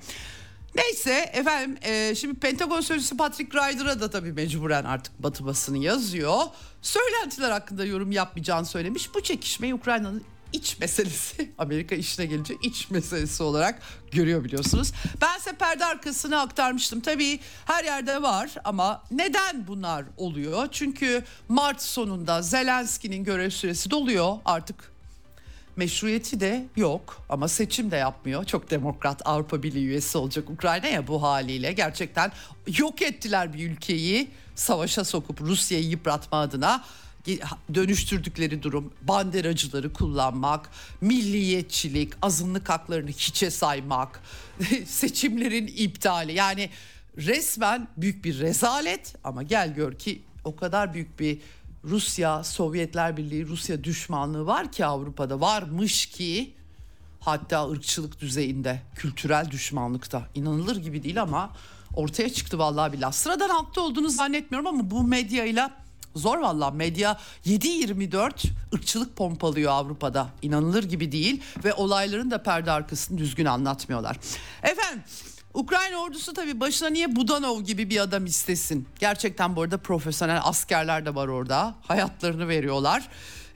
Neyse 0.75 1.29
efendim 1.33 1.77
e, 1.81 2.15
şimdi 2.15 2.39
Pentagon 2.39 2.81
sözcüsü 2.81 3.17
Patrick 3.17 3.57
Ryder'a 3.57 3.99
da 3.99 4.09
tabii 4.09 4.33
mecburen 4.33 4.83
artık 4.83 5.23
batı 5.23 5.45
basını 5.45 5.77
yazıyor. 5.77 6.41
Söylentiler 6.81 7.51
hakkında 7.51 7.85
yorum 7.85 8.11
yapmayacağını 8.11 8.65
söylemiş. 8.65 9.15
Bu 9.15 9.23
çekişmeyi 9.23 9.73
Ukrayna'nın 9.73 10.23
iç 10.53 10.79
meselesi 10.79 11.51
Amerika 11.57 11.95
işine 11.95 12.25
gelince 12.25 12.53
iç 12.63 12.89
meselesi 12.91 13.43
olarak 13.43 13.81
görüyor 14.11 14.43
biliyorsunuz. 14.43 14.91
Ben 15.21 15.37
size 15.37 15.53
perde 15.55 15.85
arkasını 15.85 16.39
aktarmıştım. 16.39 16.99
Tabii 17.01 17.39
her 17.65 17.83
yerde 17.83 18.21
var 18.21 18.51
ama 18.63 19.03
neden 19.11 19.67
bunlar 19.67 20.05
oluyor? 20.17 20.67
Çünkü 20.71 21.23
Mart 21.49 21.81
sonunda 21.81 22.41
Zelenski'nin 22.41 23.23
görev 23.23 23.49
süresi 23.49 23.91
doluyor 23.91 24.37
artık 24.45 24.92
meşruiyeti 25.75 26.39
de 26.39 26.65
yok 26.75 27.25
ama 27.29 27.47
seçim 27.47 27.91
de 27.91 27.95
yapmıyor. 27.95 28.43
Çok 28.43 28.71
demokrat 28.71 29.21
Avrupa 29.25 29.63
Birliği 29.63 29.85
üyesi 29.85 30.17
olacak 30.17 30.49
Ukrayna 30.49 30.87
ya 30.87 31.07
bu 31.07 31.23
haliyle. 31.23 31.73
Gerçekten 31.73 32.31
yok 32.77 33.01
ettiler 33.01 33.53
bir 33.53 33.69
ülkeyi 33.71 34.31
savaşa 34.55 35.03
sokup 35.03 35.41
Rusya'yı 35.41 35.85
yıpratma 35.85 36.39
adına. 36.39 36.85
Dönüştürdükleri 37.73 38.63
durum 38.63 38.93
banderacıları 39.01 39.93
kullanmak, 39.93 40.69
milliyetçilik, 41.01 42.13
azınlık 42.21 42.69
haklarını 42.69 43.09
hiçe 43.09 43.51
saymak, 43.51 44.21
seçimlerin 44.85 45.67
iptali. 45.67 46.33
Yani 46.33 46.69
resmen 47.17 47.87
büyük 47.97 48.25
bir 48.25 48.39
rezalet 48.39 49.15
ama 49.23 49.43
gel 49.43 49.73
gör 49.73 49.93
ki 49.93 50.21
o 50.43 50.55
kadar 50.55 50.93
büyük 50.93 51.19
bir 51.19 51.39
Rusya, 51.83 52.43
Sovyetler 52.43 53.17
Birliği, 53.17 53.47
Rusya 53.47 53.83
düşmanlığı 53.83 54.45
var 54.45 54.71
ki 54.71 54.85
Avrupa'da 54.85 55.41
varmış 55.41 56.05
ki 56.05 56.53
hatta 57.19 57.69
ırkçılık 57.69 58.21
düzeyinde, 58.21 58.81
kültürel 58.95 59.51
düşmanlıkta 59.51 60.27
inanılır 60.35 60.75
gibi 60.75 61.03
değil 61.03 61.21
ama 61.21 61.49
ortaya 61.95 62.29
çıktı 62.33 62.57
vallahi 62.59 62.93
billah. 62.93 63.11
Sıradan 63.11 63.49
halkta 63.49 63.81
olduğunu 63.81 64.09
zannetmiyorum 64.09 64.67
ama 64.67 64.91
bu 64.91 65.03
medyayla 65.03 65.71
zor 66.15 66.37
vallahi 66.37 66.75
medya 66.75 67.19
7-24 67.45 68.31
ırkçılık 68.73 69.15
pompalıyor 69.15 69.71
Avrupa'da. 69.71 70.29
İnanılır 70.41 70.83
gibi 70.83 71.11
değil 71.11 71.41
ve 71.63 71.73
olayların 71.73 72.31
da 72.31 72.43
perde 72.43 72.71
arkasını 72.71 73.17
düzgün 73.17 73.45
anlatmıyorlar. 73.45 74.19
Efendim 74.63 75.03
Ukrayna 75.53 75.97
ordusu 75.97 76.33
tabii 76.33 76.59
başına 76.59 76.89
niye 76.89 77.15
Budanov 77.15 77.61
gibi 77.61 77.89
bir 77.89 77.99
adam 77.99 78.25
istesin? 78.25 78.87
Gerçekten 78.99 79.55
bu 79.55 79.61
arada 79.61 79.77
profesyonel 79.77 80.39
askerler 80.43 81.05
de 81.05 81.15
var 81.15 81.27
orada. 81.27 81.75
Hayatlarını 81.81 82.47
veriyorlar. 82.47 83.09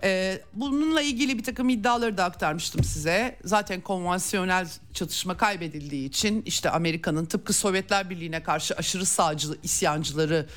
Ee, 0.04 0.42
bununla 0.54 1.02
ilgili 1.02 1.38
bir 1.38 1.44
takım 1.44 1.70
iddiaları 1.70 2.18
da 2.18 2.24
aktarmıştım 2.24 2.84
size. 2.84 3.38
Zaten 3.44 3.82
konvansiyonel 3.82 4.68
çatışma 4.94 5.38
kaybedildiği 5.38 6.08
için 6.08 6.42
işte 6.46 6.70
Amerika'nın 6.70 7.26
tıpkı 7.26 7.54
Sovyetler 7.54 8.10
Birliği'ne 8.10 8.44
karşı 8.44 8.76
aşırı 8.76 9.06
sağcı 9.06 9.48
isyancıları 9.64 10.48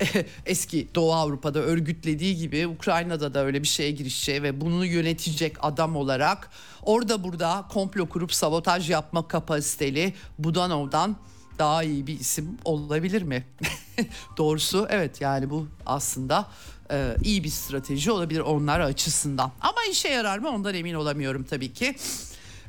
eski 0.46 0.88
Doğu 0.94 1.12
Avrupa'da 1.12 1.58
örgütlediği 1.58 2.36
gibi 2.36 2.66
Ukrayna'da 2.66 3.34
da 3.34 3.44
öyle 3.44 3.62
bir 3.62 3.68
şeye 3.68 3.90
girişeceği 3.90 4.42
ve 4.42 4.60
bunu 4.60 4.84
yönetecek 4.84 5.56
adam 5.60 5.96
olarak 5.96 6.50
orada 6.82 7.24
burada 7.24 7.64
komplo 7.72 8.08
kurup 8.08 8.34
sabotaj 8.34 8.90
yapma 8.90 9.28
kapasiteli 9.28 10.14
Budanov'dan 10.38 11.16
daha 11.58 11.82
iyi 11.82 12.06
bir 12.06 12.20
isim 12.20 12.58
olabilir 12.64 13.22
mi? 13.22 13.44
Doğrusu 14.36 14.86
evet 14.90 15.20
yani 15.20 15.50
bu 15.50 15.66
aslında 15.86 16.48
e, 16.90 17.16
iyi 17.22 17.44
bir 17.44 17.48
strateji 17.48 18.10
olabilir 18.10 18.40
onlar 18.40 18.80
açısından. 18.80 19.52
Ama 19.60 19.78
işe 19.90 20.08
yarar 20.08 20.38
mı 20.38 20.48
ondan 20.48 20.74
emin 20.74 20.94
olamıyorum 20.94 21.44
tabii 21.44 21.72
ki. 21.72 21.96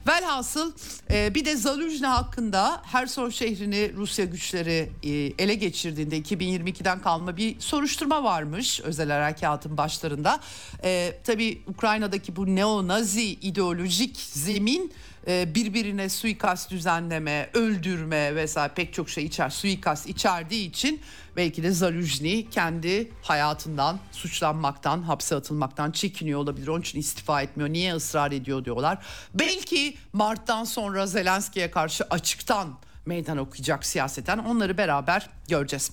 Velhasıl 0.08 0.74
e, 1.12 1.36
bir 1.36 1.45
de 1.45 1.56
Zaluzhne 1.56 2.08
hakkında 2.08 2.82
Herson 2.86 3.30
şehrini 3.30 3.93
Rusya 3.95 4.26
güçleri 4.26 4.91
e, 5.04 5.10
ele 5.43 5.54
geçirdiğinde 5.54 6.20
2022'den 6.20 6.99
kalma 7.02 7.38
bir 7.38 7.60
soruşturma 7.60 8.24
varmış 8.24 8.82
özel 8.82 9.12
harekatın 9.12 9.78
başlarında. 9.78 10.39
E, 10.84 11.14
tabii 11.24 11.62
Ukrayna'daki 11.68 12.36
bu 12.36 12.45
neo-nazi 12.45 13.24
ideolojik 13.24 14.18
zemin 14.18 14.93
e, 15.28 15.55
birbirine 15.55 16.09
suikast 16.09 16.72
düzenleme, 16.72 17.49
öldürme 17.53 18.36
vesaire 18.36 18.74
pek 18.76 18.93
çok 18.93 19.09
şey 19.09 19.26
içer, 19.26 19.49
suikast 19.49 20.09
içerdiği 20.09 20.69
için 20.69 21.01
belki 21.36 21.63
de 21.63 21.72
Zaluzhny 21.72 22.49
kendi 22.49 23.11
hayatından 23.22 23.99
suçlanmaktan, 24.11 25.01
hapse 25.01 25.36
atılmaktan 25.36 25.91
çekiniyor 25.91 26.39
olabilir. 26.39 26.67
Onun 26.67 26.82
için 26.82 26.99
istifa 26.99 27.41
etmiyor. 27.41 27.69
Niye 27.69 27.95
ısrar 27.95 28.32
ediyor 28.32 28.65
diyorlar. 28.65 28.97
Belki 29.34 29.97
Mart'tan 30.13 30.63
sonra 30.63 31.07
Zelenski'ye 31.07 31.72
karşı 31.72 32.03
açıktan 32.03 32.78
meydan 33.05 33.38
okuyacak 33.38 33.86
siyaseten. 33.86 34.38
Onları 34.38 34.78
beraber 34.78 35.30
göreceğiz. 35.47 35.91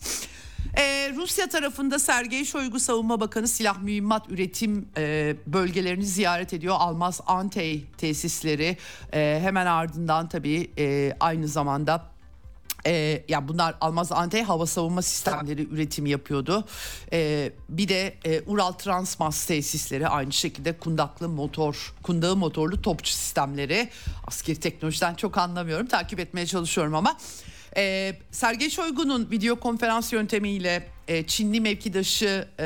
Ee, 0.79 1.12
Rusya 1.16 1.49
tarafında 1.49 1.99
Sergey 1.99 2.45
Shoigu 2.45 2.81
Savunma 2.81 3.20
Bakanı 3.20 3.49
silah 3.49 3.83
mühimmat 3.83 4.31
üretim 4.31 4.89
e, 4.97 5.37
bölgelerini 5.47 6.07
ziyaret 6.07 6.53
ediyor. 6.53 6.76
Almaz 6.79 7.20
Antey 7.26 7.85
tesisleri 7.99 8.76
e, 9.12 9.39
hemen 9.43 9.66
ardından 9.66 10.29
tabii 10.29 10.70
e, 10.79 11.16
aynı 11.20 11.49
zamanda 11.49 12.07
e, 12.87 13.24
ya 13.29 13.49
bunlar 13.49 13.74
Almaz 13.81 14.12
Antey 14.12 14.43
hava 14.43 14.66
savunma 14.66 15.03
sistemleri 15.03 15.68
üretimi 15.68 16.11
yapıyordu. 16.11 16.64
E, 17.12 17.53
bir 17.68 17.89
de 17.89 18.14
e, 18.24 18.41
Ural 18.41 18.72
Transmas 18.72 19.47
tesisleri 19.47 20.09
aynı 20.09 20.33
şekilde 20.33 20.79
kundaklı 20.79 21.29
motor, 21.29 21.95
kundağı 22.03 22.37
motorlu 22.37 22.83
topçu 22.83 23.12
sistemleri. 23.12 23.89
Askeri 24.26 24.61
teknolojiden 24.61 25.14
çok 25.14 25.39
anlamıyorum. 25.39 25.87
Takip 25.87 26.20
etmeye 26.20 26.47
çalışıyorum 26.47 26.95
ama 26.95 27.16
e, 27.77 28.14
Sergey 28.31 28.71
Shoigu'nun 28.71 29.31
video 29.31 29.57
konferans 29.57 30.12
yöntemiyle 30.12 30.89
e, 31.09 31.27
Çinli 31.27 31.61
mevkidaşı 31.61 32.49
e, 32.61 32.64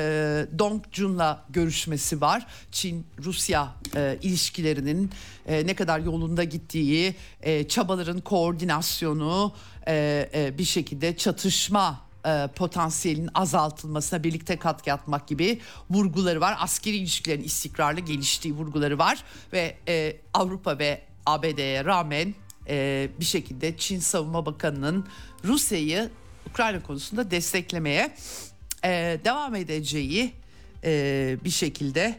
Dong 0.59 0.85
Jun'la 0.93 1.45
görüşmesi 1.51 2.21
var. 2.21 2.47
Çin-Rusya 2.73 3.75
e, 3.97 4.19
ilişkilerinin 4.23 5.11
e, 5.47 5.67
ne 5.67 5.75
kadar 5.75 5.99
yolunda 5.99 6.45
gittiği, 6.45 7.15
e, 7.43 7.69
çabaların 7.69 8.21
koordinasyonu, 8.21 9.53
e, 9.87 10.29
e, 10.35 10.59
bir 10.59 10.65
şekilde 10.65 11.17
çatışma 11.17 12.01
e, 12.27 12.49
potansiyelinin 12.57 13.31
azaltılmasına 13.35 14.25
birlikte 14.25 14.59
katkı 14.59 14.93
atmak 14.93 15.29
gibi 15.29 15.61
vurguları 15.91 16.41
var. 16.41 16.57
Askeri 16.61 16.97
ilişkilerin 16.97 17.43
istikrarlı 17.43 18.01
geliştiği 18.01 18.55
vurguları 18.55 18.99
var 18.99 19.25
ve 19.53 19.77
e, 19.89 20.17
Avrupa 20.35 20.79
ve 20.79 21.03
ABD'ye 21.27 21.85
rağmen 21.85 22.35
e, 22.69 23.09
bir 23.21 23.25
şekilde 23.25 23.77
Çin 23.77 24.01
Savunma 24.01 24.47
Bakanı'nın 24.47 25.07
Rusya'yı 25.45 26.11
Ukrayna 26.51 26.83
konusunda 26.83 27.31
desteklemeye 27.31 28.15
e, 28.85 29.21
devam 29.25 29.55
edeceği 29.55 30.33
e, 30.85 31.37
bir 31.45 31.51
şekilde 31.51 32.19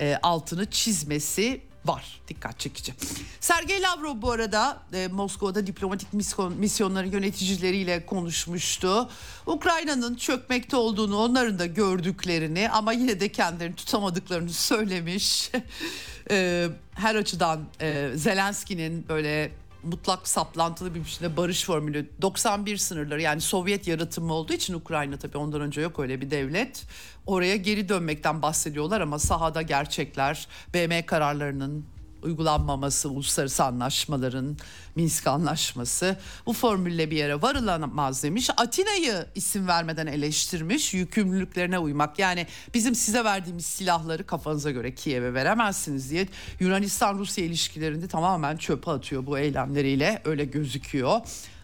e, 0.00 0.16
altını 0.22 0.70
çizmesi 0.70 1.60
var. 1.84 2.20
Dikkat 2.28 2.58
çekici. 2.60 2.94
Sergey 3.40 3.82
Lavrov 3.82 4.22
bu 4.22 4.30
arada 4.30 4.78
e, 4.92 5.08
Moskova'da 5.08 5.66
diplomatik 5.66 6.12
misyon, 6.12 6.52
misyonların 6.52 7.10
yöneticileriyle 7.10 8.06
konuşmuştu. 8.06 9.08
Ukrayna'nın 9.46 10.14
çökmekte 10.14 10.76
olduğunu, 10.76 11.18
onların 11.18 11.58
da 11.58 11.66
gördüklerini 11.66 12.70
ama 12.70 12.92
yine 12.92 13.20
de 13.20 13.28
kendilerini 13.28 13.74
tutamadıklarını 13.74 14.52
söylemiş. 14.52 15.50
e, 16.30 16.68
her 16.94 17.14
açıdan 17.14 17.64
e, 17.80 18.10
Zelenski'nin 18.14 19.08
böyle 19.08 19.50
mutlak 19.84 20.28
saplantılı 20.28 20.94
bir 20.94 21.00
biçimde 21.00 21.36
barış 21.36 21.64
formülü 21.64 22.10
91 22.22 22.76
sınırları 22.76 23.22
yani 23.22 23.40
Sovyet 23.40 23.88
yaratımı 23.88 24.32
olduğu 24.32 24.52
için 24.52 24.74
Ukrayna 24.74 25.16
tabii 25.16 25.38
ondan 25.38 25.60
önce 25.60 25.80
yok 25.80 25.98
öyle 25.98 26.20
bir 26.20 26.30
devlet. 26.30 26.84
Oraya 27.26 27.56
geri 27.56 27.88
dönmekten 27.88 28.42
bahsediyorlar 28.42 29.00
ama 29.00 29.18
sahada 29.18 29.62
gerçekler 29.62 30.48
BM 30.74 31.06
kararlarının 31.06 31.84
uygulanmaması, 32.24 33.10
uluslararası 33.10 33.64
anlaşmaların, 33.64 34.56
Minsk 34.96 35.26
anlaşması 35.26 36.16
bu 36.46 36.52
formülle 36.52 37.10
bir 37.10 37.16
yere 37.16 37.42
varılamaz 37.42 38.22
demiş. 38.22 38.50
Atina'yı 38.56 39.26
isim 39.34 39.68
vermeden 39.68 40.06
eleştirmiş, 40.06 40.94
yükümlülüklerine 40.94 41.78
uymak. 41.78 42.18
Yani 42.18 42.46
bizim 42.74 42.94
size 42.94 43.24
verdiğimiz 43.24 43.66
silahları 43.66 44.26
kafanıza 44.26 44.70
göre 44.70 44.94
Kiev'e 44.94 45.34
veremezsiniz 45.34 46.10
diye 46.10 46.28
Yunanistan-Rusya 46.60 47.44
ilişkilerini 47.44 48.08
tamamen 48.08 48.56
çöpe 48.56 48.90
atıyor 48.90 49.26
bu 49.26 49.38
eylemleriyle 49.38 50.22
öyle 50.24 50.44
gözüküyor. 50.44 51.20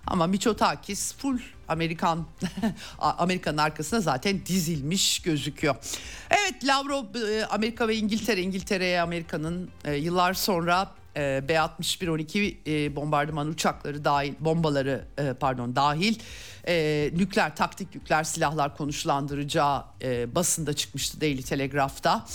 Ama 0.07 0.27
Miçotakis 0.27 1.15
full 1.15 1.39
Amerikan 1.71 2.27
Amerika'nın 2.99 3.59
arkasına 3.59 4.01
zaten 4.01 4.47
dizilmiş 4.47 5.23
gözüküyor. 5.23 5.75
Evet 6.31 6.65
Lavrov 6.65 7.05
e, 7.15 7.45
Amerika 7.47 7.89
ve 7.89 7.97
İngiltere 7.97 8.41
İngiltere'ye 8.41 9.01
Amerika'nın 9.01 9.71
e, 9.85 9.95
yıllar 9.95 10.35
sonra 10.35 10.93
e, 11.17 11.49
B-61-12 11.49 12.97
bombardıman 12.97 13.49
uçakları 13.49 14.05
dahil 14.05 14.35
bombaları 14.41 15.05
pardon 15.41 15.77
dahil 15.77 16.19
nükleer 17.19 17.57
taktik 17.57 17.95
nükleer 17.95 18.25
silahlar 18.25 18.77
konuşlandıracağı 18.77 19.85
basında 20.35 20.73
çıkmıştı 20.73 21.21
Daily 21.21 21.43
Telegraph'ta. 21.43 22.27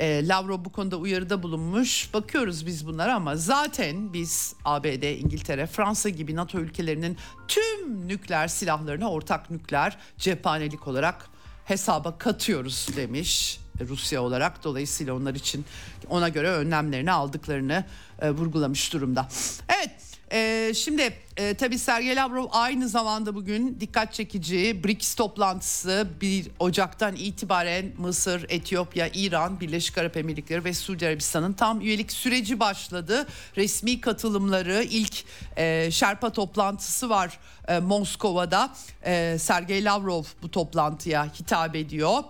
E, 0.00 0.28
Lavrov 0.28 0.64
bu 0.64 0.72
konuda 0.72 0.96
uyarıda 0.96 1.42
bulunmuş. 1.42 2.14
Bakıyoruz 2.14 2.66
biz 2.66 2.86
bunlara 2.86 3.14
ama 3.14 3.36
zaten 3.36 4.12
biz 4.12 4.54
ABD, 4.64 5.02
İngiltere, 5.02 5.66
Fransa 5.66 6.08
gibi 6.08 6.36
NATO 6.36 6.58
ülkelerinin 6.58 7.16
tüm 7.48 8.08
nükleer 8.08 8.48
silahlarını 8.48 9.10
ortak 9.10 9.50
nükleer 9.50 9.96
cephanelik 10.18 10.88
olarak 10.88 11.28
hesaba 11.64 12.18
katıyoruz 12.18 12.88
demiş 12.96 13.60
Rusya 13.88 14.22
olarak. 14.22 14.64
Dolayısıyla 14.64 15.14
onlar 15.14 15.34
için 15.34 15.64
ona 16.08 16.28
göre 16.28 16.50
önlemlerini 16.50 17.12
aldıklarını 17.12 17.84
e, 18.22 18.30
vurgulamış 18.30 18.92
durumda. 18.92 19.28
Evet 19.68 20.15
ee, 20.32 20.72
şimdi 20.74 21.12
e, 21.36 21.54
tabii 21.54 21.78
Sergey 21.78 22.16
Lavrov 22.16 22.46
aynı 22.50 22.88
zamanda 22.88 23.34
bugün 23.34 23.80
dikkat 23.80 24.14
çekici 24.14 24.84
BRICS 24.84 25.14
toplantısı 25.14 26.08
1 26.20 26.46
Ocak'tan 26.58 27.16
itibaren 27.16 27.92
Mısır, 27.98 28.46
Etiyopya, 28.48 29.08
İran, 29.14 29.60
Birleşik 29.60 29.98
Arap 29.98 30.16
Emirlikleri 30.16 30.64
ve 30.64 30.74
Suudi 30.74 31.06
Arabistan'ın 31.06 31.52
tam 31.52 31.80
üyelik 31.80 32.12
süreci 32.12 32.60
başladı. 32.60 33.26
Resmi 33.56 34.00
katılımları 34.00 34.82
ilk 34.90 35.24
e, 35.56 35.90
Şerpa 35.90 36.32
toplantısı 36.32 37.08
var 37.08 37.38
e, 37.68 37.78
Moskova'da. 37.78 38.74
E, 39.04 39.36
Sergey 39.38 39.84
Lavrov 39.84 40.24
bu 40.42 40.50
toplantıya 40.50 41.26
hitap 41.40 41.76
ediyor 41.76 42.24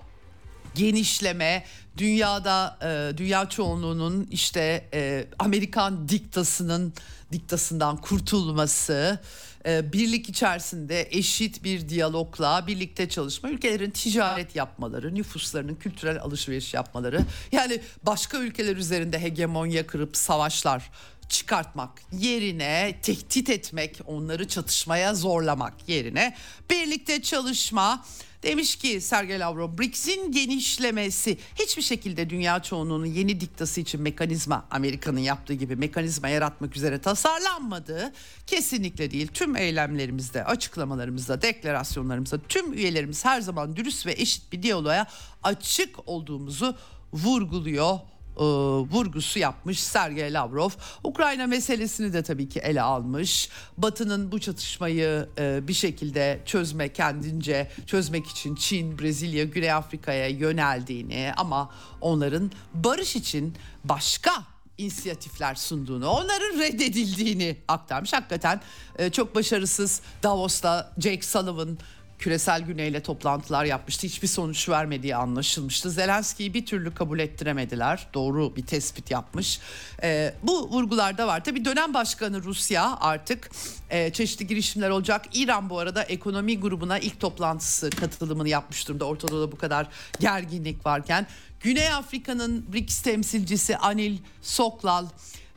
genişleme, 0.77 1.65
dünyada 1.99 2.79
e, 2.83 3.19
dünya 3.19 3.49
çoğunluğunun 3.49 4.29
işte 4.31 4.89
e, 4.95 5.27
Amerikan 5.39 6.09
diktasının 6.09 6.93
diktasından 7.33 7.97
kurtulması, 7.97 9.19
e, 9.67 9.93
birlik 9.93 10.29
içerisinde 10.29 11.09
eşit 11.11 11.65
bir 11.65 11.89
diyalogla 11.89 12.67
birlikte 12.67 13.09
çalışma, 13.09 13.51
ülkelerin 13.51 13.91
ticaret 13.91 14.57
yapmaları, 14.57 15.15
nüfuslarının 15.15 15.75
kültürel 15.75 16.21
alışveriş 16.21 16.75
yapmaları, 16.75 17.21
yani 17.53 17.81
başka 18.03 18.39
ülkeler 18.39 18.77
üzerinde 18.77 19.19
hegemonya 19.19 19.87
kırıp 19.87 20.17
savaşlar 20.17 20.91
çıkartmak 21.29 22.03
yerine 22.13 22.99
tehdit 23.03 23.51
etmek, 23.51 24.01
onları 24.07 24.49
çatışmaya 24.49 25.15
zorlamak 25.15 25.89
yerine 25.89 26.37
birlikte 26.71 27.23
çalışma, 27.23 28.05
Demiş 28.43 28.77
ki 28.77 29.01
Sergey 29.01 29.41
Lavrov 29.41 29.79
BRICS'in 29.79 30.33
genişlemesi 30.33 31.39
hiçbir 31.55 31.83
şekilde 31.83 32.31
dünya 32.31 32.63
çoğunluğunun 32.63 33.07
yeni 33.07 33.41
diktası 33.41 33.81
için 33.81 34.01
mekanizma 34.01 34.67
Amerika'nın 34.71 35.21
yaptığı 35.21 35.55
gibi 35.55 35.77
mekanizma 35.77 36.29
yaratmak 36.29 36.77
üzere 36.77 37.01
tasarlanmadı. 37.01 38.13
Kesinlikle 38.47 39.11
değil. 39.11 39.29
Tüm 39.35 39.57
eylemlerimizde, 39.57 40.45
açıklamalarımızda, 40.45 41.43
deklarasyonlarımızda 41.43 42.39
tüm 42.49 42.73
üyelerimiz 42.73 43.25
her 43.25 43.41
zaman 43.41 43.77
dürüst 43.77 44.07
ve 44.07 44.13
eşit 44.13 44.53
bir 44.53 44.63
diyaloğa 44.63 45.07
açık 45.43 46.09
olduğumuzu 46.09 46.77
vurguluyor 47.13 47.99
e, 48.37 48.45
vurgusu 48.93 49.39
yapmış 49.39 49.81
Sergey 49.81 50.33
Lavrov. 50.33 50.71
Ukrayna 51.05 51.47
meselesini 51.47 52.13
de 52.13 52.23
tabii 52.23 52.49
ki 52.49 52.59
ele 52.59 52.83
almış. 52.83 53.49
Batı'nın 53.79 54.33
bu 54.33 54.41
çatışmayı 54.41 55.29
e, 55.39 55.69
bir 55.69 55.75
şekilde 55.75 56.41
çözme 56.47 56.93
kendince 56.93 57.71
çözmek 57.87 58.27
için 58.27 58.55
Çin, 58.55 58.99
Brezilya, 58.99 59.45
Güney 59.45 59.73
Afrika'ya 59.73 60.29
yöneldiğini 60.29 61.33
ama 61.37 61.71
onların 62.01 62.51
barış 62.75 63.17
için 63.17 63.55
başka 63.85 64.33
inisiyatifler 64.79 65.55
sunduğunu, 65.55 66.09
onların 66.09 66.59
reddedildiğini 66.59 67.57
aktarmış. 67.69 68.13
Hakikaten 68.13 68.61
e, 68.99 69.11
çok 69.11 69.35
başarısız 69.35 70.01
Davos'ta 70.23 70.93
Jake 70.99 71.23
Sullivan 71.23 71.79
küresel 72.19 72.63
güneyle 72.63 73.03
toplantılar 73.03 73.65
yapmıştı. 73.65 74.07
Hiçbir 74.07 74.29
sonuç 74.29 74.69
vermediği 74.69 75.17
anlaşılmıştı. 75.17 75.91
Zelenski'yi 75.91 76.55
bir 76.55 76.67
türlü 76.67 76.95
kabul 76.95 77.19
ettiremediler. 77.19 78.07
Doğru 78.15 78.57
bir 78.57 78.67
tespit 78.67 79.11
yapmış. 79.11 79.61
E, 80.03 80.35
bu 80.43 80.71
vurgularda 80.71 81.27
var. 81.27 81.45
Tabii 81.45 81.65
dönem 81.65 81.95
başkanı 81.95 82.43
Rusya 82.43 82.97
artık 83.01 83.51
e, 83.91 84.13
çeşitli 84.13 84.47
girişimler 84.47 84.91
olacak. 84.91 85.25
İran 85.33 85.71
bu 85.71 85.79
arada 85.79 86.03
ekonomi 86.03 86.61
grubuna 86.61 86.99
ilk 86.99 87.21
toplantısı 87.21 87.91
katılımını 87.91 88.49
yapmış 88.49 88.89
durumda. 88.89 89.05
Ortada 89.05 89.41
da 89.41 89.53
bu 89.53 89.57
kadar 89.57 89.87
gerginlik 90.21 90.87
varken. 90.87 91.27
Güney 91.61 91.89
Afrika'nın 91.89 92.73
BRICS 92.73 93.03
temsilcisi 93.03 93.77
Anil 93.77 94.19
Soklal 94.43 95.07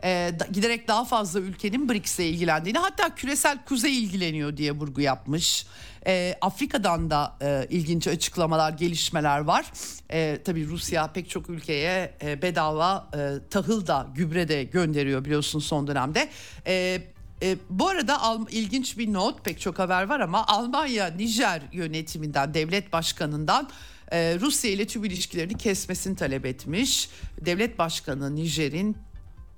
e, 0.03 0.31
giderek 0.51 0.87
daha 0.87 1.05
fazla 1.05 1.39
ülkenin 1.39 1.89
BRICS'le 1.89 2.19
ilgilendiğini 2.19 2.77
hatta 2.77 3.15
küresel 3.15 3.65
kuzey 3.65 4.03
ilgileniyor 4.03 4.57
diye 4.57 4.71
vurgu 4.71 5.01
yapmış. 5.01 5.65
E, 6.07 6.35
Afrika'dan 6.41 7.09
da 7.09 7.37
e, 7.41 7.67
ilginç 7.69 8.07
açıklamalar, 8.07 8.71
gelişmeler 8.73 9.39
var. 9.39 9.71
E, 10.11 10.39
tabii 10.45 10.67
Rusya 10.67 11.07
pek 11.07 11.29
çok 11.29 11.49
ülkeye 11.49 12.13
e, 12.21 12.41
bedava 12.41 13.09
e, 13.17 13.49
tahıl 13.49 13.87
da 13.87 14.07
gübre 14.15 14.47
de 14.47 14.63
gönderiyor 14.63 15.25
biliyorsun 15.25 15.59
son 15.59 15.87
dönemde. 15.87 16.29
E, 16.67 17.01
e, 17.43 17.57
bu 17.69 17.87
arada 17.87 18.21
al, 18.21 18.45
ilginç 18.51 18.97
bir 18.97 19.13
not 19.13 19.45
pek 19.45 19.59
çok 19.59 19.79
haber 19.79 20.03
var 20.03 20.19
ama 20.19 20.47
Almanya 20.47 21.07
Nijer 21.07 21.61
yönetiminden 21.71 22.53
devlet 22.53 22.93
başkanından 22.93 23.69
e, 24.11 24.37
Rusya 24.39 24.71
ile 24.71 24.87
tüm 24.87 25.05
ilişkilerini 25.05 25.57
kesmesini 25.57 26.15
talep 26.15 26.45
etmiş. 26.45 27.09
Devlet 27.41 27.79
başkanı 27.79 28.35
Nijer'in 28.35 28.97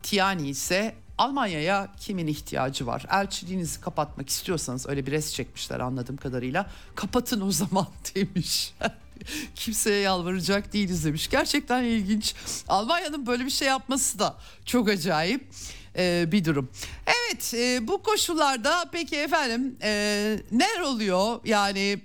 Tiani 0.03 0.49
ise 0.49 0.95
Almanya'ya 1.21 1.87
kimin 1.99 2.27
ihtiyacı 2.27 2.87
var? 2.87 3.05
Elçiliğinizi 3.09 3.81
kapatmak 3.81 4.29
istiyorsanız 4.29 4.89
öyle 4.89 5.05
bir 5.05 5.11
res 5.11 5.33
çekmişler 5.33 5.79
anladığım 5.79 6.17
kadarıyla. 6.17 6.69
Kapatın 6.95 7.41
o 7.41 7.51
zaman 7.61 7.87
demiş. 8.15 8.73
Kimseye 9.55 10.01
yalvaracak 10.01 10.73
değiliz 10.73 11.05
demiş. 11.05 11.29
Gerçekten 11.29 11.83
ilginç. 11.83 12.35
Almanya'nın 12.67 13.27
böyle 13.27 13.45
bir 13.45 13.49
şey 13.49 13.67
yapması 13.67 14.19
da 14.19 14.35
çok 14.65 14.89
acayip 14.89 15.47
e, 15.97 16.31
bir 16.31 16.45
durum. 16.45 16.69
Evet 17.07 17.53
e, 17.53 17.87
bu 17.87 18.03
koşullarda 18.03 18.85
peki 18.91 19.15
efendim 19.15 19.77
e, 19.83 19.89
neler 20.51 20.81
oluyor? 20.81 21.39
Yani 21.45 21.99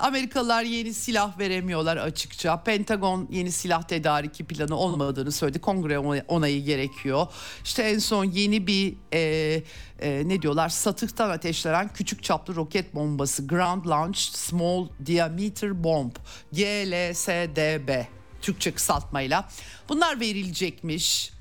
Amerikalılar 0.00 0.62
yeni 0.62 0.94
silah 0.94 1.38
veremiyorlar 1.38 1.96
açıkça. 1.96 2.62
Pentagon 2.62 3.28
yeni 3.30 3.52
silah 3.52 3.82
tedariki 3.82 4.44
planı 4.44 4.76
olmadığını 4.76 5.32
söyledi. 5.32 5.60
Kongre 5.60 5.98
onayı 6.28 6.64
gerekiyor. 6.64 7.26
İşte 7.64 7.82
en 7.82 7.98
son 7.98 8.24
yeni 8.24 8.66
bir 8.66 8.94
e, 9.12 9.62
e, 10.00 10.28
ne 10.28 10.42
diyorlar 10.42 10.68
satıktan 10.68 11.30
ateşlenen 11.30 11.88
küçük 11.88 12.22
çaplı 12.22 12.54
roket 12.54 12.94
bombası 12.94 13.46
Ground 13.46 13.86
Launched 13.86 14.34
Small 14.34 14.88
Diameter 15.06 15.84
Bomb 15.84 16.12
GLSDB 16.52 18.04
Türkçe 18.42 18.72
kısaltmayla. 18.72 19.48
Bunlar 19.88 20.20
verilecekmiş. 20.20 21.31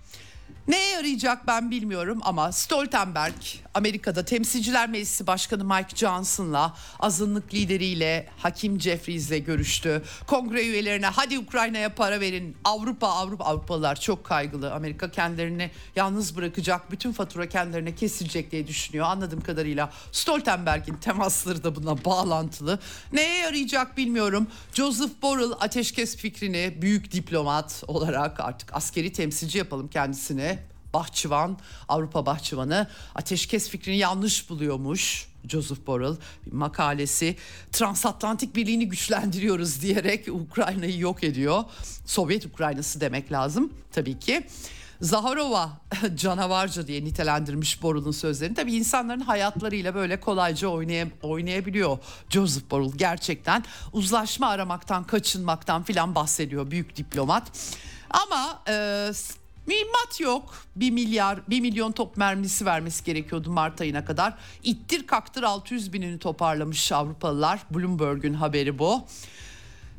Neye 0.72 0.92
yarayacak 0.92 1.48
ben 1.48 1.72
bilmiyorum 1.72 2.20
ama 2.22 2.52
Stoltenberg 2.52 3.34
Amerika'da 3.74 4.26
Temsilciler 4.26 4.90
Meclisi 4.90 5.28
Başkanı 5.28 5.66
Mike 5.66 5.96
Johnson'la 5.96 6.76
azınlık 7.00 7.54
lideriyle 7.54 8.30
Hakim 8.38 8.82
Jeffries'le 8.82 9.46
görüştü. 9.46 10.02
Kongre 10.28 10.66
üyelerine 10.66 11.06
hadi 11.06 11.40
Ukrayna'ya 11.40 11.96
para 11.96 12.20
verin. 12.20 12.58
Avrupa 12.64 13.08
Avrupa 13.08 13.44
Avrupalılar 13.44 14.00
çok 14.00 14.24
kaygılı. 14.24 14.74
Amerika 14.74 15.12
kendilerini 15.12 15.72
yalnız 15.96 16.36
bırakacak. 16.38 16.92
Bütün 16.92 17.12
fatura 17.12 17.50
kendilerine 17.50 17.96
kesilecek 17.96 18.52
diye 18.52 18.68
düşünüyor. 18.68 19.06
Anladığım 19.06 19.42
kadarıyla 19.42 19.92
Stoltenberg'in 20.12 20.96
temasları 20.96 21.64
da 21.64 21.76
buna 21.76 22.06
bağlantılı. 22.06 22.80
Neye 23.14 23.38
yarayacak 23.38 23.98
bilmiyorum. 23.98 24.48
Joseph 24.74 25.22
Borrell 25.22 25.52
ateşkes 25.60 26.18
fikrini 26.18 26.78
büyük 26.82 27.12
diplomat 27.12 27.84
olarak 27.88 28.40
artık 28.40 28.76
askeri 28.76 29.14
temsilci 29.14 29.58
yapalım 29.58 29.88
kendisine 29.88 30.61
bahçıvan, 30.94 31.58
Avrupa 31.90 32.26
bahçıvanı 32.26 32.88
ateşkes 33.16 33.70
fikrini 33.70 33.98
yanlış 33.98 34.50
buluyormuş. 34.50 35.32
Joseph 35.50 35.88
Borrell 35.88 36.16
bir 36.46 36.52
makalesi 36.52 37.36
transatlantik 37.72 38.56
birliğini 38.56 38.90
güçlendiriyoruz 38.90 39.82
diyerek 39.82 40.28
Ukrayna'yı 40.28 41.00
yok 41.00 41.24
ediyor. 41.24 41.64
Sovyet 42.06 42.46
Ukraynası 42.46 43.02
demek 43.02 43.32
lazım 43.32 43.74
tabii 43.92 44.20
ki. 44.20 44.44
Zaharova 45.02 45.70
canavarca 46.16 46.88
diye 46.88 47.04
nitelendirmiş 47.04 47.84
Borrell'ın 47.84 48.12
sözlerini. 48.12 48.56
Tabii 48.56 48.74
insanların 48.74 49.20
hayatlarıyla 49.20 49.96
böyle 49.96 50.20
kolayca 50.20 50.68
oynay 50.68 51.08
oynayabiliyor 51.22 51.98
Joseph 52.30 52.72
Borrell 52.72 52.92
gerçekten. 52.98 53.64
Uzlaşma 53.94 54.48
aramaktan, 54.48 55.04
kaçınmaktan 55.04 55.84
filan 55.84 56.16
bahsediyor 56.16 56.72
büyük 56.72 56.96
diplomat. 56.96 57.52
Ama 58.10 58.64
e, 58.68 59.12
Mühimmat 59.68 60.20
yok. 60.20 60.54
Bir 60.76 60.92
milyar, 60.92 61.40
bir 61.50 61.62
milyon 61.62 61.92
top 61.92 62.18
mermisi 62.18 62.66
vermesi 62.66 63.04
gerekiyordu 63.04 63.52
Mart 63.52 63.82
ayına 63.82 64.06
kadar. 64.06 64.34
İttir 64.64 65.08
kaktır 65.08 65.44
600 65.44 65.94
binini 65.94 66.20
toparlamış 66.20 66.92
Avrupalılar. 66.92 67.60
Bloomberg'un 67.72 68.34
haberi 68.34 68.80
bu. 68.80 69.08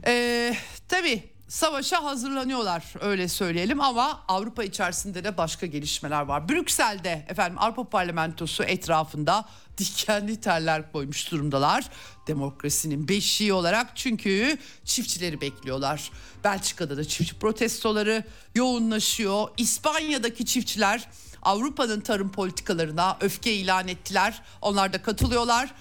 Ee, 0.06 0.54
tabii 0.88 1.32
savaşa 1.53 2.05
hazırlanıyorlar 2.05 2.84
öyle 3.00 3.28
söyleyelim 3.28 3.80
ama 3.80 4.22
Avrupa 4.28 4.64
içerisinde 4.64 5.24
de 5.24 5.36
başka 5.36 5.66
gelişmeler 5.66 6.22
var. 6.22 6.48
Brüksel'de 6.48 7.26
efendim 7.28 7.59
Avrupa 7.59 7.84
Parlamentosu 7.84 8.64
etrafında 8.64 9.44
dikenli 9.78 10.40
teller 10.40 10.92
koymuş 10.92 11.30
durumdalar. 11.30 11.90
Demokrasinin 12.26 13.09
beşiği 13.09 13.53
olarak 13.53 13.96
çünkü 13.96 14.59
çiftçileri 14.84 15.40
bekliyorlar. 15.40 16.11
Belçika'da 16.44 16.96
da 16.96 17.05
çiftçi 17.05 17.38
protestoları 17.38 18.24
yoğunlaşıyor. 18.55 19.48
İspanya'daki 19.57 20.46
çiftçiler 20.46 21.09
Avrupa'nın 21.42 22.00
tarım 22.00 22.32
politikalarına 22.32 23.16
öfke 23.20 23.53
ilan 23.53 23.88
ettiler. 23.88 24.42
Onlar 24.62 24.92
da 24.92 25.03
katılıyorlar. 25.03 25.74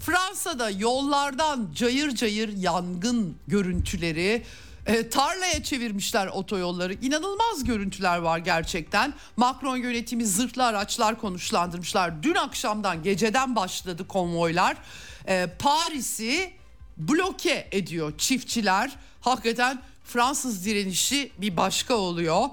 Fransa'da 0.00 0.70
yollardan 0.70 1.68
cayır 1.74 2.14
cayır 2.14 2.56
yangın 2.56 3.36
görüntüleri 3.48 4.44
e, 4.86 5.08
tarlaya 5.08 5.62
çevirmişler 5.62 6.26
otoyolları. 6.26 6.94
İnanılmaz 6.94 7.64
görüntüler 7.64 8.18
var 8.18 8.38
gerçekten. 8.38 9.14
Macron 9.36 9.76
yönetimi 9.76 10.26
zırhlı 10.26 10.64
araçlar 10.64 11.20
konuşlandırmışlar. 11.20 12.22
Dün 12.22 12.34
akşamdan 12.34 13.02
geceden 13.02 13.56
başladı 13.56 14.08
konvoylar. 14.08 14.76
E, 15.28 15.46
Paris'i 15.58 16.52
bloke 16.96 17.68
ediyor 17.72 18.18
çiftçiler. 18.18 18.96
Hakikaten 19.20 19.82
Fransız 20.04 20.64
direnişi 20.64 21.32
bir 21.38 21.56
başka 21.56 21.94
oluyor. 21.94 22.46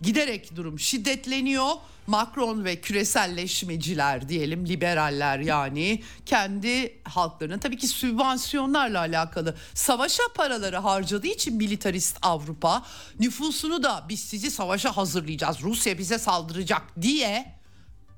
Giderek 0.00 0.56
durum 0.56 0.78
şiddetleniyor 0.78 1.70
Macron 2.06 2.64
ve 2.64 2.80
küreselleşmeciler 2.80 4.28
diyelim 4.28 4.68
liberaller 4.68 5.38
yani 5.38 6.02
kendi 6.26 7.00
halklarının 7.04 7.58
tabii 7.58 7.76
ki 7.76 7.88
sübvansiyonlarla 7.88 8.98
alakalı 8.98 9.56
savaşa 9.74 10.22
paraları 10.34 10.76
harcadığı 10.76 11.26
için 11.26 11.56
militarist 11.56 12.18
Avrupa 12.22 12.82
nüfusunu 13.20 13.82
da 13.82 14.04
biz 14.08 14.20
sizi 14.20 14.50
savaşa 14.50 14.96
hazırlayacağız 14.96 15.62
Rusya 15.62 15.98
bize 15.98 16.18
saldıracak 16.18 16.82
diye 17.02 17.54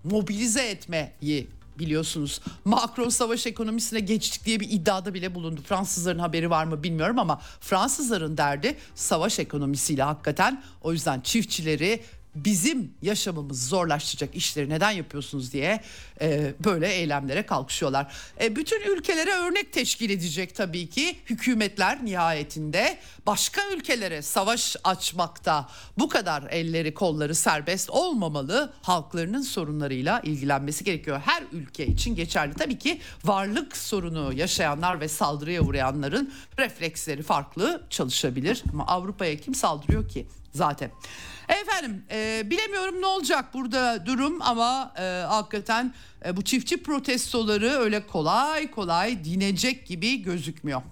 mobilize 0.04 0.68
etmeyi 0.68 1.48
biliyorsunuz. 1.78 2.40
Macron 2.64 3.08
savaş 3.08 3.46
ekonomisine 3.46 4.00
geçtik 4.00 4.44
diye 4.44 4.60
bir 4.60 4.70
iddiada 4.70 5.14
bile 5.14 5.34
bulundu. 5.34 5.60
Fransızların 5.68 6.18
haberi 6.18 6.50
var 6.50 6.64
mı 6.64 6.82
bilmiyorum 6.82 7.18
ama 7.18 7.40
Fransızların 7.60 8.36
derdi 8.36 8.76
savaş 8.94 9.38
ekonomisiyle 9.38 10.02
hakikaten 10.02 10.62
o 10.82 10.92
yüzden 10.92 11.20
çiftçileri 11.20 12.02
bizim 12.44 12.94
yaşamımızı 13.02 13.66
zorlaştıracak 13.68 14.34
işleri 14.34 14.68
neden 14.68 14.90
yapıyorsunuz 14.90 15.52
diye 15.52 15.80
e, 16.20 16.54
böyle 16.64 16.92
eylemlere 16.92 17.46
kalkışıyorlar. 17.46 18.12
E, 18.40 18.56
bütün 18.56 18.80
ülkelere 18.80 19.34
örnek 19.34 19.72
teşkil 19.72 20.10
edecek 20.10 20.54
tabii 20.54 20.88
ki 20.88 21.16
hükümetler 21.26 22.04
nihayetinde 22.04 22.98
başka 23.26 23.60
ülkelere 23.76 24.22
savaş 24.22 24.76
açmakta 24.84 25.68
bu 25.98 26.08
kadar 26.08 26.42
elleri 26.50 26.94
kolları 26.94 27.34
serbest 27.34 27.90
olmamalı 27.90 28.72
halklarının 28.82 29.42
sorunlarıyla 29.42 30.20
ilgilenmesi 30.20 30.84
gerekiyor. 30.84 31.20
Her 31.24 31.42
ülke 31.52 31.86
için 31.86 32.14
geçerli 32.14 32.54
tabii 32.54 32.78
ki 32.78 33.00
varlık 33.24 33.76
sorunu 33.76 34.32
yaşayanlar 34.32 35.00
ve 35.00 35.08
saldırıya 35.08 35.62
uğrayanların 35.62 36.32
refleksleri 36.58 37.22
farklı 37.22 37.82
çalışabilir 37.90 38.62
ama 38.72 38.86
Avrupa'ya 38.86 39.36
kim 39.36 39.54
saldırıyor 39.54 40.08
ki 40.08 40.26
zaten? 40.52 40.90
Efendim 41.48 42.04
e, 42.10 42.42
bilemiyorum 42.50 43.00
ne 43.00 43.06
olacak 43.06 43.54
burada 43.54 44.06
durum 44.06 44.42
ama 44.42 44.92
e, 44.98 45.24
hakikaten 45.28 45.94
bu 46.32 46.42
çiftçi 46.42 46.82
protestoları 46.82 47.68
öyle 47.68 48.06
kolay 48.06 48.70
kolay 48.70 49.24
dinecek 49.24 49.86
gibi 49.86 50.22
gözükmüyor. 50.22 50.82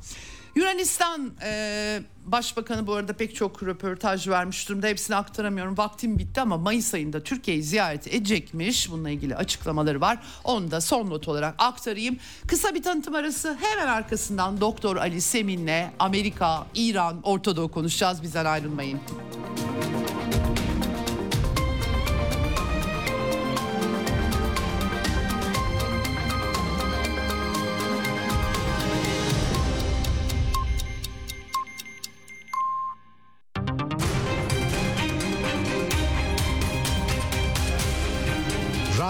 Yunanistan 0.56 1.32
e, 1.42 2.02
Başbakanı 2.26 2.86
bu 2.86 2.94
arada 2.94 3.12
pek 3.12 3.34
çok 3.34 3.62
röportaj 3.62 4.28
vermiş 4.28 4.68
durumda. 4.68 4.86
Hepsini 4.86 5.16
aktaramıyorum. 5.16 5.76
Vaktim 5.76 6.18
bitti 6.18 6.40
ama 6.40 6.56
Mayıs 6.56 6.94
ayında 6.94 7.22
Türkiye'yi 7.22 7.62
ziyaret 7.62 8.06
edecekmiş. 8.06 8.90
Bununla 8.90 9.10
ilgili 9.10 9.36
açıklamaları 9.36 10.00
var. 10.00 10.18
Onu 10.44 10.70
da 10.70 10.80
son 10.80 11.10
not 11.10 11.28
olarak 11.28 11.54
aktarayım. 11.58 12.18
Kısa 12.46 12.74
bir 12.74 12.82
tanıtım 12.82 13.14
arası 13.14 13.58
hemen 13.60 13.86
arkasından 13.86 14.60
Doktor 14.60 14.96
Ali 14.96 15.20
Semin'le 15.20 15.90
Amerika, 15.98 16.66
İran, 16.74 17.20
Orta 17.22 17.56
Doğu 17.56 17.70
konuşacağız. 17.70 18.22
Bizden 18.22 18.44
ayrılmayın. 18.44 19.00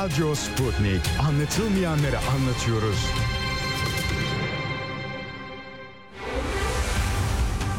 Radyo 0.05 0.35
Sputnik. 0.35 1.01
Anlatılmayanları 1.29 2.19
anlatıyoruz. 2.19 3.11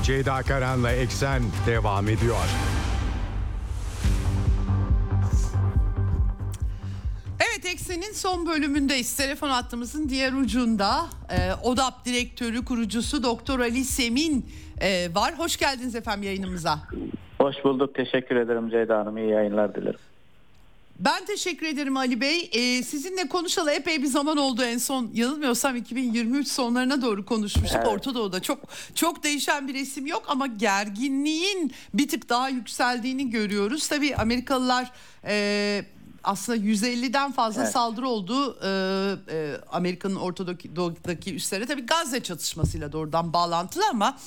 Ceyda 0.03 0.41
Karan'la 0.41 0.91
Eksen 0.91 1.41
devam 1.67 2.09
ediyor. 2.09 2.35
Evet 7.39 7.65
Eksen'in 7.65 8.13
son 8.13 8.47
bölümündeyiz. 8.47 9.17
Telefon 9.17 9.49
hattımızın 9.49 10.09
diğer 10.09 10.33
ucunda 10.33 11.05
e, 11.29 11.53
ODAP 11.63 12.05
direktörü 12.05 12.65
kurucusu 12.65 13.23
Doktor 13.23 13.59
Ali 13.59 13.83
Semin 13.83 14.45
e, 14.81 15.15
var. 15.15 15.33
Hoş 15.37 15.57
geldiniz 15.57 15.95
efendim 15.95 16.23
yayınımıza. 16.23 16.79
Hoş 17.41 17.55
bulduk. 17.63 17.95
Teşekkür 17.95 18.35
ederim 18.35 18.69
Ceyda 18.69 18.97
Hanım. 18.97 19.17
İyi 19.17 19.29
yayınlar 19.29 19.75
dilerim. 19.75 19.99
Ben 20.99 21.25
teşekkür 21.25 21.65
ederim 21.65 21.97
Ali 21.97 22.21
Bey. 22.21 22.49
Ee, 22.53 22.83
sizinle 22.83 23.27
konuşalı 23.29 23.71
epey 23.71 24.01
bir 24.01 24.07
zaman 24.07 24.37
oldu 24.37 24.63
en 24.63 24.77
son 24.77 25.09
yanılmıyorsam 25.13 25.75
2023 25.75 26.47
sonlarına 26.47 27.01
doğru 27.01 27.25
konuşmuştuk. 27.25 27.77
Evet. 27.79 27.87
Orta 27.87 28.15
Doğu'da 28.15 28.41
çok 28.41 28.59
çok 28.95 29.23
değişen 29.23 29.67
bir 29.67 29.73
resim 29.73 30.05
yok 30.07 30.23
ama 30.27 30.47
gerginliğin 30.47 31.71
bir 31.93 32.07
tık 32.07 32.29
daha 32.29 32.49
yükseldiğini 32.49 33.29
görüyoruz. 33.29 33.87
Tabii 33.87 34.15
Amerikalılar 34.15 34.91
e, 35.25 35.85
aslında 36.23 36.57
150'den 36.57 37.31
fazla 37.31 37.61
Evet. 37.63 37.71
saldırı 37.73 38.07
oldu 38.07 38.57
e, 38.63 38.67
e, 39.35 39.55
Amerika'nın 39.71 40.15
Orta 40.15 40.47
Doğu- 40.47 40.75
Doğu'daki 40.75 41.35
üstlere. 41.35 41.65
Tabii 41.65 41.85
Gazze 41.85 42.23
çatışmasıyla 42.23 42.91
doğrudan 42.91 43.33
bağlantılı 43.33 43.83
ama 43.89 44.17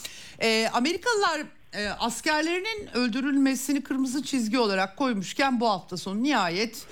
e, 0.43 0.69
Amerikalılar 0.73 1.43
e, 1.75 1.89
askerlerinin 1.89 2.89
öldürülmesini 2.97 3.83
kırmızı 3.83 4.23
çizgi 4.23 4.59
olarak 4.59 4.97
koymuşken 4.97 5.61
bu 5.61 5.69
hafta 5.69 5.97
sonu 5.97 6.23
nihayet 6.23 6.87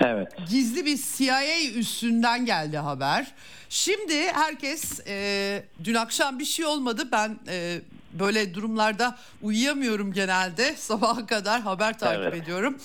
Evet. 0.00 0.32
gizli 0.50 0.86
bir 0.86 1.00
CIA 1.16 1.60
üstünden 1.74 2.46
geldi 2.46 2.76
haber. 2.78 3.34
Şimdi 3.68 4.26
herkes 4.32 5.00
e, 5.06 5.64
dün 5.84 5.94
akşam 5.94 6.38
bir 6.38 6.44
şey 6.44 6.64
olmadı. 6.66 7.08
Ben 7.12 7.38
e, 7.48 7.80
böyle 8.18 8.54
durumlarda 8.54 9.18
uyuyamıyorum 9.42 10.12
genelde. 10.12 10.74
Sabaha 10.78 11.26
kadar 11.26 11.60
haber 11.60 11.98
takip 11.98 12.20
Evet. 12.22 12.42
ediyorum. 12.42 12.78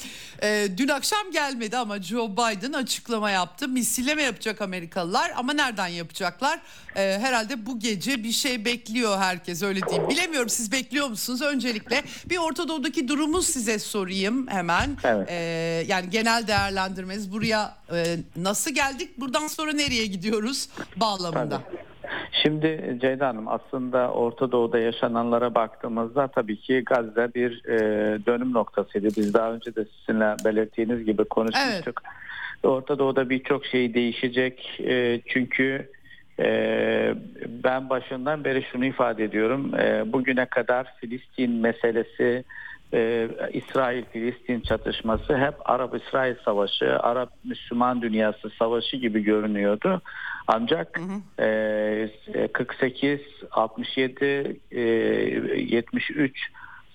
E, 0.43 0.67
dün 0.77 0.87
akşam 0.87 1.31
gelmedi 1.31 1.77
ama 1.77 2.01
Joe 2.01 2.31
Biden 2.31 2.73
açıklama 2.73 3.31
yaptı. 3.31 3.67
Misilleme 3.67 4.23
yapacak 4.23 4.61
Amerikalılar 4.61 5.31
ama 5.35 5.53
nereden 5.53 5.87
yapacaklar? 5.87 6.59
E, 6.95 7.01
herhalde 7.21 7.65
bu 7.65 7.79
gece 7.79 8.23
bir 8.23 8.31
şey 8.31 8.65
bekliyor 8.65 9.17
herkes 9.19 9.63
öyle 9.63 9.81
diyeyim. 9.89 10.09
Bilemiyorum 10.09 10.49
siz 10.49 10.71
bekliyor 10.71 11.07
musunuz? 11.07 11.41
Öncelikle 11.41 12.03
bir 12.29 12.37
Orta 12.37 12.67
Doğu'daki 12.67 13.07
durumu 13.07 13.41
size 13.41 13.79
sorayım 13.79 14.47
hemen. 14.47 14.97
Evet. 15.03 15.27
E, 15.31 15.35
yani 15.87 16.09
genel 16.09 16.47
değerlendirmeniz 16.47 17.31
buraya 17.31 17.75
e, 17.93 18.17
nasıl 18.35 18.71
geldik? 18.71 19.17
Buradan 19.19 19.47
sonra 19.47 19.73
nereye 19.73 20.05
gidiyoruz 20.05 20.69
bağlamında? 20.95 21.61
Tabii. 21.71 21.90
Şimdi 22.31 22.97
Ceyda 23.01 23.27
Hanım 23.27 23.47
aslında 23.47 24.11
Orta 24.11 24.51
Doğu'da 24.51 24.79
yaşananlara 24.79 25.55
baktığımızda 25.55 26.27
tabii 26.27 26.57
ki 26.57 26.83
Gazze 26.85 27.33
bir 27.35 27.65
e, 27.65 27.79
dönüm 28.25 28.53
noktasıydı. 28.53 29.07
Biz 29.17 29.33
daha 29.33 29.51
önce 29.53 29.75
de 29.75 29.85
sizinle 29.85 30.35
belirttiğiniz 30.45 31.05
gibi 31.05 31.23
konuşmuştuk. 31.25 32.01
Orta 32.63 32.99
Doğu'da 32.99 33.29
birçok 33.29 33.65
şey 33.65 33.93
değişecek. 33.93 34.79
E, 34.79 35.21
çünkü 35.27 35.89
e, 36.39 37.13
ben 37.47 37.89
başından 37.89 38.43
beri 38.43 38.63
şunu 38.71 38.85
ifade 38.85 39.23
ediyorum. 39.23 39.75
E, 39.75 40.13
bugüne 40.13 40.45
kadar 40.45 40.93
Filistin 40.99 41.51
meselesi 41.51 42.43
e, 42.93 43.29
İsrail-Filistin 43.53 44.59
çatışması 44.59 45.37
hep 45.37 45.53
Arap-İsrail 45.69 46.35
savaşı, 46.45 46.99
Arap-Müslüman 46.99 48.01
dünyası 48.01 48.49
savaşı 48.49 48.97
gibi 48.97 49.23
görünüyordu. 49.23 50.01
Ancak 50.47 51.01
e, 51.39 52.09
48, 52.53 53.19
67, 53.51 54.59
e, 54.71 54.79
73 54.79 56.51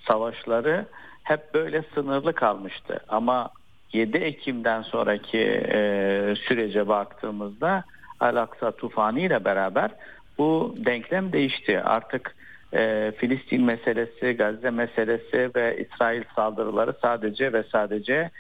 savaşları 0.06 0.86
hep 1.22 1.54
böyle 1.54 1.84
sınırlı 1.94 2.32
kalmıştı. 2.32 3.00
Ama 3.08 3.50
7 3.92 4.18
Ekim'den 4.18 4.82
sonraki 4.82 5.38
e, 5.72 6.34
sürece 6.48 6.88
baktığımızda 6.88 7.84
Al-Aqsa 8.20 8.70
tufanı 8.70 9.20
ile 9.20 9.44
beraber 9.44 9.90
bu 10.38 10.74
denklem 10.78 11.32
değişti. 11.32 11.80
Artık 11.80 12.34
e, 12.76 13.12
Filistin 13.16 13.64
meselesi, 13.64 14.32
Gazze 14.32 14.70
meselesi 14.70 15.50
ve 15.56 15.86
İsrail 15.86 16.22
saldırıları 16.36 16.94
sadece 17.02 17.52
ve 17.52 17.64
sadece 17.72 18.30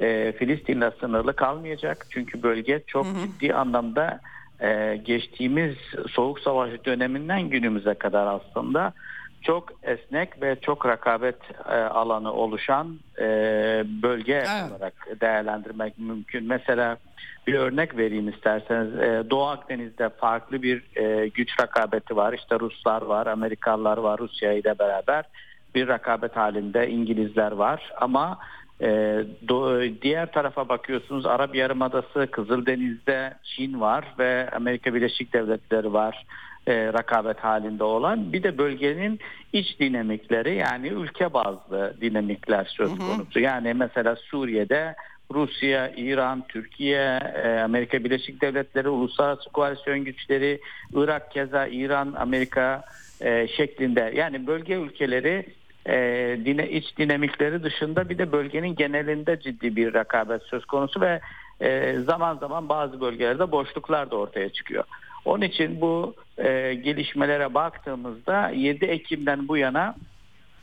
e, 0.00 0.32
Filistin'le 0.32 0.90
sınırlı 1.00 1.36
kalmayacak. 1.36 2.06
Çünkü 2.10 2.42
bölge 2.42 2.82
çok 2.86 3.06
ciddi 3.06 3.54
anlamda 3.54 4.20
e, 4.60 4.96
geçtiğimiz 4.96 5.74
Soğuk 6.10 6.40
Savaş 6.40 6.70
döneminden 6.84 7.42
günümüze 7.42 7.94
kadar 7.94 8.26
aslında 8.26 8.92
çok 9.46 9.72
esnek 9.82 10.42
ve 10.42 10.56
çok 10.60 10.86
rakabet 10.86 11.36
e, 11.68 11.74
alanı 11.74 12.32
oluşan 12.32 12.98
e, 13.18 13.24
bölge 14.02 14.32
Evet. 14.34 14.70
olarak 14.72 14.94
değerlendirmek 15.20 15.98
mümkün. 15.98 16.44
Mesela 16.46 16.96
bir 17.46 17.54
örnek 17.54 17.96
vereyim 17.96 18.28
isterseniz. 18.28 18.94
E, 18.98 19.30
Doğu 19.30 19.46
Akdeniz'de 19.46 20.08
farklı 20.08 20.62
bir 20.62 20.82
e, 20.96 21.28
güç 21.28 21.60
rakabeti 21.60 22.16
var. 22.16 22.32
İşte 22.32 22.60
Ruslar 22.60 23.02
var, 23.02 23.26
Amerikalılar 23.26 23.98
var, 23.98 24.18
Rusya 24.20 24.52
ile 24.52 24.78
beraber 24.78 25.24
bir 25.74 25.88
rakabet 25.88 26.36
halinde 26.36 26.88
İngilizler 26.88 27.52
var. 27.52 27.92
Ama 28.00 28.38
e, 28.80 28.86
do- 29.46 30.02
diğer 30.02 30.32
tarafa 30.32 30.68
bakıyorsunuz 30.68 31.26
Arap 31.26 31.54
Yarımadası, 31.54 32.28
Kızıldeniz'de 32.30 33.34
Çin 33.44 33.80
var 33.80 34.04
ve 34.18 34.50
Amerika 34.56 34.94
Birleşik 34.94 35.32
Devletleri 35.32 35.92
var 35.92 36.26
e, 36.66 36.92
rakabet 36.92 37.38
halinde 37.38 37.84
olan. 37.84 38.32
Bir 38.32 38.42
de 38.42 38.58
bölgenin 38.58 39.20
iç 39.52 39.80
dinamikleri 39.80 40.54
yani 40.54 40.88
ülke 40.88 41.32
bazlı 41.32 41.94
dinamikler 42.00 42.64
söz 42.64 42.98
konusu. 42.98 43.40
Yani 43.40 43.74
mesela 43.74 44.16
Suriye'de 44.16 44.94
Rusya, 45.34 45.88
İran, 45.96 46.44
Türkiye, 46.48 47.18
e, 47.44 47.60
Amerika 47.60 48.04
Birleşik 48.04 48.42
Devletleri, 48.42 48.88
uluslararası 48.88 49.50
koalisyon 49.50 50.04
güçleri, 50.04 50.60
Irak 50.92 51.30
keza 51.30 51.66
İran, 51.66 52.14
Amerika 52.18 52.82
e, 53.20 53.48
şeklinde 53.48 54.12
yani 54.16 54.46
bölge 54.46 54.74
ülkeleri 54.74 55.46
e, 55.88 56.68
iç 56.70 56.98
dinamikleri 56.98 57.62
dışında 57.62 58.08
bir 58.08 58.18
de 58.18 58.32
bölgenin 58.32 58.74
genelinde 58.74 59.40
ciddi 59.40 59.76
bir 59.76 59.94
rekabet 59.94 60.42
söz 60.42 60.64
konusu 60.64 61.00
ve 61.00 61.20
zaman 62.06 62.36
zaman 62.36 62.68
bazı 62.68 63.00
bölgelerde 63.00 63.52
boşluklar 63.52 64.10
da 64.10 64.16
ortaya 64.16 64.48
çıkıyor. 64.48 64.84
Onun 65.26 65.42
için 65.42 65.80
bu 65.80 66.14
gelişmelere 66.84 67.54
baktığımızda 67.54 68.50
7 68.50 68.84
Ekim'den 68.84 69.48
bu 69.48 69.56
yana 69.56 69.94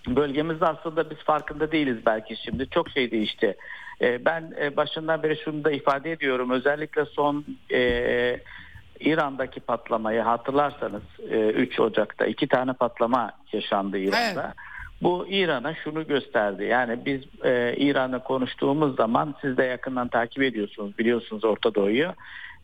bölgemizde 0.07 0.65
aslında 0.65 1.09
biz 1.09 1.17
farkında 1.17 1.71
değiliz 1.71 1.97
belki 2.05 2.35
şimdi. 2.45 2.69
Çok 2.69 2.89
şey 2.89 3.11
değişti. 3.11 3.57
E, 4.01 4.25
ben 4.25 4.53
e, 4.61 4.77
başından 4.77 5.23
beri 5.23 5.37
şunu 5.43 5.63
da 5.63 5.71
ifade 5.71 6.11
ediyorum. 6.11 6.49
Özellikle 6.49 7.05
son 7.05 7.45
e, 7.71 8.39
İran'daki 8.99 9.59
patlamayı 9.59 10.21
hatırlarsanız 10.21 11.03
3 11.29 11.79
Ocak'ta 11.79 12.25
iki 12.25 12.47
tane 12.47 12.73
patlama 12.73 13.31
yaşandı 13.53 13.97
İran'da. 13.97 14.43
Evet. 14.45 14.55
Bu 15.01 15.27
İran'a 15.29 15.75
şunu 15.75 16.07
gösterdi. 16.07 16.63
Yani 16.63 17.05
biz 17.05 17.21
e, 17.43 17.75
İran'la 17.77 18.23
konuştuğumuz 18.23 18.95
zaman 18.95 19.35
siz 19.41 19.57
de 19.57 19.63
yakından 19.63 20.07
takip 20.07 20.43
ediyorsunuz 20.43 20.97
biliyorsunuz 20.97 21.43
Orta 21.43 21.75
Doğu'yu. 21.75 22.13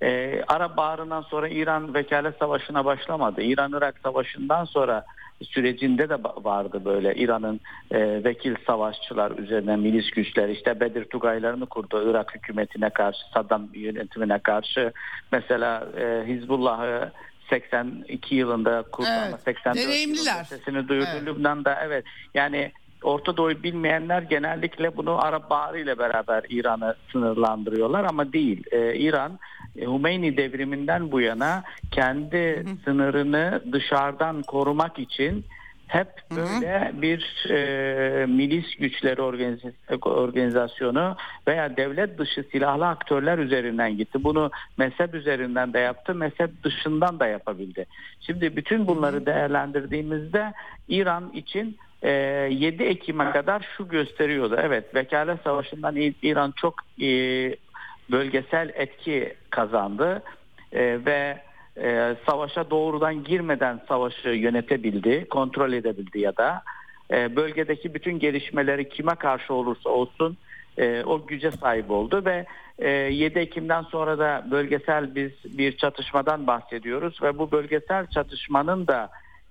E, 0.01 0.41
Arap 0.47 0.77
Baharı'ndan 0.77 1.21
sonra 1.21 1.47
İran 1.47 1.93
vekalet 1.93 2.37
savaşına 2.37 2.85
başlamadı. 2.85 3.41
İran-Irak 3.41 3.95
savaşından 4.03 4.65
sonra 4.65 5.05
sürecinde 5.43 6.09
de 6.09 6.15
vardı 6.23 6.81
böyle 6.85 7.15
İran'ın 7.15 7.59
e, 7.91 8.23
vekil 8.23 8.55
savaşçılar 8.67 9.31
üzerine 9.31 9.75
milis 9.75 10.11
güçler 10.11 10.49
işte 10.49 10.79
Bedir 10.79 11.05
Tugaylarını 11.05 11.65
kurdu 11.65 12.11
Irak 12.11 12.35
hükümetine 12.35 12.89
karşı 12.89 13.19
Saddam 13.33 13.69
yönetimine 13.73 14.39
karşı 14.39 14.93
mesela 15.31 15.87
e, 15.97 16.23
Hizbullah'ı 16.27 17.11
82 17.49 18.35
yılında 18.35 18.83
kurdu 18.91 19.07
evet. 19.11 19.27
ama 19.27 19.37
84 19.37 19.77
yılında 19.77 20.43
sesini 20.43 20.87
duyurdu 20.87 21.09
evet. 21.13 21.25
Lübnan'da 21.25 21.79
evet 21.83 22.05
yani 22.33 22.71
Orta 23.03 23.37
Doğu'yu 23.37 23.63
bilmeyenler 23.63 24.21
genellikle 24.21 24.97
bunu 24.97 25.25
Arap 25.25 25.49
Baharı 25.49 25.79
ile 25.79 25.97
beraber 25.99 26.43
İran'ı 26.49 26.95
sınırlandırıyorlar 27.11 28.03
ama 28.03 28.33
değil. 28.33 28.63
Ee, 28.71 28.95
İran 28.95 29.39
e, 29.75 29.85
Hümeyni 29.85 30.37
devriminden 30.37 31.11
bu 31.11 31.21
yana 31.21 31.63
kendi 31.91 32.55
hı 32.55 32.59
hı. 32.59 32.75
sınırını 32.85 33.61
dışarıdan 33.71 34.41
korumak 34.41 34.99
için 34.99 35.45
hep 35.87 36.07
böyle 36.35 36.85
hı 36.85 36.89
hı. 36.89 37.01
bir 37.01 37.45
e, 37.49 38.25
milis 38.25 38.75
güçleri 38.75 39.21
organizasyonu 40.01 41.15
veya 41.47 41.77
devlet 41.77 42.17
dışı 42.17 42.45
silahlı 42.51 42.87
aktörler 42.87 43.37
üzerinden 43.37 43.97
gitti. 43.97 44.23
Bunu 44.23 44.51
mezhep 44.77 45.13
üzerinden 45.15 45.73
de 45.73 45.79
yaptı, 45.79 46.15
mezhep 46.15 46.63
dışından 46.63 47.19
da 47.19 47.27
yapabildi. 47.27 47.85
Şimdi 48.21 48.55
bütün 48.55 48.87
bunları 48.87 49.25
değerlendirdiğimizde 49.25 50.53
İran 50.87 51.31
için 51.33 51.77
7 52.03 52.83
ee, 52.83 52.85
Ekim'e 52.85 53.31
kadar 53.31 53.67
şu 53.77 53.87
gösteriyordu. 53.87 54.57
Evet 54.61 54.95
vekalet 54.95 55.41
savaşından 55.43 55.95
İran 56.21 56.53
çok 56.61 56.75
e, 57.01 57.07
bölgesel 58.11 58.71
etki 58.75 59.33
kazandı. 59.49 60.23
E, 60.71 61.05
ve 61.05 61.37
e, 61.77 62.15
savaşa 62.25 62.69
doğrudan 62.69 63.23
girmeden 63.23 63.81
savaşı 63.87 64.29
yönetebildi, 64.29 65.25
kontrol 65.29 65.73
edebildi 65.73 66.19
ya 66.19 66.37
da 66.37 66.63
bölgedeki 67.11 67.93
bütün 67.93 68.19
gelişmeleri 68.19 68.89
kime 68.89 69.15
karşı 69.15 69.53
olursa 69.53 69.89
olsun 69.89 70.37
o 71.05 71.27
güce 71.27 71.51
sahip 71.51 71.91
oldu. 71.91 72.25
Ve 72.25 72.45
7 73.09 73.39
Ekim'den 73.39 73.81
sonra 73.81 74.19
da 74.19 74.45
bölgesel 74.51 75.15
biz 75.15 75.31
bir 75.57 75.77
çatışmadan 75.77 76.47
bahsediyoruz. 76.47 77.21
Ve 77.21 77.37
bu 77.37 77.51
bölgesel 77.51 78.07
çatışmanın 78.07 78.87
da 78.87 79.09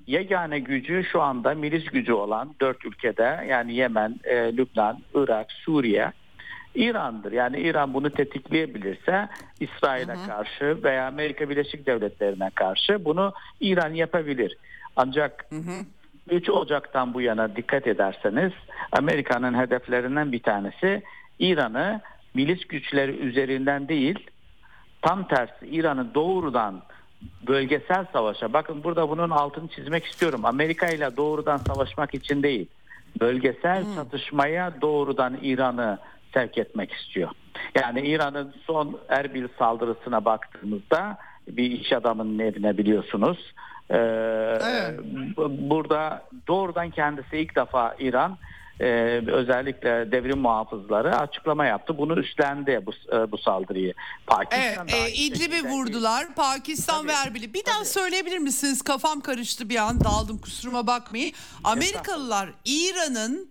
yegane 0.08 0.58
gücü 0.58 1.04
şu 1.12 1.22
anda 1.22 1.54
milis 1.54 1.84
gücü 1.84 2.12
olan 2.12 2.54
dört 2.60 2.84
ülkede 2.84 3.46
yani 3.48 3.74
Yemen, 3.74 4.20
e, 4.24 4.56
Lübnan, 4.56 4.98
Irak, 5.14 5.52
Suriye, 5.52 6.12
İran'dır. 6.74 7.32
Yani 7.32 7.60
İran 7.60 7.94
bunu 7.94 8.10
tetikleyebilirse 8.10 9.28
İsrail'e 9.60 10.14
karşı 10.26 10.82
veya 10.82 11.06
Amerika 11.06 11.50
Birleşik 11.50 11.86
Devletleri'ne 11.86 12.50
karşı 12.54 13.04
bunu 13.04 13.32
İran 13.60 13.94
yapabilir. 13.94 14.56
Ancak 14.96 15.46
hı 15.50 15.56
hı. 15.56 15.84
3 16.30 16.50
Ocak'tan 16.50 17.14
bu 17.14 17.20
yana 17.20 17.56
dikkat 17.56 17.86
ederseniz 17.86 18.52
Amerika'nın 18.92 19.58
hedeflerinden 19.58 20.32
bir 20.32 20.42
tanesi 20.42 21.02
İran'ı 21.38 22.00
milis 22.34 22.66
güçleri 22.68 23.12
üzerinden 23.12 23.88
değil 23.88 24.30
tam 25.02 25.28
tersi 25.28 25.66
İran'ı 25.66 26.14
doğrudan 26.14 26.82
bölgesel 27.46 28.06
savaşa 28.12 28.52
bakın 28.52 28.84
burada 28.84 29.08
bunun 29.08 29.30
altını 29.30 29.68
çizmek 29.68 30.04
istiyorum. 30.04 30.44
Amerika 30.44 30.88
ile 30.88 31.16
doğrudan 31.16 31.56
savaşmak 31.56 32.14
için 32.14 32.42
değil. 32.42 32.66
Bölgesel 33.20 33.84
hmm. 33.84 33.94
çatışmaya 33.94 34.80
doğrudan 34.80 35.38
İran'ı 35.42 35.98
sevk 36.34 36.58
etmek 36.58 36.92
istiyor. 36.92 37.30
Yani 37.74 38.00
İran'ın 38.00 38.54
son 38.66 38.98
Erbil 39.08 39.48
saldırısına 39.58 40.24
baktığımızda 40.24 41.18
bir 41.48 41.70
iş 41.70 41.92
adamının 41.92 42.38
evine 42.38 42.78
biliyorsunuz. 42.78 43.54
Ee, 43.90 43.96
evet. 43.96 45.00
Burada 45.48 46.22
doğrudan 46.48 46.90
kendisi 46.90 47.38
ilk 47.38 47.56
defa 47.56 47.96
İran 47.98 48.38
e, 48.80 48.86
özellikle 49.26 50.12
devrim 50.12 50.38
muhafızları 50.38 51.18
açıklama 51.18 51.66
yaptı. 51.66 51.98
Bunu 51.98 52.20
üstlendi 52.20 52.82
bu, 52.86 53.16
e, 53.16 53.32
bu 53.32 53.38
saldırıyı. 53.38 53.94
Pakistan 54.26 54.88
evet, 54.88 55.08
e, 55.08 55.12
İdlib'i 55.12 55.68
vurdular. 55.68 56.34
Pakistan 56.34 56.96
tabii, 56.96 57.08
ve 57.08 57.12
Erbil'i. 57.12 57.54
Bir 57.54 57.62
tabii. 57.62 57.74
daha 57.74 57.84
söyleyebilir 57.84 58.38
misiniz? 58.38 58.82
Kafam 58.82 59.20
karıştı 59.20 59.68
bir 59.68 59.76
an 59.76 60.04
daldım 60.04 60.38
kusuruma 60.38 60.86
bakmayın. 60.86 61.32
Amerikalılar 61.64 62.48
İran'ın 62.64 63.48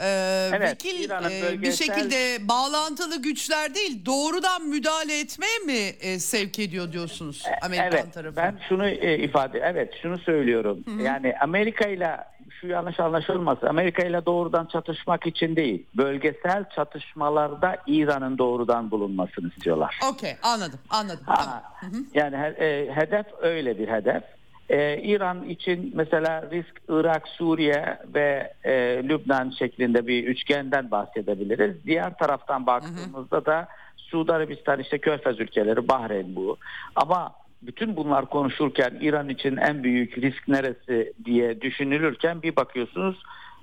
e, 0.00 0.50
evet, 0.54 0.84
vekil 0.84 1.10
e, 1.10 1.62
bir 1.62 1.72
şekilde 1.72 2.48
bağlantılı 2.48 3.22
güçler 3.22 3.74
değil 3.74 4.06
doğrudan 4.06 4.62
müdahale 4.62 5.20
etmeye 5.20 5.58
mi 5.66 5.96
e, 6.00 6.18
sevk 6.18 6.58
ediyor 6.58 6.92
diyorsunuz 6.92 7.44
e, 7.46 7.66
Amerikan 7.66 7.92
evet, 7.92 8.14
tarafı? 8.14 8.36
Ben 8.36 8.58
şunu 8.68 8.88
e, 8.88 9.18
ifade 9.18 9.58
evet 9.64 9.94
şunu 10.02 10.18
söylüyorum. 10.18 10.84
Hı-hı. 10.86 11.02
Yani 11.02 11.34
Amerika 11.40 11.88
ile 11.88 12.16
şu 12.60 12.66
yanlış 12.66 13.00
anlaşılmasın. 13.00 13.66
Amerika 13.66 14.02
ile 14.02 14.26
doğrudan 14.26 14.66
çatışmak 14.66 15.26
için 15.26 15.56
değil. 15.56 15.86
Bölgesel 15.94 16.64
çatışmalarda 16.76 17.76
İran'ın 17.86 18.38
doğrudan 18.38 18.90
bulunmasını 18.90 19.48
istiyorlar. 19.48 19.98
Okey 20.12 20.36
anladım 20.42 20.78
anladım. 20.90 21.24
Ha, 21.26 21.62
tamam. 21.80 22.06
Yani 22.14 22.36
e, 22.36 22.90
hedef 22.94 23.26
öyle 23.42 23.78
bir 23.78 23.88
hedef. 23.88 24.22
Ee, 24.70 25.00
İran 25.02 25.44
için 25.44 25.92
mesela 25.94 26.50
risk 26.50 26.80
Irak, 26.88 27.28
Suriye 27.28 27.98
ve 28.14 28.52
e, 28.64 28.72
Lübnan 29.08 29.50
şeklinde 29.50 30.06
bir 30.06 30.24
üçgenden 30.24 30.90
bahsedebiliriz. 30.90 31.84
Diğer 31.86 32.18
taraftan 32.18 32.66
baktığımızda 32.66 33.36
hı 33.36 33.40
hı. 33.40 33.46
da 33.46 33.68
Suudi 33.96 34.32
Arabistan 34.32 34.80
işte 34.80 34.98
Körfez 34.98 35.40
ülkeleri, 35.40 35.88
Bahreyn 35.88 36.36
bu. 36.36 36.56
Ama 36.96 37.32
bütün 37.62 37.96
bunlar 37.96 38.26
konuşurken 38.26 38.98
İran 39.00 39.28
için 39.28 39.56
en 39.56 39.82
büyük 39.82 40.18
risk 40.18 40.48
neresi 40.48 41.12
diye 41.24 41.60
düşünülürken 41.60 42.42
bir 42.42 42.56
bakıyorsunuz 42.56 43.22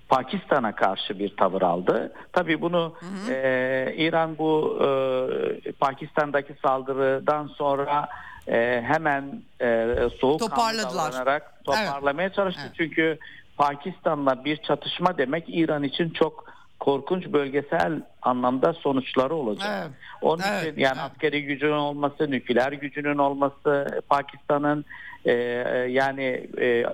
Pakistan'a 0.10 0.76
karşı 0.76 1.20
bir 1.20 1.36
tavır 1.36 1.62
aldı. 1.62 2.14
Tabii 2.34 2.62
bunu 2.62 2.94
hı 3.00 3.06
hı. 3.06 3.34
E, 3.34 3.96
İran 3.98 4.38
bu 4.38 4.80
e, 5.66 5.72
Pakistan'daki 5.72 6.54
saldırıdan 6.66 7.48
sonra 7.48 8.08
e, 8.48 8.82
hemen 8.88 9.42
e, 9.62 9.96
soğuk 10.20 10.42
davranarak 10.42 11.66
toparlamaya 11.66 12.26
evet. 12.26 12.36
çalıştı. 12.36 12.62
Evet. 12.66 12.74
Çünkü 12.78 13.18
Pakistan'la 13.58 14.46
bir 14.46 14.58
çatışma 14.58 15.18
demek 15.18 15.44
İran 15.48 15.84
için 15.84 16.10
çok 16.10 16.58
korkunç 16.80 17.26
bölgesel 17.26 18.02
anlamda 18.22 18.74
sonuçları 18.74 19.36
olacak. 19.36 19.70
Evet. 19.82 19.92
Onun 20.22 20.44
evet. 20.52 20.64
için 20.64 20.82
yani 20.82 20.98
evet. 21.02 21.12
askeri 21.12 21.44
gücünün 21.46 21.72
olması, 21.72 22.32
nükleer 22.32 22.72
gücünün 22.72 23.18
olması, 23.18 24.02
Pakistan'ın 24.10 24.86
e, 25.26 25.32
yani 25.90 26.48
e, 26.62 26.86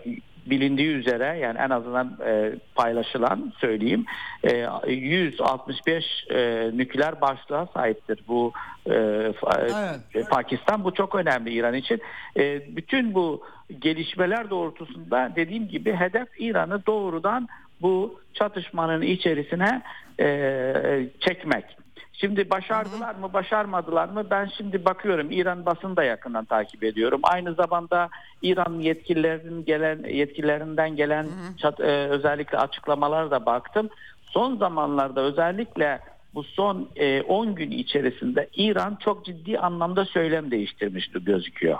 bilindiği 0.45 0.87
üzere 0.87 1.37
yani 1.41 1.57
en 1.59 1.69
azından 1.69 2.17
e, 2.25 2.51
paylaşılan 2.75 3.53
söyleyeyim 3.57 4.05
e, 4.43 4.67
165 4.87 6.05
e, 6.29 6.71
nükleer 6.73 7.21
başlığa 7.21 7.67
sahiptir 7.73 8.23
bu 8.27 8.53
e, 8.85 8.93
evet. 8.93 10.29
Pakistan 10.29 10.83
bu 10.83 10.93
çok 10.93 11.15
önemli 11.15 11.53
İran 11.53 11.73
için 11.73 12.01
e, 12.37 12.75
bütün 12.75 13.13
bu 13.13 13.43
gelişmeler 13.79 14.49
doğrultusunda 14.49 15.31
dediğim 15.35 15.67
gibi 15.67 15.93
hedef 15.93 16.27
İran'ı 16.37 16.85
doğrudan 16.85 17.47
bu 17.81 18.19
çatışmanın 18.33 19.01
içerisine 19.01 19.81
e, 20.19 20.73
çekmek. 21.19 21.65
Şimdi 22.13 22.49
başardılar 22.49 23.15
mı 23.15 23.33
başarmadılar 23.33 24.09
mı 24.09 24.23
ben 24.29 24.51
şimdi 24.57 24.85
bakıyorum 24.85 25.31
İran 25.31 25.65
basını 25.65 25.95
da 25.95 26.03
yakından 26.03 26.45
takip 26.45 26.83
ediyorum. 26.83 27.19
Aynı 27.23 27.53
zamanda 27.53 28.09
İran 28.41 28.79
yetkililerinin 28.79 29.65
gelen 29.65 30.03
yetkililerinden 30.03 30.95
gelen 30.95 31.27
çat, 31.57 31.79
e, 31.79 32.07
özellikle 32.07 32.57
açıklamalara 32.57 33.31
da 33.31 33.45
baktım. 33.45 33.89
Son 34.23 34.57
zamanlarda 34.57 35.21
özellikle 35.21 35.99
bu 36.35 36.43
son 36.43 36.89
10 37.27 37.47
e, 37.47 37.51
gün 37.51 37.71
içerisinde 37.71 38.49
İran 38.55 38.97
çok 39.03 39.25
ciddi 39.25 39.59
anlamda 39.59 40.05
söylem 40.05 40.51
değiştirmişti 40.51 41.23
gözüküyor. 41.23 41.79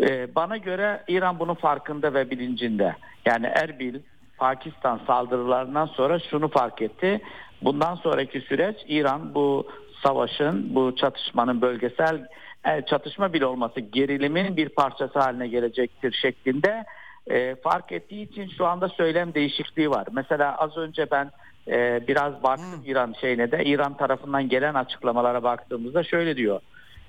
E, 0.00 0.34
bana 0.34 0.56
göre 0.56 1.02
İran 1.08 1.38
bunun 1.38 1.54
farkında 1.54 2.14
ve 2.14 2.30
bilincinde. 2.30 2.96
Yani 3.26 3.46
Erbil, 3.46 4.00
Pakistan 4.38 5.00
saldırılarından 5.06 5.86
sonra 5.86 6.18
şunu 6.18 6.48
fark 6.48 6.82
etti. 6.82 7.20
Bundan 7.62 7.94
sonraki 7.94 8.40
süreç 8.40 8.76
İran 8.88 9.34
bu 9.34 9.66
savaşın, 10.02 10.74
bu 10.74 10.96
çatışmanın 10.96 11.62
bölgesel 11.62 12.26
e, 12.66 12.82
çatışma 12.86 13.32
bile 13.32 13.46
olması 13.46 13.80
gerilimin 13.80 14.56
bir 14.56 14.68
parçası 14.68 15.18
haline 15.18 15.48
gelecektir 15.48 16.18
şeklinde 16.22 16.84
e, 17.30 17.54
fark 17.54 17.92
ettiği 17.92 18.22
için 18.22 18.48
şu 18.58 18.66
anda 18.66 18.88
söylem 18.88 19.34
değişikliği 19.34 19.90
var. 19.90 20.06
Mesela 20.12 20.56
az 20.56 20.76
önce 20.76 21.10
ben 21.10 21.30
e, 21.68 22.08
biraz 22.08 22.42
baktım 22.42 22.76
hmm. 22.76 22.90
İran 22.90 23.14
şeyine 23.20 23.52
de 23.52 23.64
İran 23.64 23.96
tarafından 23.96 24.48
gelen 24.48 24.74
açıklamalara 24.74 25.42
baktığımızda 25.42 26.04
şöyle 26.04 26.36
diyor. 26.36 26.60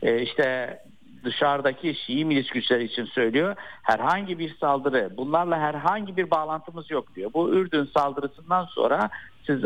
E, 0.01 0.21
işte 0.21 0.79
dışarıdaki 1.25 1.95
Şii 1.95 2.25
milis 2.25 2.47
güçleri 2.47 2.83
için 2.83 3.05
söylüyor. 3.05 3.55
Herhangi 3.81 4.39
bir 4.39 4.55
saldırı, 4.57 5.09
bunlarla 5.17 5.59
herhangi 5.59 6.17
bir 6.17 6.31
bağlantımız 6.31 6.91
yok 6.91 7.15
diyor. 7.15 7.33
Bu 7.33 7.49
Ürdün 7.49 7.89
saldırısından 7.93 8.65
sonra 8.65 9.09
siz 9.45 9.59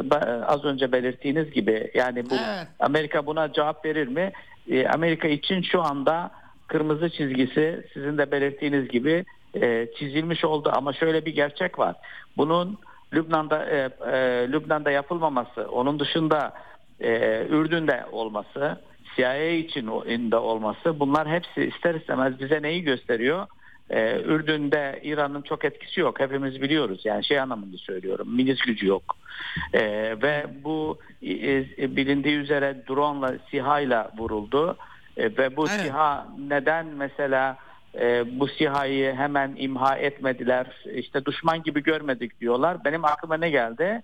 az 0.47 0.65
önce 0.65 0.91
belirttiğiniz 0.91 1.51
gibi 1.51 1.91
yani 1.93 2.29
bu 2.29 2.35
evet. 2.35 2.67
Amerika 2.79 3.25
buna 3.25 3.53
cevap 3.53 3.85
verir 3.85 4.07
mi? 4.07 4.31
E, 4.69 4.87
Amerika 4.87 5.27
için 5.27 5.61
şu 5.61 5.81
anda 5.81 6.31
kırmızı 6.67 7.09
çizgisi 7.09 7.87
sizin 7.93 8.17
de 8.17 8.31
belirttiğiniz 8.31 8.87
gibi 8.87 9.25
e, 9.61 9.87
çizilmiş 9.99 10.45
oldu 10.45 10.71
ama 10.73 10.93
şöyle 10.93 11.25
bir 11.25 11.35
gerçek 11.35 11.79
var. 11.79 11.95
Bunun 12.37 12.77
Lübnan'da 13.13 13.65
e, 13.65 13.89
e, 14.11 14.17
Lübnan'da 14.51 14.91
yapılmaması, 14.91 15.67
onun 15.71 15.99
dışında 15.99 16.53
e, 16.99 17.45
Ürdün'de 17.49 18.05
olması, 18.11 18.77
CIA 19.19 19.51
için 19.51 19.87
de 20.31 20.35
olması 20.35 20.99
bunlar 20.99 21.29
hepsi 21.29 21.63
ister 21.63 21.95
istemez 21.95 22.39
bize 22.39 22.61
neyi 22.61 22.83
gösteriyor? 22.83 23.47
Ee, 23.89 24.21
Ürdün'de 24.25 24.99
İran'ın 25.03 25.41
çok 25.41 25.65
etkisi 25.65 25.99
yok. 25.99 26.19
Hepimiz 26.19 26.61
biliyoruz. 26.61 27.01
Yani 27.03 27.25
şey 27.25 27.39
anlamında 27.39 27.77
söylüyorum. 27.77 28.35
Milis 28.35 28.59
gücü 28.59 28.87
yok. 28.87 29.17
Ee, 29.73 29.81
ve 30.21 30.45
bu 30.63 30.99
e, 31.21 31.57
e, 31.57 31.95
bilindiği 31.95 32.37
üzere 32.37 32.83
drone'la, 32.89 33.33
SİHA'yla 33.51 34.11
vuruldu. 34.17 34.77
E, 35.17 35.23
ve 35.37 35.55
bu 35.55 35.67
evet. 35.69 35.81
SİHA 35.81 36.27
neden 36.37 36.85
mesela 36.85 37.57
e, 37.99 38.39
bu 38.39 38.47
SİHA'yı 38.47 39.13
hemen 39.13 39.55
imha 39.57 39.95
etmediler? 39.95 40.67
İşte 40.93 41.25
düşman 41.25 41.63
gibi 41.63 41.83
görmedik 41.83 42.39
diyorlar. 42.41 42.85
Benim 42.85 43.05
aklıma 43.05 43.37
ne 43.37 43.49
geldi? 43.49 44.01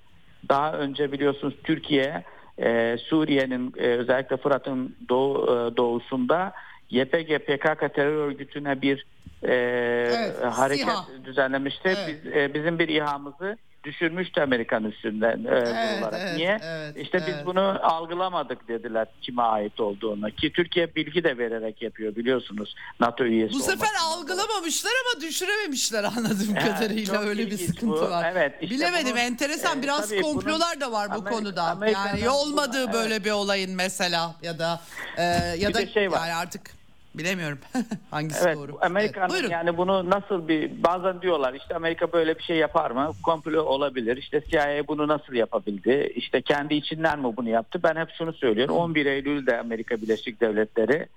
Daha 0.50 0.74
önce 0.74 1.12
biliyorsunuz 1.12 1.54
Türkiye 1.64 2.24
e, 2.60 2.98
Suriye'nin 2.98 3.74
e, 3.78 3.88
özellikle 3.88 4.38
Fırat'ın 4.38 4.96
doğu, 5.10 5.44
e, 5.44 5.78
doğusunda 5.78 6.54
YPG 6.90 7.38
PKK 7.38 7.94
terör 7.94 8.28
örgütüne 8.28 8.82
bir 8.82 9.06
e, 9.44 9.54
evet, 9.54 10.44
hareket 10.44 10.86
SİHA. 10.86 11.26
düzenlemişti. 11.26 11.88
Evet. 11.98 12.22
Biz, 12.26 12.34
e, 12.34 12.54
bizim 12.54 12.80
bir 12.80 12.88
İHA'mızı 12.88 13.58
düşürmüştü 13.86 14.42
Amerikan 14.42 14.84
üstünden 14.84 15.46
e, 15.46 15.50
evet, 15.50 16.02
olarak. 16.02 16.20
Evet, 16.22 16.38
Niye? 16.38 16.60
Evet, 16.64 16.98
işte 16.98 17.18
evet. 17.18 17.28
biz 17.28 17.46
bunu 17.46 17.80
algılamadık 17.84 18.68
dediler 18.68 19.08
kime 19.22 19.42
ait 19.42 19.80
olduğunu. 19.80 20.32
Ki 20.32 20.52
Türkiye 20.52 20.96
bilgi 20.96 21.24
de 21.24 21.38
vererek 21.38 21.82
yapıyor 21.82 22.16
biliyorsunuz 22.16 22.76
NATO 23.00 23.24
üyesi 23.24 23.54
Bu 23.54 23.60
sefer 23.60 23.90
algılamamışlar 24.02 24.92
ama 25.06 25.22
düşürememişler 25.22 26.04
anladığım 26.04 26.56
evet, 26.58 26.64
kadarıyla 26.64 27.22
öyle 27.22 27.52
bir 27.52 27.58
sıkıntı 27.58 27.88
bu. 27.88 28.10
var. 28.10 28.32
Evet, 28.32 28.54
işte 28.62 28.76
Bilemedim 28.76 29.12
bunu, 29.12 29.20
enteresan 29.20 29.80
e, 29.80 29.84
biraz 29.84 30.16
komplolar 30.16 30.82
da 30.82 30.92
var 30.92 31.10
bu 31.10 31.14
Amerika, 31.14 31.30
konuda. 31.30 31.64
Amerika'nın 31.64 32.18
yani 32.18 32.30
olmadığı 32.30 32.94
böyle 32.94 33.16
evet. 33.16 33.26
bir 33.26 33.32
olayın 33.32 33.76
mesela 33.76 34.36
ya 34.42 34.60
da 34.60 34.82
e, 35.18 35.24
ya 35.58 35.70
bir 35.70 35.74
da 35.74 35.88
şey 35.88 36.12
var. 36.12 36.28
yani 36.28 36.34
artık 36.34 36.85
Bilemiyorum 37.18 37.60
hangisi 38.12 38.44
evet, 38.46 38.58
doğru. 38.58 38.78
Amerika'nın 38.82 39.36
evet, 39.40 39.52
yani 39.52 39.78
bunu 39.78 40.10
nasıl 40.10 40.48
bir 40.48 40.84
bazen 40.84 41.22
diyorlar 41.22 41.54
işte 41.54 41.76
Amerika 41.76 42.12
böyle 42.12 42.38
bir 42.38 42.44
şey 42.44 42.58
yapar 42.58 42.92
mı? 42.92 43.12
Komplo 43.24 43.62
olabilir. 43.62 44.18
İşte 44.18 44.44
CIA 44.50 44.88
bunu 44.88 45.08
nasıl 45.08 45.34
yapabildi? 45.34 46.14
İşte 46.16 46.42
kendi 46.42 46.76
içinden 46.76 47.20
mi 47.20 47.38
bunu 47.38 47.50
yaptı? 47.50 47.80
Ben 47.84 47.96
hep 47.96 48.10
şunu 48.18 48.34
söylüyorum. 48.34 48.76
11 48.76 49.06
Eylül'de 49.06 49.60
Amerika 49.60 50.02
Birleşik 50.02 50.42
Devletleri 50.42 51.08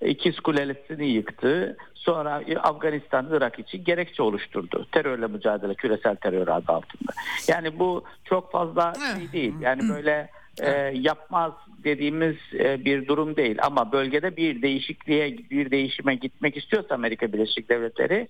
ikiz 0.00 0.40
kulesini 0.40 1.06
yıktı. 1.06 1.76
Sonra 1.94 2.42
Afganistan, 2.62 3.28
Irak 3.30 3.58
için 3.58 3.84
gerekçe 3.84 4.22
oluşturdu. 4.22 4.86
Terörle 4.92 5.26
mücadele, 5.26 5.74
küresel 5.74 6.16
terör 6.16 6.48
adı 6.48 6.72
altında. 6.72 7.12
Yani 7.48 7.78
bu 7.78 8.04
çok 8.24 8.52
fazla 8.52 8.92
şey 9.16 9.32
değil. 9.32 9.54
Yani 9.60 9.88
böyle 9.88 10.30
e, 10.60 10.92
yapmaz 10.94 11.52
dediğimiz 11.84 12.36
e, 12.54 12.84
bir 12.84 13.06
durum 13.06 13.36
değil 13.36 13.58
ama 13.62 13.92
bölgede 13.92 14.36
bir 14.36 14.62
değişikliğe 14.62 15.38
bir 15.50 15.70
değişime 15.70 16.14
gitmek 16.14 16.56
istiyorsa 16.56 16.94
Amerika 16.94 17.32
Birleşik 17.32 17.68
Devletleri 17.68 18.28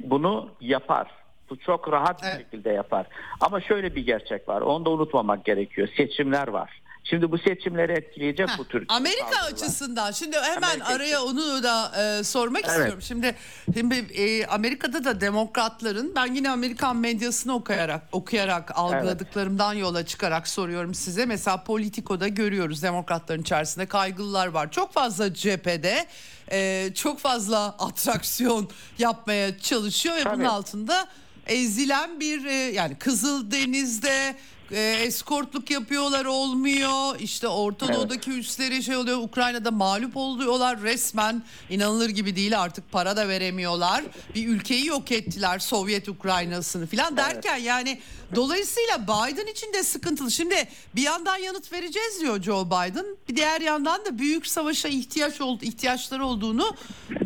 bunu 0.00 0.50
yapar. 0.60 1.10
Bu 1.50 1.56
çok 1.56 1.92
rahat 1.92 2.22
bir 2.22 2.28
evet. 2.28 2.38
şekilde 2.38 2.70
yapar. 2.70 3.06
Ama 3.40 3.60
şöyle 3.60 3.94
bir 3.94 4.06
gerçek 4.06 4.48
var. 4.48 4.60
Onu 4.60 4.84
da 4.84 4.90
unutmamak 4.90 5.44
gerekiyor. 5.44 5.88
Seçimler 5.96 6.48
var. 6.48 6.82
Şimdi 7.10 7.30
bu 7.30 7.38
seçimleri 7.38 7.92
etkileyecek 7.92 8.48
Heh, 8.48 8.58
bu 8.58 8.64
tür 8.68 8.84
Amerika 8.88 9.32
saldırılar. 9.32 9.52
açısından 9.52 10.12
şimdi 10.12 10.36
hemen 10.36 10.62
Amerika 10.62 10.86
araya 10.86 11.18
için. 11.18 11.26
onu 11.26 11.62
da 11.62 11.92
e, 12.02 12.24
sormak 12.24 12.62
evet. 12.64 12.70
istiyorum. 12.70 13.02
Şimdi 13.02 13.34
şimdi 13.74 13.94
e, 13.94 14.46
Amerika'da 14.46 15.04
da 15.04 15.20
demokratların 15.20 16.12
ben 16.16 16.34
yine 16.34 16.50
Amerikan 16.50 16.96
medyasını 16.96 17.54
okuyarak 17.54 18.02
okuyarak 18.12 18.78
algıladıklarımdan 18.78 19.72
evet. 19.72 19.82
yola 19.82 20.06
çıkarak 20.06 20.48
soruyorum 20.48 20.94
size. 20.94 21.26
Mesela 21.26 21.64
Politico'da 21.64 22.28
görüyoruz 22.28 22.82
demokratların 22.82 23.42
içerisinde 23.42 23.86
kaygılılar 23.86 24.46
var. 24.46 24.70
Çok 24.70 24.92
fazla 24.92 25.34
cephede 25.34 26.06
e, 26.50 26.90
çok 26.94 27.18
fazla 27.18 27.64
atraksiyon 27.78 28.68
yapmaya 28.98 29.58
çalışıyor 29.58 30.16
ve 30.16 30.22
Tabii. 30.22 30.36
bunun 30.36 30.44
altında 30.44 31.08
ezilen 31.46 32.20
bir 32.20 32.44
e, 32.44 32.52
yani 32.52 32.94
Kızıldeniz'de 32.94 34.36
e, 34.70 34.80
eskortluk 34.80 35.70
yapıyorlar 35.70 36.24
olmuyor. 36.24 37.20
İşte 37.20 37.48
Orta 37.48 37.86
evet. 37.86 37.96
Doğu'daki 37.96 38.30
üsleri 38.30 38.82
şey 38.82 38.96
oluyor. 38.96 39.18
Ukrayna'da 39.18 39.70
mağlup 39.70 40.16
oluyorlar 40.16 40.82
resmen. 40.82 41.42
inanılır 41.70 42.08
gibi 42.08 42.36
değil 42.36 42.60
artık 42.60 42.92
para 42.92 43.16
da 43.16 43.28
veremiyorlar. 43.28 44.04
Bir 44.34 44.48
ülkeyi 44.48 44.86
yok 44.86 45.12
ettiler 45.12 45.58
Sovyet 45.58 46.08
Ukrayna'sını 46.08 46.86
falan 46.86 47.16
derken 47.16 47.54
evet. 47.54 47.66
yani 47.66 48.00
dolayısıyla 48.34 49.02
Biden 49.02 49.46
için 49.46 49.72
de 49.72 49.82
sıkıntılı. 49.82 50.30
Şimdi 50.30 50.68
bir 50.96 51.02
yandan 51.02 51.36
yanıt 51.36 51.72
vereceğiz 51.72 52.20
diyor 52.20 52.42
Joe 52.42 52.66
Biden. 52.66 53.06
Bir 53.28 53.36
diğer 53.36 53.60
yandan 53.60 54.04
da 54.04 54.18
büyük 54.18 54.46
savaşa 54.46 54.88
ihtiyaç 54.88 55.40
oldu 55.40 55.64
ihtiyaçları 55.64 56.26
olduğunu 56.26 56.76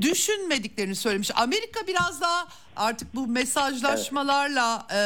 düşünmediklerini 0.01 0.97
söylemiş. 0.97 1.31
Amerika 1.35 1.87
biraz 1.87 2.21
daha 2.21 2.49
artık 2.81 3.15
bu 3.15 3.27
mesajlaşmalarla 3.27 4.87
e, 4.95 5.03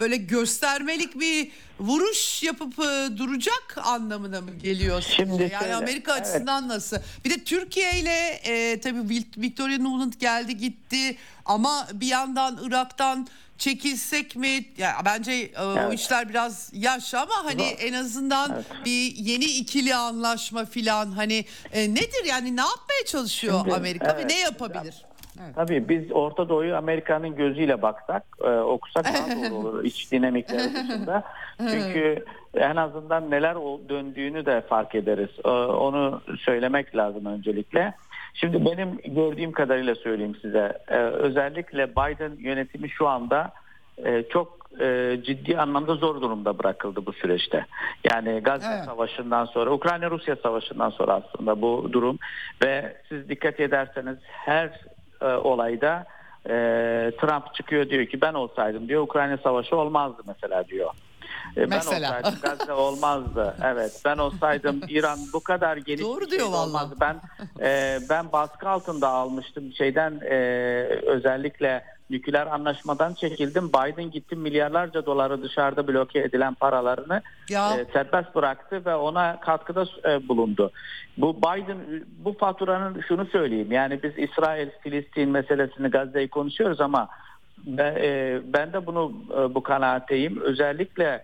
böyle 0.00 0.16
göstermelik 0.16 1.20
bir 1.20 1.50
vuruş 1.80 2.42
yapıp 2.42 2.78
e, 2.78 3.16
duracak 3.16 3.78
anlamına 3.82 4.40
mı 4.40 4.50
geliyor 4.62 5.04
Şimdi 5.16 5.42
yani 5.42 5.60
şöyle, 5.60 5.74
Amerika 5.74 6.12
evet. 6.12 6.22
açısından 6.22 6.68
nasıl? 6.68 6.96
Bir 7.24 7.30
de 7.30 7.44
Türkiye 7.44 8.00
ile 8.00 8.40
e, 8.44 8.80
tabii 8.80 9.24
Victoria 9.36 9.78
Nuland 9.78 10.12
geldi 10.12 10.56
gitti 10.56 11.16
ama 11.44 11.88
bir 11.92 12.06
yandan 12.06 12.58
Irak'tan 12.62 13.28
çekilsek 13.58 14.36
mi? 14.36 14.64
Ya 14.78 15.02
bence 15.04 15.32
e, 15.32 15.52
evet. 15.56 15.90
o 15.90 15.92
işler 15.92 16.28
biraz 16.28 16.70
yaş 16.72 17.14
ama 17.14 17.44
hani 17.44 17.68
Zor. 17.68 17.76
en 17.80 17.92
azından 17.92 18.52
evet. 18.54 18.84
bir 18.84 19.16
yeni 19.16 19.44
ikili 19.44 19.94
anlaşma 19.94 20.64
filan 20.64 21.12
hani 21.12 21.44
e, 21.72 21.94
nedir 21.94 22.24
yani 22.26 22.56
ne 22.56 22.60
yapmaya 22.60 23.04
çalışıyor 23.06 23.60
Şimdi, 23.60 23.76
Amerika 23.76 24.10
evet. 24.10 24.24
ve 24.24 24.28
ne 24.28 24.38
yapabilir? 24.40 24.94
Evet. 25.04 25.17
Tabii 25.54 25.88
biz 25.88 26.12
Orta 26.12 26.48
Doğu'yu 26.48 26.76
Amerika'nın 26.76 27.36
gözüyle 27.36 27.82
baksak, 27.82 28.22
e, 28.44 28.50
okusak 28.50 29.04
daha 29.04 29.50
doğru 29.50 29.54
olur 29.54 29.84
iç 29.84 30.12
dinamikleri 30.12 30.74
dışında. 30.74 31.22
Çünkü 31.58 32.24
en 32.54 32.76
azından 32.76 33.30
neler 33.30 33.54
döndüğünü 33.88 34.46
de 34.46 34.60
fark 34.60 34.94
ederiz. 34.94 35.30
E, 35.44 35.48
onu 35.48 36.20
söylemek 36.38 36.96
lazım 36.96 37.26
öncelikle. 37.26 37.94
Şimdi 38.34 38.64
benim 38.64 38.98
gördüğüm 39.04 39.52
kadarıyla 39.52 39.94
söyleyeyim 39.94 40.36
size. 40.42 40.78
E, 40.88 40.96
özellikle 40.98 41.90
Biden 41.90 42.32
yönetimi 42.38 42.90
şu 42.90 43.08
anda 43.08 43.52
e, 44.04 44.22
çok 44.22 44.58
e, 44.80 45.18
ciddi 45.24 45.58
anlamda 45.58 45.94
zor 45.94 46.20
durumda 46.20 46.58
bırakıldı 46.58 47.06
bu 47.06 47.12
süreçte. 47.12 47.66
Yani 48.12 48.40
Gazze 48.40 48.68
evet. 48.74 48.84
Savaşı'ndan 48.84 49.44
sonra, 49.44 49.70
Ukrayna-Rusya 49.70 50.36
Savaşı'ndan 50.36 50.90
sonra 50.90 51.12
aslında 51.12 51.62
bu 51.62 51.88
durum 51.92 52.18
ve 52.64 52.96
siz 53.08 53.28
dikkat 53.28 53.60
ederseniz 53.60 54.16
her 54.22 54.80
e, 55.22 55.26
olayda 55.26 56.06
e, 56.46 56.52
Trump 57.20 57.54
çıkıyor 57.54 57.90
diyor 57.90 58.06
ki 58.06 58.20
ben 58.20 58.34
olsaydım 58.34 58.88
diyor 58.88 59.02
Ukrayna 59.02 59.38
savaşı 59.38 59.76
olmazdı 59.76 60.22
mesela 60.26 60.68
diyor. 60.68 60.90
E, 61.56 61.66
mesela. 61.66 62.20
Ben 62.24 62.28
olsaydım 62.28 62.40
Gazze 62.42 62.72
olmazdı. 62.72 63.54
Evet 63.64 64.02
ben 64.04 64.18
olsaydım 64.18 64.80
İran 64.88 65.18
bu 65.32 65.40
kadar 65.40 65.76
geniş 65.76 66.02
Doğru 66.02 66.28
şey 66.28 66.38
diyor 66.38 66.52
olmazdı. 66.52 66.94
Ben 67.00 67.16
e, 67.60 67.98
ben 68.10 68.32
baskı 68.32 68.68
altında 68.68 69.08
almıştım 69.08 69.72
şeyden 69.72 70.20
e, 70.30 70.36
özellikle 71.06 71.84
nükleer 72.10 72.46
anlaşmadan 72.46 73.14
çekildim. 73.14 73.68
Biden 73.68 74.10
gitti 74.10 74.36
milyarlarca 74.36 75.06
doları 75.06 75.42
dışarıda 75.42 75.88
bloke 75.88 76.18
edilen 76.18 76.54
paralarını 76.54 77.22
Ya. 77.50 77.76
e, 77.76 77.84
serbest 77.92 78.34
bıraktı 78.34 78.82
ve 78.86 78.94
ona 78.94 79.40
katkıda 79.40 79.84
e, 80.04 80.28
bulundu. 80.28 80.70
Bu 81.18 81.36
Biden 81.36 81.78
bu 82.24 82.32
faturanın 82.32 83.00
şunu 83.08 83.26
söyleyeyim. 83.26 83.72
Yani 83.72 84.00
biz 84.02 84.12
İsrail 84.18 84.68
Filistin 84.82 85.30
meselesini 85.30 85.88
Gazze'yi 85.88 86.28
konuşuyoruz 86.28 86.80
ama 86.80 87.08
ben, 87.66 87.94
e, 87.96 88.40
ben 88.44 88.72
de 88.72 88.86
bunu 88.86 89.12
e, 89.38 89.54
bu 89.54 89.62
kanaatteyim. 89.62 90.40
Özellikle 90.40 91.22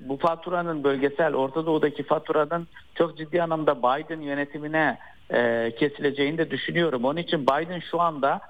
bu 0.00 0.16
faturanın 0.16 0.84
bölgesel 0.84 1.34
Orta 1.34 1.66
Doğu'daki 1.66 2.02
faturanın 2.02 2.68
çok 2.94 3.18
ciddi 3.18 3.42
anlamda 3.42 3.78
Biden 3.78 4.20
yönetimine 4.20 4.98
e, 5.30 5.72
kesileceğini 5.78 6.38
de 6.38 6.50
düşünüyorum. 6.50 7.04
Onun 7.04 7.16
için 7.16 7.42
Biden 7.46 7.80
şu 7.90 8.00
anda 8.00 8.40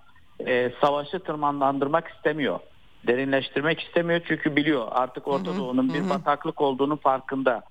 e, 0.47 0.73
savaşı 0.81 1.19
tırmanlandırmak 1.19 2.09
istemiyor. 2.09 2.61
Derinleştirmek 3.07 3.81
istemiyor 3.81 4.21
çünkü 4.29 4.57
biliyor 4.57 4.89
artık 4.91 5.29
Orta 5.29 5.57
Doğu'nun 5.57 5.95
bir 5.95 6.11
bataklık 6.11 6.61
olduğunu 6.61 6.97
farkında. 6.97 7.63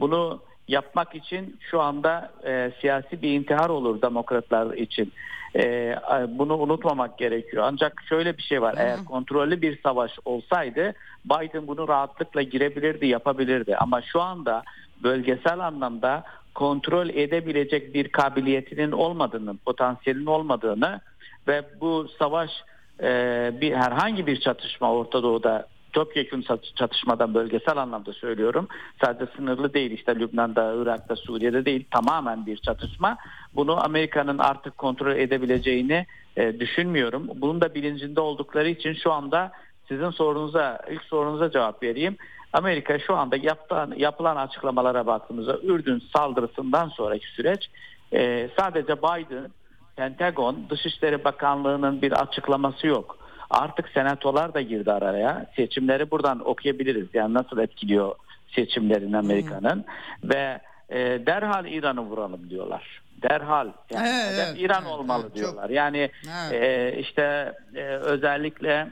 Bunu 0.00 0.40
yapmak 0.68 1.14
için 1.14 1.56
şu 1.70 1.80
anda 1.80 2.32
e, 2.46 2.72
siyasi 2.80 3.22
bir 3.22 3.32
intihar 3.32 3.68
olur 3.68 4.02
demokratlar 4.02 4.74
için. 4.74 5.12
E, 5.56 5.94
bunu 6.28 6.58
unutmamak 6.58 7.18
gerekiyor. 7.18 7.64
Ancak 7.66 8.02
şöyle 8.08 8.36
bir 8.36 8.42
şey 8.42 8.62
var. 8.62 8.74
Eğer 8.78 9.04
kontrollü 9.04 9.62
bir 9.62 9.82
savaş 9.82 10.12
olsaydı 10.24 10.94
Biden 11.24 11.66
bunu 11.66 11.88
rahatlıkla 11.88 12.42
girebilirdi, 12.42 13.06
yapabilirdi. 13.06 13.76
Ama 13.76 14.02
şu 14.02 14.20
anda 14.20 14.62
bölgesel 15.02 15.58
anlamda 15.58 16.24
kontrol 16.54 17.08
edebilecek 17.08 17.94
bir 17.94 18.08
kabiliyetinin 18.08 18.92
olmadığını, 18.92 19.56
potansiyelinin 19.56 20.26
olmadığını 20.26 21.00
ve 21.48 21.62
bu 21.80 22.08
savaş 22.18 22.50
e, 23.02 23.10
bir 23.60 23.74
herhangi 23.74 24.26
bir 24.26 24.40
çatışma 24.40 24.92
Orta 24.92 25.22
Doğu'da 25.22 25.68
topyekun 25.92 26.44
çatışmadan 26.76 27.34
bölgesel 27.34 27.76
anlamda 27.76 28.12
söylüyorum. 28.12 28.68
Sadece 29.04 29.32
sınırlı 29.36 29.74
değil 29.74 29.90
işte 29.90 30.16
Lübnan'da, 30.16 30.74
Irak'ta, 30.82 31.16
Suriye'de 31.16 31.64
değil 31.64 31.84
tamamen 31.90 32.46
bir 32.46 32.56
çatışma. 32.56 33.16
Bunu 33.54 33.84
Amerika'nın 33.84 34.38
artık 34.38 34.78
kontrol 34.78 35.16
edebileceğini 35.16 36.06
e, 36.36 36.60
düşünmüyorum. 36.60 37.28
Bunun 37.34 37.60
da 37.60 37.74
bilincinde 37.74 38.20
oldukları 38.20 38.68
için 38.68 38.94
şu 38.94 39.12
anda 39.12 39.52
sizin 39.88 40.10
sorunuza, 40.10 40.80
ilk 40.90 41.02
sorunuza 41.02 41.50
cevap 41.50 41.82
vereyim. 41.82 42.16
Amerika 42.52 42.98
şu 42.98 43.16
anda 43.16 43.36
yaptığı, 43.36 43.88
yapılan 43.96 44.36
açıklamalara 44.36 45.06
baktığımızda 45.06 45.58
Ürdün 45.62 46.02
saldırısından 46.16 46.88
sonraki 46.88 47.26
süreç 47.26 47.70
e, 48.12 48.48
sadece 48.58 48.96
Biden, 48.98 49.50
Pentagon, 49.98 50.56
Dışişleri 50.70 51.24
Bakanlığı'nın 51.24 52.02
bir 52.02 52.12
açıklaması 52.12 52.86
yok. 52.86 53.18
Artık 53.50 53.88
senatolar 53.88 54.54
da 54.54 54.60
girdi 54.60 54.92
araya. 54.92 55.46
Seçimleri 55.56 56.10
buradan 56.10 56.48
okuyabiliriz. 56.48 57.06
Yani 57.14 57.34
nasıl 57.34 57.58
etkiliyor 57.58 58.14
seçimlerin 58.48 59.12
Amerika'nın 59.12 59.84
ve 60.24 60.60
e, 60.90 60.98
derhal 61.26 61.66
İran'ı 61.66 62.00
vuralım 62.00 62.50
diyorlar. 62.50 63.02
Derhal. 63.22 63.68
Yani 63.90 64.08
Evet, 64.08 64.34
evet, 64.48 64.54
İran 64.60 64.82
evet, 64.82 64.92
olmalı 64.92 65.22
evet, 65.26 65.34
diyorlar. 65.34 65.62
çok- 65.66 65.76
Yani 65.76 66.10
Evet. 66.50 66.52
e, 66.94 66.98
işte 66.98 67.52
e, 67.74 67.82
özellikle 67.84 68.88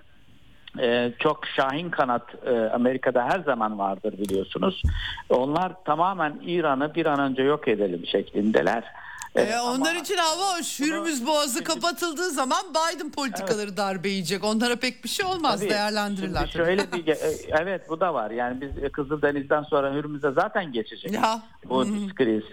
e, 0.80 1.12
çok 1.18 1.46
şahin 1.46 1.90
kanat 1.90 2.22
e, 2.46 2.50
Amerika'da 2.70 3.24
her 3.24 3.40
zaman 3.40 3.78
vardır 3.78 4.12
biliyorsunuz. 4.18 4.82
Onlar 5.30 5.72
tamamen 5.84 6.40
İran'ı 6.46 6.94
bir 6.94 7.06
an 7.06 7.20
önce 7.20 7.42
yok 7.42 7.68
edelim 7.68 8.06
şeklindeler. 8.06 8.84
E, 9.36 9.42
Ee, 9.42 9.60
onlar 9.60 9.90
ama- 9.90 10.00
için 10.00 10.16
hava 10.16 10.58
hoş. 10.58 10.80
Hürmüz 10.80 11.26
Boğazı 11.26 11.64
kapatıldığı 11.64 12.30
zaman 12.30 12.62
Biden 12.70 13.10
politikaları 13.10 13.76
darbe 13.76 14.08
yiyecek. 14.08 14.44
Onlara 14.44 14.76
pek 14.76 15.04
bir 15.04 15.08
şey 15.08 15.26
olmaz 15.26 15.60
Tabii. 15.60 15.70
değerlendirirler. 15.70 16.40
Şimdi 16.52 16.52
şöyle 16.66 16.92
bir 16.92 17.06
e, 17.08 17.16
evet 17.60 17.88
bu 17.88 18.00
da 18.00 18.14
var. 18.14 18.30
Yani 18.30 18.60
biz 18.60 18.92
Kızıldeniz'den 18.92 19.62
sonra 19.62 19.94
Hürmüz'e 19.94 20.30
zaten 20.32 20.72
geçecek. 20.72 21.12
Ya. 21.12 21.42
Bu 21.64 21.84
kriz. 22.14 22.44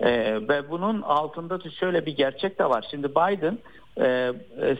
E, 0.00 0.10
ve 0.48 0.70
bunun 0.70 1.02
altında 1.02 1.64
da 1.64 1.70
şöyle 1.70 2.06
bir 2.06 2.16
gerçek 2.16 2.58
de 2.58 2.64
var. 2.64 2.86
Şimdi 2.90 3.08
Biden 3.10 3.58
e, 3.96 4.06
e, 4.06 4.32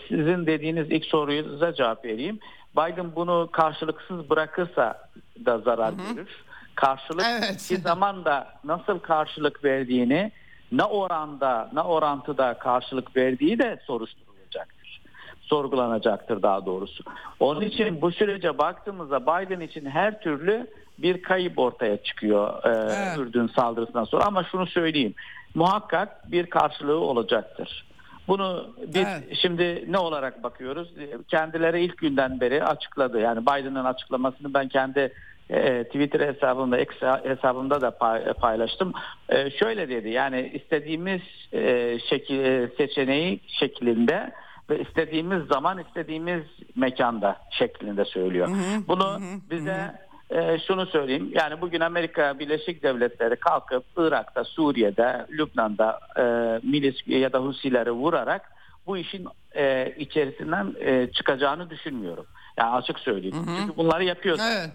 sizin 0.08 0.46
dediğiniz 0.46 0.90
ilk 0.90 1.04
soruya 1.04 1.74
cevap 1.74 2.04
vereyim. 2.04 2.38
Biden 2.76 3.14
bunu 3.16 3.48
karşılıksız 3.52 4.30
bırakırsa 4.30 5.08
da 5.46 5.58
zarar 5.58 5.92
görür. 5.92 6.28
Karşılık 6.74 7.26
Evet. 7.30 7.68
bir 7.70 7.76
zaman 7.80 8.24
da 8.24 8.48
nasıl 8.64 8.98
karşılık 8.98 9.64
verdiğini 9.64 10.32
ne 10.72 10.84
oranda 10.84 11.70
ne 11.72 11.80
orantıda 11.80 12.54
karşılık 12.54 13.16
verdiği 13.16 13.58
de 13.58 13.80
soruşturulacaktır. 13.86 15.00
Sorgulanacaktır 15.40 16.42
daha 16.42 16.66
doğrusu. 16.66 17.04
Onun 17.40 17.60
için 17.60 18.02
bu 18.02 18.12
sürece 18.12 18.58
baktığımızda 18.58 19.20
Biden 19.22 19.60
için 19.60 19.86
her 19.86 20.20
türlü 20.20 20.66
bir 20.98 21.22
kayıp 21.22 21.58
ortaya 21.58 22.02
çıkıyor 22.02 22.64
e, 22.64 22.68
Evet. 22.68 23.18
Ürdün 23.18 23.46
saldırısından 23.46 24.04
sonra. 24.04 24.24
Ama 24.24 24.44
şunu 24.44 24.66
söyleyeyim. 24.66 25.14
Muhakkak 25.54 26.32
bir 26.32 26.46
karşılığı 26.46 26.98
olacaktır. 26.98 27.84
Bunu 28.28 28.66
biz 28.86 29.06
Evet. 29.08 29.36
şimdi 29.42 29.84
ne 29.88 29.98
olarak 29.98 30.42
bakıyoruz? 30.42 30.88
Kendileri 31.28 31.84
ilk 31.84 31.98
günden 31.98 32.40
beri 32.40 32.64
açıkladı. 32.64 33.20
Yani 33.20 33.42
Biden'ın 33.42 33.84
açıklamasını 33.84 34.54
ben 34.54 34.68
kendi 34.68 35.12
e, 35.50 35.84
Twitter 35.84 36.20
hesabımda, 36.34 36.78
X 36.80 36.94
hesabımda 37.24 37.80
da 37.80 37.90
pay- 37.90 38.32
paylaştım. 38.32 38.92
E, 39.28 39.50
şöyle 39.50 39.88
dedi. 39.88 40.08
Yani 40.08 40.50
istediğimiz 40.54 41.20
e, 41.52 41.98
şekil, 41.98 42.38
e, 42.44 42.68
seçeneği 42.76 43.40
şeklinde 43.46 44.30
ve 44.70 44.78
istediğimiz 44.80 45.46
zaman 45.46 45.78
istediğimiz 45.78 46.42
mekanda 46.76 47.36
şeklinde 47.50 48.04
söylüyor. 48.04 48.48
Bunu 48.88 49.20
bize 49.50 49.94
e, 50.30 50.58
şunu 50.58 50.86
söyleyeyim. 50.86 51.30
Yani 51.34 51.60
bugün 51.60 51.80
Amerika 51.80 52.38
Birleşik 52.38 52.82
Devletleri 52.82 53.36
kalkıp 53.36 53.84
Irak'ta, 53.96 54.44
Suriye'de, 54.44 55.26
Lübnan'da 55.30 56.00
e, 56.16 56.22
milis 56.66 56.96
ya 57.06 57.32
da 57.32 57.38
Husileri 57.38 57.92
vurarak 57.92 58.52
bu 58.86 58.96
işin 58.98 59.26
e, 59.56 59.94
içerisinden 59.98 60.74
e, 60.80 61.06
çıkacağını 61.12 61.70
düşünmüyorum. 61.70 62.26
Yani 62.58 62.70
açık 62.70 62.98
söyleyeyim. 62.98 63.36
Çünkü 63.60 63.76
bunları 63.76 64.04
yapıyor. 64.04 64.38
Evet. 64.42 64.70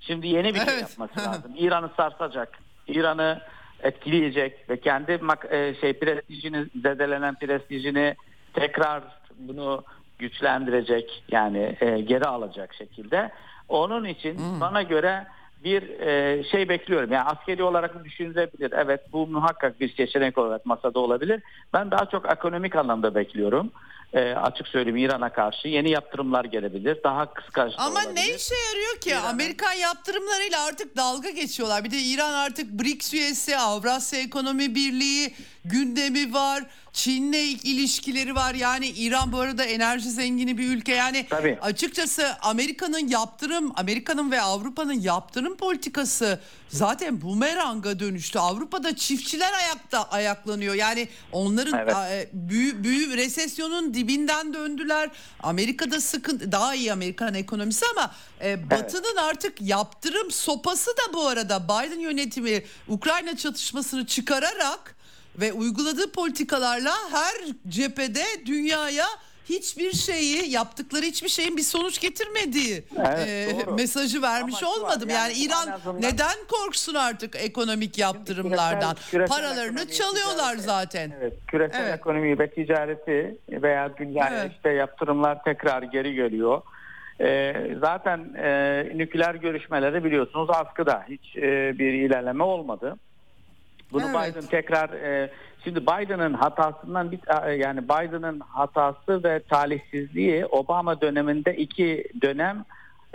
Şimdi 0.00 0.26
yeni 0.28 0.54
bir 0.54 0.60
şey 0.60 0.74
Evet. 0.74 0.80
yapması 0.98 1.20
lazım. 1.28 1.52
İran'ı 1.56 1.90
sarsacak. 1.96 2.58
İran'ı 2.88 3.40
etkileyecek 3.82 4.70
ve 4.70 4.80
kendi 4.80 5.20
e, 5.50 5.74
şey 5.80 5.92
prestijini 5.92 6.66
zedelenen 6.82 7.34
prestijini 7.34 8.14
tekrar 8.52 9.02
bunu 9.38 9.84
güçlendirecek 10.18 11.22
yani 11.30 11.76
e, 11.80 12.00
geri 12.00 12.24
alacak 12.24 12.74
şekilde. 12.74 13.30
Onun 13.68 14.04
için 14.04 14.38
bana 14.60 14.82
göre 14.82 15.26
bir 15.64 16.00
e, 16.00 16.44
şey 16.44 16.68
bekliyorum. 16.68 17.12
Yani 17.12 17.24
askeri 17.24 17.62
olarak 17.62 18.04
düşünülebilir. 18.04 18.72
Evet 18.76 19.00
bu 19.12 19.26
muhakkak 19.26 19.80
bir 19.80 19.94
seçenek 19.94 20.38
olarak 20.38 20.66
masada 20.66 20.98
olabilir. 21.00 21.42
Ben 21.72 21.90
daha 21.90 22.06
çok 22.06 22.32
ekonomik 22.32 22.76
anlamda 22.76 23.14
bekliyorum. 23.14 23.70
E, 24.12 24.20
açık 24.34 24.68
söyleyeyim 24.68 24.96
İran'a 24.96 25.32
karşı 25.32 25.68
yeni 25.68 25.90
yaptırımlar 25.90 26.44
gelebilir. 26.44 26.98
Daha 27.04 27.34
kıskanç 27.34 27.72
Ama 27.78 27.90
olabilir. 27.90 28.14
ne 28.14 28.36
işe 28.36 28.54
yarıyor 28.68 29.00
ki? 29.00 29.16
Amerikan 29.16 29.72
yaptırımlarıyla 29.72 30.64
artık 30.64 30.96
dalga 30.96 31.30
geçiyorlar. 31.30 31.84
Bir 31.84 31.90
de 31.90 31.96
İran 31.98 32.32
artık 32.34 32.70
BRICS 32.70 33.14
üyesi, 33.14 33.56
Avrasya 33.56 34.20
Ekonomi 34.20 34.74
Birliği 34.74 35.34
gündemi 35.64 36.34
var. 36.34 36.62
Çin'le 36.92 37.58
ilişkileri 37.64 38.34
var. 38.34 38.54
Yani 38.54 38.86
İran 38.88 39.32
bu 39.32 39.38
arada 39.38 39.64
enerji 39.64 40.10
zengini 40.10 40.58
bir 40.58 40.68
ülke. 40.68 40.94
Yani 40.94 41.26
Tabii. 41.30 41.58
açıkçası 41.62 42.36
Amerika'nın 42.42 43.08
yaptırım, 43.08 43.72
Amerika'nın 43.76 44.30
ve 44.30 44.40
Avrupa'nın 44.40 45.00
yaptırım 45.00 45.56
politikası 45.56 46.40
zaten 46.68 47.20
bumeranga 47.20 47.98
dönüştü. 48.00 48.38
Avrupa'da 48.38 48.96
çiftçiler 48.96 49.52
ayakta 49.52 50.02
ayaklanıyor. 50.02 50.74
Yani 50.74 51.08
onların 51.32 51.78
Evet. 51.78 51.94
e, 51.96 52.28
büyü, 52.32 52.84
büyü 52.84 53.16
resesyonun 53.16 53.94
dibinden 53.94 54.54
döndüler. 54.54 55.10
Amerika'da 55.42 56.00
sıkıntı 56.00 56.52
daha 56.52 56.74
iyi 56.74 56.92
Amerikan 56.92 57.34
ekonomisi 57.34 57.84
ama 57.96 58.14
e, 58.42 58.70
Batı'nın 58.70 59.16
artık 59.16 59.60
yaptırım 59.62 60.30
sopası 60.30 60.90
da 60.90 61.12
bu 61.12 61.26
arada 61.26 61.64
Biden 61.64 62.00
yönetimi 62.00 62.64
Ukrayna 62.88 63.36
çatışmasını 63.36 64.06
çıkararak 64.06 64.96
ve 65.38 65.52
uyguladığı 65.52 66.12
politikalarla 66.12 66.92
her 67.12 67.34
cephede 67.68 68.24
dünyaya 68.46 69.06
hiçbir 69.48 69.92
şeyi 69.92 70.50
yaptıkları 70.50 71.02
hiçbir 71.04 71.28
şeyin 71.28 71.56
bir 71.56 71.62
sonuç 71.62 72.00
getirmediği 72.00 72.84
Evet, 72.98 73.28
e, 73.28 73.66
doğru. 73.66 73.74
mesajı 73.74 74.22
vermiş 74.22 74.62
Ama 74.62 74.72
var, 74.72 74.76
olmadım. 74.78 75.08
Yani, 75.08 75.32
yani 75.32 75.44
İran 75.44 75.68
azından- 75.70 76.02
neden 76.02 76.36
korksun 76.48 76.94
artık 76.94 77.36
ekonomik 77.36 77.98
yaptırımlardan? 77.98 78.94
küresel- 78.94 79.10
küresel 79.10 79.28
Paralarını 79.36 79.90
çalıyorlar 79.90 80.54
ticaret- 80.56 80.60
zaten. 80.64 81.12
Evet, 81.20 81.32
küresel 81.46 81.80
Evet. 81.84 81.94
ekonomi 81.98 82.38
ve 82.38 82.50
ticareti 82.50 83.36
veya 83.50 83.96
dünyaya 83.96 84.40
Evet. 84.42 84.52
işte 84.56 84.70
yaptırımlar 84.70 85.44
tekrar 85.44 85.82
geri 85.82 86.14
geliyor. 86.14 86.62
Ee, 87.20 87.54
zaten 87.80 88.34
e, 88.42 88.82
nükleer 88.94 89.34
görüşmeleri 89.34 90.04
biliyorsunuz 90.04 90.48
askıda 90.50 91.04
hiç 91.08 91.36
e, 91.36 91.78
bir 91.78 91.92
ilerleme 91.92 92.44
olmadı. 92.44 92.96
Bunu 93.92 94.04
Evet. 94.04 94.34
Biden 94.34 94.46
tekrar 94.46 94.90
e, 94.90 95.30
Şimdi 95.64 95.80
Biden'ın 95.82 96.34
hatasından 96.34 97.12
bir 97.12 97.20
yani 97.54 97.84
Biden'ın 97.84 98.40
hatası 98.40 99.24
ve 99.24 99.40
talihsizliği 99.48 100.46
Obama 100.46 101.00
döneminde 101.00 101.56
iki 101.56 102.04
dönem 102.22 102.64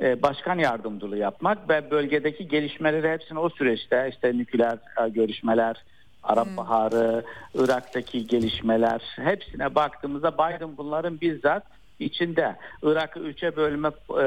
e, 0.02 0.22
başkan 0.22 0.60
yardımcılığı 0.60 1.18
yapmak 1.18 1.70
ve 1.70 1.92
bölgedeki 1.92 2.48
gelişmeleri 2.48 3.12
hepsini 3.12 3.40
o 3.40 3.50
süreçte 3.50 4.10
işte 4.12 4.38
nükleer 4.38 4.78
e, 5.06 5.10
görüşmeler, 5.10 5.84
Arap 6.24 6.48
hmm. 6.48 6.58
Baharı, 6.58 7.24
Irak'taki 7.54 8.28
gelişmeler 8.28 9.02
hepsine 9.16 9.76
baktığımızda 9.76 10.34
Biden 10.34 10.78
bunların 10.78 11.22
bizzat 11.22 11.64
içinde 12.00 12.56
Irak'ı 12.84 13.20
üçe 13.20 13.56
bölme 13.56 13.88
e, 14.10 14.24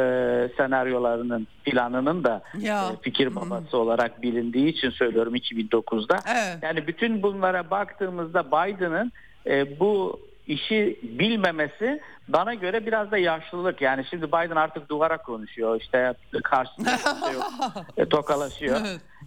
senaryolarının 0.57 1.47
planının 1.65 2.25
da 2.25 2.43
ya. 2.59 2.91
e, 2.93 3.03
fikir 3.03 3.37
babası 3.37 3.73
hmm. 3.73 3.81
olarak 3.81 4.23
bilindiği 4.23 4.69
için 4.69 4.91
söylüyorum 4.91 5.37
2009'da. 5.37 6.19
Evet. 6.29 6.59
Yani 6.63 6.87
bütün 6.87 7.23
bunlara 7.23 7.71
baktığımızda 7.71 8.47
Biden'ın 8.47 9.13
e, 9.47 9.81
bu 9.81 10.21
işi 10.49 10.99
bilmemesi 11.03 12.01
bana 12.29 12.55
göre 12.55 12.87
biraz 12.87 13.11
da 13.11 13.19
yaşlılık. 13.19 13.83
Yani 13.83 14.05
şimdi 14.11 14.29
Biden 14.29 14.57
artık 14.57 14.89
duvara 14.89 15.17
konuşuyor. 15.19 15.81
İşte 15.81 16.15
karşısında 16.45 16.97
şey 16.97 17.35
yok. 17.35 17.53
E, 17.97 18.05
tokalaşıyor. 18.05 18.81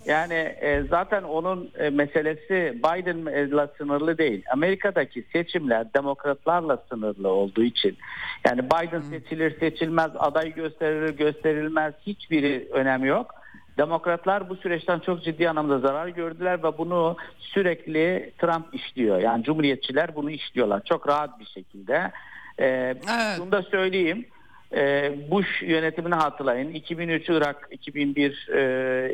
Yani 0.05 0.33
e, 0.33 0.83
zaten 0.89 1.23
onun 1.23 1.71
e, 1.79 1.89
meselesi 1.89 2.79
Biden'la 2.83 3.67
sınırlı 3.77 4.17
değil. 4.17 4.43
Amerika'daki 4.53 5.25
seçimler 5.33 5.93
demokratlarla 5.93 6.83
sınırlı 6.89 7.29
olduğu 7.29 7.63
için 7.63 7.97
yani 8.45 8.61
Biden 8.65 9.01
seçilir 9.01 9.59
seçilmez 9.59 10.11
aday 10.19 10.53
gösterilir 10.53 11.17
gösterilmez 11.17 11.93
hiçbiri 12.07 12.67
önemi 12.71 13.07
yok. 13.07 13.40
Demokratlar 13.77 14.49
bu 14.49 14.55
süreçten 14.55 14.99
çok 14.99 15.23
ciddi 15.23 15.49
anlamda 15.49 15.79
zarar 15.79 16.07
gördüler 16.07 16.63
ve 16.63 16.77
bunu 16.77 17.17
sürekli 17.39 18.33
Trump 18.37 18.75
işliyor. 18.75 19.19
Yani 19.19 19.43
Cumhuriyetçiler 19.43 20.15
bunu 20.15 20.31
işliyorlar 20.31 20.83
çok 20.85 21.07
rahat 21.07 21.39
bir 21.39 21.45
şekilde. 21.45 22.11
Ee, 22.59 22.65
evet. 22.65 23.39
Bunu 23.39 23.51
da 23.51 23.61
söyleyeyim. 23.61 24.25
Ee, 24.73 25.13
Bush 25.31 25.61
yönetimini 25.61 26.15
hatırlayın. 26.15 26.73
2003 26.73 27.29
Irak, 27.29 27.67
2001 27.71 28.47
e, 28.53 28.59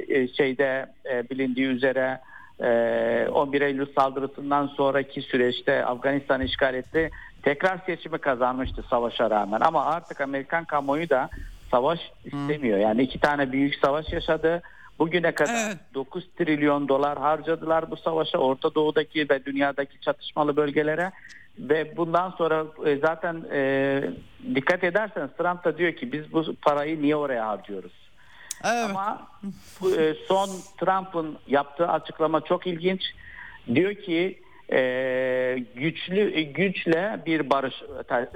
e, 0.07 0.27
şeyde 0.27 0.85
e, 1.11 1.29
bilindiği 1.29 1.67
üzere 1.67 2.19
e, 2.59 3.27
11 3.31 3.61
Eylül 3.61 3.93
saldırısından 3.95 4.67
sonraki 4.67 5.21
süreçte 5.21 5.85
Afganistan 5.85 6.41
işgal 6.41 6.73
etti. 6.73 7.09
Tekrar 7.43 7.77
seçimi 7.85 8.17
kazanmıştı 8.17 8.84
savaşa 8.89 9.29
rağmen. 9.29 9.59
Ama 9.61 9.85
artık 9.85 10.21
Amerikan 10.21 10.65
kamuoyu 10.65 11.09
da 11.09 11.29
savaş 11.72 11.99
istemiyor. 12.26 12.77
Yani 12.77 13.02
iki 13.02 13.19
tane 13.19 13.52
büyük 13.52 13.76
savaş 13.76 14.14
yaşadı. 14.14 14.61
Bugüne 14.99 15.31
kadar 15.31 15.68
evet. 15.68 15.77
9 15.94 16.30
trilyon 16.38 16.88
dolar 16.88 17.18
harcadılar 17.18 17.91
bu 17.91 17.98
savaşa 17.98 18.38
Orta 18.38 18.76
Doğu'daki 18.76 19.30
ve 19.30 19.45
dünyadaki 19.45 20.02
çatışmalı 20.02 20.56
bölgelere 20.56 21.11
ve 21.60 21.98
bundan 21.98 22.30
sonra 22.30 22.65
e, 22.85 22.98
zaten 22.98 23.44
e, 23.52 24.03
dikkat 24.56 24.84
ederseniz 24.84 25.30
Trump 25.38 25.64
da 25.64 25.77
diyor 25.77 25.94
ki 25.94 26.11
biz 26.11 26.34
bu 26.34 26.56
parayı 26.61 27.02
niye 27.02 27.15
oraya 27.15 27.48
harcıyoruz? 27.48 27.94
Evet. 28.65 28.89
Ama 28.89 29.27
e, 29.98 30.14
son 30.27 30.49
Trump'ın 30.77 31.38
yaptığı 31.48 31.88
açıklama 31.88 32.41
çok 32.41 32.68
ilginç. 32.68 33.02
Diyor 33.76 33.94
ki 33.95 34.39
e, 34.72 35.64
güçlü 35.76 36.41
güçle 36.41 37.19
bir 37.26 37.49
barış 37.49 37.76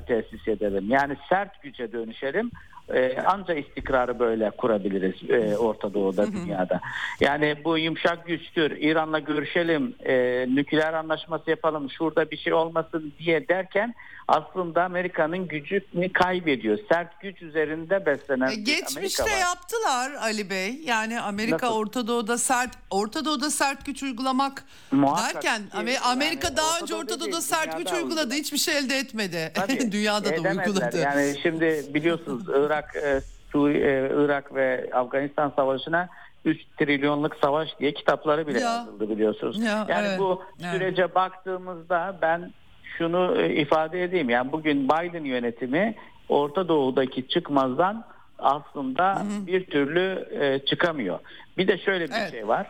tesis 0.08 0.48
edelim. 0.48 0.86
Yani 0.90 1.16
sert 1.30 1.62
güce 1.62 1.91
dönüşelim. 1.91 2.52
E, 2.94 3.22
anca 3.22 3.53
istikrarı 3.53 4.20
böyle 4.20 4.49
kurabiliriz 4.49 5.30
e, 5.30 5.58
Orta 5.58 5.94
Doğu'da, 5.94 6.32
dünyada. 6.32 6.82
Yani 7.20 7.56
bu 7.64 7.78
yumuşak 7.78 8.26
güçtür, 8.28 8.72
İran'la 8.72 9.20
görüşelim, 9.20 9.95
e, 10.06 10.45
nükleer 10.49 10.94
anlaşması 10.94 11.49
yapalım, 11.49 11.90
şurada 11.91 12.32
bir 12.32 12.38
şey 12.38 12.53
olmasın 12.53 13.14
diye 13.20 13.48
derken 13.48 13.95
aslında 14.28 14.84
Amerika'nın 14.84 15.48
gücünü 15.48 16.14
kaybediyor. 16.14 16.78
Sert 16.91 17.22
güç 17.22 17.41
üzerinde 17.41 18.06
beslenen 18.06 18.48
e, 18.52 18.56
Geçmişte 18.56 19.24
Amerika 19.24 19.24
var. 19.24 19.40
yaptılar 19.40 20.12
Ali 20.22 20.49
Bey. 20.49 20.82
Yani 20.86 21.22
Amerika 21.22 21.66
Nasıl? 21.66 21.78
Orta 21.78 22.08
Doğu'da 22.08 22.38
sert 22.38 22.72
Orta 22.90 23.26
Doğu'da 23.26 23.49
sert 23.49 23.86
güç 23.86 24.03
uygulamak 24.03 24.64
Muhakkak 24.91 25.34
derken 25.34 25.62
ki, 25.62 25.99
Amerika 25.99 26.48
yani 26.48 26.58
daha 26.58 26.80
önce 26.82 26.95
Orta 26.95 27.20
Doğu'da 27.20 27.41
sert 27.41 27.78
güç 27.78 27.91
uyguladı. 27.94 28.34
Hiçbir 28.34 28.58
şey 28.58 28.78
elde 28.78 28.98
etmedi. 28.98 29.52
Tabii, 29.53 29.91
Dünyada 29.91 30.30
da 30.30 30.49
uyguladı. 30.49 30.98
Yani 30.98 31.36
şimdi 31.44 31.86
biliyorsunuz 31.94 32.49
Irak 32.72 32.95
e, 32.95 33.22
Suriye, 33.52 34.11
Irak 34.15 34.56
ve 34.56 34.89
Afganistan 34.93 35.53
savaşına 35.56 36.10
3 36.45 36.61
trilyonluk 36.77 37.35
savaş 37.35 37.80
diye 37.80 37.93
kitapları 37.93 38.48
bile 38.48 38.60
ya. 38.60 38.69
yazıldı 38.69 39.10
biliyorsunuz. 39.10 39.64
Ya, 39.64 39.85
yani 39.89 40.07
evet, 40.07 40.19
bu 40.19 40.41
sürece 40.72 41.02
evet. 41.02 41.15
baktığımızda 41.15 42.18
ben 42.22 42.53
şunu 42.98 43.41
e, 43.41 43.56
ifade 43.56 44.03
edeyim. 44.03 44.30
Yani 44.30 44.52
bugün 44.52 44.84
Biden 44.89 45.23
yönetimi 45.23 45.95
Orta 46.30 46.68
Doğu'daki 46.68 47.27
çıkmazdan 47.27 48.03
aslında 48.39 49.15
hı 49.15 49.19
hı. 49.19 49.48
bir 49.48 49.65
türlü 49.65 50.27
e, 50.39 50.65
çıkamıyor. 50.65 51.19
Bir 51.62 51.68
de 51.68 51.78
şöyle 51.78 52.08
bir 52.08 52.16
evet. 52.16 52.32
şey 52.32 52.48
var. 52.48 52.68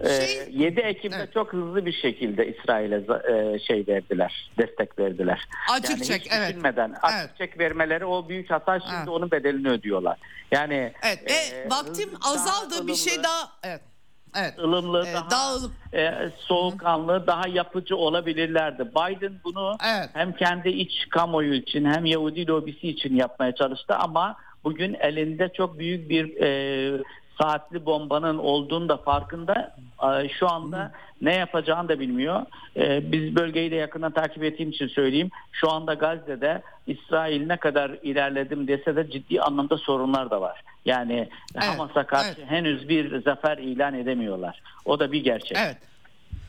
E, 0.00 0.26
şey, 0.26 0.48
7 0.50 0.80
Ekim'de 0.80 1.16
evet. 1.16 1.32
çok 1.34 1.52
hızlı 1.52 1.86
bir 1.86 1.92
şekilde 1.92 2.46
İsrail'e 2.46 2.96
e, 2.96 3.58
şey 3.58 3.86
verdiler, 3.88 4.50
destek 4.58 4.98
verdiler. 4.98 5.48
Açık 5.72 5.90
yani 5.90 6.04
çek, 6.04 6.28
evet. 6.38 6.48
Düşünmeden 6.48 6.94
açık 7.02 7.18
evet. 7.20 7.30
çek 7.38 7.58
vermeleri 7.58 8.04
o 8.04 8.28
büyük 8.28 8.50
hata 8.50 8.80
şimdi 8.80 8.94
evet. 8.98 9.08
onun 9.08 9.30
bedelini 9.30 9.68
ödüyorlar. 9.68 10.18
Yani 10.50 10.92
Evet, 11.02 11.30
e, 11.30 11.70
vaktim 11.70 12.10
azaldı 12.22 12.86
bir 12.86 12.94
şey 12.94 13.22
daha 13.22 13.48
evet 13.62 13.80
evet. 14.36 14.58
ılımlı, 14.58 15.06
ee, 15.06 15.14
daha, 15.14 15.30
daha 15.30 15.54
ılım. 15.54 15.72
e, 15.94 16.30
soğukkanlı, 16.38 17.12
Hı. 17.12 17.26
daha 17.26 17.48
yapıcı 17.48 17.96
olabilirlerdi. 17.96 18.84
Biden 18.84 19.40
bunu 19.44 19.76
evet. 19.86 20.08
hem 20.12 20.32
kendi 20.32 20.68
iç 20.68 21.08
kamuoyu 21.10 21.54
için 21.54 21.84
hem 21.84 22.04
Yahudi 22.04 22.46
lobisi 22.46 22.88
için 22.88 23.16
yapmaya 23.16 23.54
çalıştı 23.54 23.94
ama 23.94 24.36
bugün 24.64 24.94
elinde 24.94 25.52
çok 25.56 25.78
büyük 25.78 26.10
bir 26.10 26.36
e, 26.42 27.02
saatli 27.38 27.86
bombanın 27.86 28.38
olduğunu 28.38 28.88
da 28.88 28.96
farkında. 28.96 29.74
E, 30.02 30.28
şu 30.28 30.50
anda 30.50 30.92
ne 31.22 31.34
yapacağını 31.34 31.88
da 31.88 32.00
bilmiyor. 32.00 32.42
E, 32.76 33.12
biz 33.12 33.36
bölgeyi 33.36 33.70
de 33.70 33.74
yakından 33.74 34.12
takip 34.12 34.44
ettiğim 34.44 34.70
için 34.70 34.88
söyleyeyim. 34.88 35.30
Şu 35.52 35.70
anda 35.70 35.94
Gazze'de 35.94 36.62
İsrail 36.86 37.46
ne 37.46 37.56
kadar 37.56 37.90
ilerledim 38.02 38.68
dese 38.68 38.96
de 38.96 39.10
ciddi 39.10 39.40
anlamda 39.40 39.78
sorunlar 39.78 40.30
da 40.30 40.40
var. 40.40 40.62
Yani 40.84 41.28
evet, 41.54 41.64
Hamas'a 41.64 42.06
karşı 42.06 42.34
evet. 42.38 42.50
henüz 42.50 42.88
bir 42.88 43.22
zafer 43.22 43.58
ilan 43.58 43.94
edemiyorlar. 43.94 44.62
O 44.84 45.00
da 45.00 45.12
bir 45.12 45.24
gerçek. 45.24 45.58
Evet. 45.60 45.76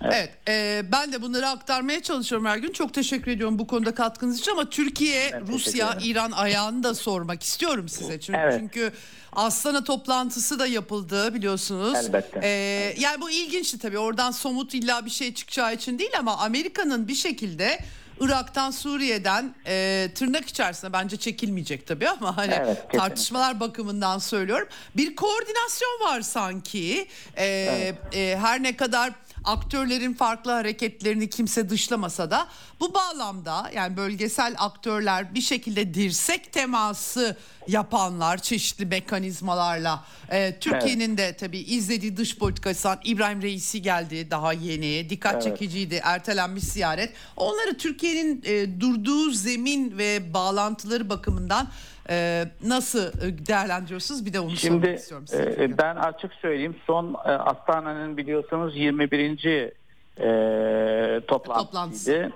Evet, 0.02 0.30
evet 0.48 0.86
e, 0.86 0.92
ben 0.92 1.14
de 1.14 1.22
bunları 1.22 1.48
aktarmaya 1.48 2.04
çalışıyorum 2.04 2.48
her 2.48 2.58
gün. 2.58 2.72
Çok 2.72 2.94
teşekkür 2.94 3.32
ediyorum 3.32 3.60
bu 3.60 3.68
konuda 3.68 3.96
katkınız 3.96 4.40
için 4.40 4.52
ama 4.52 4.70
Türkiye, 4.70 5.32
ben 5.34 5.48
Rusya, 5.48 5.98
İran 6.04 6.32
ayağını 6.32 6.84
da 6.84 6.96
sormak 6.96 7.44
istiyorum 7.44 7.90
size. 7.90 8.20
Çünkü, 8.20 8.40
evet. 8.40 8.56
çünkü 8.60 8.92
Astana 9.36 9.84
toplantısı 9.84 10.60
da 10.60 10.68
yapıldı 10.68 11.34
biliyorsunuz. 11.34 11.96
Elbette. 11.96 12.40
Ee, 12.44 12.96
Yani 13.00 13.22
bu 13.22 13.30
ilginçti 13.30 13.80
tabii. 13.80 13.98
Oradan 13.98 14.32
somut 14.32 14.74
illa 14.74 15.06
bir 15.06 15.10
şey 15.10 15.34
çıkacağı 15.34 15.74
için 15.74 16.00
değil 16.00 16.12
ama 16.20 16.38
Amerika'nın 16.38 17.08
bir 17.08 17.16
şekilde 17.16 17.80
Irak'tan 18.20 18.72
Suriye'den 18.72 19.56
e, 19.68 20.08
tırnak 20.16 20.48
içerisinde 20.48 20.94
bence 20.94 21.18
çekilmeyecek 21.18 21.88
tabii 21.88 22.10
ama 22.10 22.38
hani 22.38 22.54
evet, 22.54 22.92
tartışmalar 22.92 23.60
bakımından 23.60 24.20
söylüyorum. 24.20 24.68
Bir 24.98 25.16
koordinasyon 25.16 26.00
var 26.02 26.22
sanki. 26.22 27.08
E, 27.36 27.46
evet. 27.46 28.16
e, 28.16 28.38
her 28.42 28.64
ne 28.64 28.78
kadar 28.78 29.14
aktörlerin 29.46 30.14
farklı 30.14 30.52
hareketlerini 30.52 31.30
kimse 31.30 31.70
dışlamasa 31.70 32.32
da 32.32 32.48
bu 32.80 32.94
bağlamda 32.94 33.72
yani 33.76 33.98
bölgesel 33.98 34.56
aktörler 34.58 35.36
bir 35.36 35.42
şekilde 35.42 35.94
dirsek 35.94 36.54
teması 36.54 37.38
yapanlar 37.68 38.38
çeşitli 38.38 38.86
mekanizmalarla 38.86 40.06
e, 40.30 40.60
Türkiye'nin 40.60 41.18
evet. 41.18 41.18
de 41.18 41.38
tabii 41.38 41.60
izlediği 41.60 42.18
dış 42.18 42.38
politikasından 42.38 43.00
İbrahim 43.04 43.42
Reisi 43.42 43.82
geldi 43.82 44.32
daha 44.32 44.54
yeni 44.54 45.10
dikkat 45.10 45.34
evet. 45.34 45.44
çekiciydi 45.44 46.02
ertelenmiş 46.04 46.64
ziyaret 46.64 47.14
onları 47.38 47.78
Türkiye'nin 47.78 48.44
e, 48.46 48.80
durduğu 48.80 49.32
zemin 49.32 49.98
ve 49.98 50.34
bağlantıları 50.34 51.10
bakımından 51.10 51.68
e, 52.10 52.46
nasıl 52.64 53.14
değerlendiriyorsunuz? 53.48 54.26
Bir 54.26 54.34
de 54.34 54.40
onu 54.40 54.56
Şimdi, 54.56 54.82
sormak 54.82 55.00
istiyorum. 55.00 55.28
Size. 55.28 55.64
E, 55.64 55.78
ben 55.78 55.96
açık 55.96 56.34
söyleyeyim. 56.34 56.76
Son 56.88 57.14
e, 57.14 57.30
Astana'nın 57.30 58.18
biliyorsunuz 58.18 58.78
21. 58.78 59.74
E, 60.20 61.22
toplantısıydı. 61.28 62.32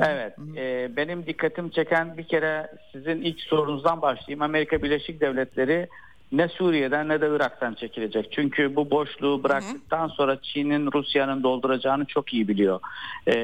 Evet, 0.00 0.34
e, 0.56 0.96
benim 0.96 1.26
dikkatim 1.26 1.70
çeken 1.70 2.18
bir 2.18 2.24
kere 2.24 2.70
sizin 2.92 3.22
ilk 3.22 3.40
sorunuzdan 3.40 4.02
başlayayım. 4.02 4.42
Amerika 4.42 4.82
Birleşik 4.82 5.20
Devletleri 5.20 5.88
ne 6.32 6.48
Suriye'den 6.48 7.08
ne 7.08 7.20
de 7.20 7.28
Irak'tan 7.28 7.74
çekilecek. 7.74 8.32
Çünkü 8.32 8.76
bu 8.76 8.90
boşluğu 8.90 9.42
bıraktıktan 9.44 10.08
sonra 10.08 10.38
Çin'in 10.42 10.92
Rusya'nın 10.92 11.42
dolduracağını 11.42 12.04
çok 12.04 12.34
iyi 12.34 12.48
biliyor. 12.48 12.80
E, 13.28 13.34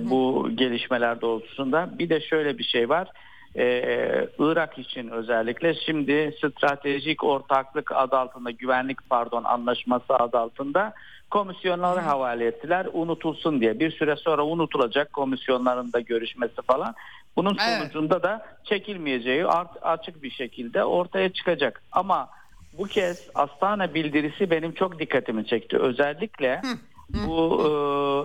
bu 0.00 0.50
gelişmeler 0.54 1.20
doğrultusunda. 1.20 1.90
Bir 1.98 2.08
de 2.08 2.20
şöyle 2.20 2.58
bir 2.58 2.64
şey 2.64 2.88
var. 2.88 3.08
Ee, 3.56 4.28
Irak 4.38 4.78
için 4.78 5.08
özellikle 5.08 5.74
şimdi 5.74 6.36
stratejik 6.38 7.24
ortaklık 7.24 7.92
adı 7.92 8.16
altında 8.16 8.50
güvenlik 8.50 9.10
pardon 9.10 9.44
anlaşması 9.44 10.14
adı 10.14 10.38
altında 10.38 10.92
komisyonları 11.30 12.00
havale 12.00 12.46
ettiler 12.46 12.86
unutulsun 12.92 13.60
diye. 13.60 13.80
Bir 13.80 13.90
süre 13.90 14.16
sonra 14.16 14.44
unutulacak 14.44 15.12
komisyonların 15.12 15.92
da 15.92 16.00
görüşmesi 16.00 16.62
falan. 16.66 16.94
Bunun 17.36 17.54
sonucunda 17.54 18.14
evet. 18.14 18.24
da 18.24 18.46
çekilmeyeceği 18.64 19.46
açık 19.82 20.22
bir 20.22 20.30
şekilde 20.30 20.84
ortaya 20.84 21.32
çıkacak. 21.32 21.82
Ama 21.92 22.28
bu 22.78 22.84
kez 22.84 23.28
Astana 23.34 23.94
bildirisi 23.94 24.50
benim 24.50 24.72
çok 24.72 24.98
dikkatimi 24.98 25.46
çekti. 25.46 25.78
Özellikle 25.78 26.62
bu 27.26 27.62
e, 27.64 27.68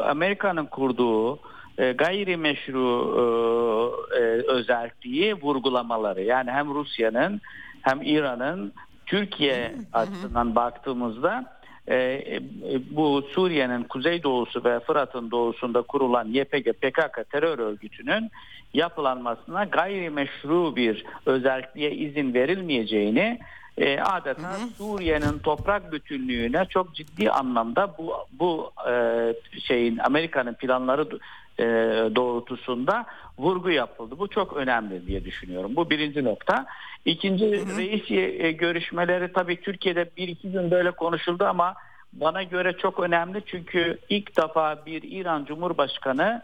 Amerika'nın 0.04 0.66
kurduğu 0.66 1.40
gayrimeşru 1.78 2.88
e, 4.16 4.18
e, 4.18 4.22
özelliği 4.48 5.34
vurgulamaları. 5.34 6.22
Yani 6.22 6.52
hem 6.52 6.76
Rusya'nın 6.76 7.42
hem 7.82 8.02
İran'ın 8.02 8.74
Türkiye 9.06 9.76
açısından 9.94 10.56
baktığımızda 10.56 11.56
e, 11.88 11.96
e, 11.96 12.40
bu 12.92 13.22
Suriye'nin 13.22 13.84
kuzeydoğusu 13.84 14.64
ve 14.64 14.80
Fırat'ın 14.80 15.32
doğusunda 15.32 15.82
kurulan 15.82 16.28
YPG 16.28 16.74
PKK 16.82 17.32
terör 17.32 17.60
örgütünün 17.60 18.32
yapılanmasına 18.74 19.64
gayrimeşru 19.64 20.76
bir 20.76 21.06
özelliğe 21.26 21.92
izin 21.92 22.34
verilmeyeceğini 22.34 23.40
e, 23.78 24.00
adeta 24.00 24.58
Suriye'nin 24.78 25.40
toprak 25.40 25.92
bütünlüğüne 25.92 26.66
çok 26.70 26.96
ciddi 26.96 27.32
anlamda 27.32 27.96
bu 27.98 28.14
bu 28.32 28.72
e, 28.90 29.34
şeyin 29.68 29.98
Amerika'nın 29.98 30.54
planları 30.54 31.08
e, 31.60 31.64
doğrultusunda 32.16 33.06
vurgu 33.38 33.70
yapıldı. 33.70 34.16
Bu 34.20 34.28
çok 34.28 34.58
önemli 34.58 35.08
diye 35.08 35.26
düşünüyorum. 35.26 35.76
Bu 35.76 35.90
birinci 35.90 36.24
nokta. 36.24 36.66
İkinci 37.06 37.46
hı 37.46 37.74
hı. 37.74 37.78
reis 37.78 38.12
e, 38.12 38.52
görüşmeleri 38.52 39.34
tabii 39.34 39.62
Türkiye'de 39.62 40.10
bir 40.18 40.28
iki 40.28 40.52
gün 40.52 40.72
böyle 40.72 40.92
konuşuldu 40.92 41.46
ama 41.46 41.76
bana 42.14 42.44
göre 42.44 42.74
çok 42.78 43.00
önemli 43.00 43.44
çünkü 43.46 43.98
ilk 44.10 44.38
defa 44.38 44.86
bir 44.86 45.04
İran 45.04 45.46
Cumhurbaşkanı 45.46 46.42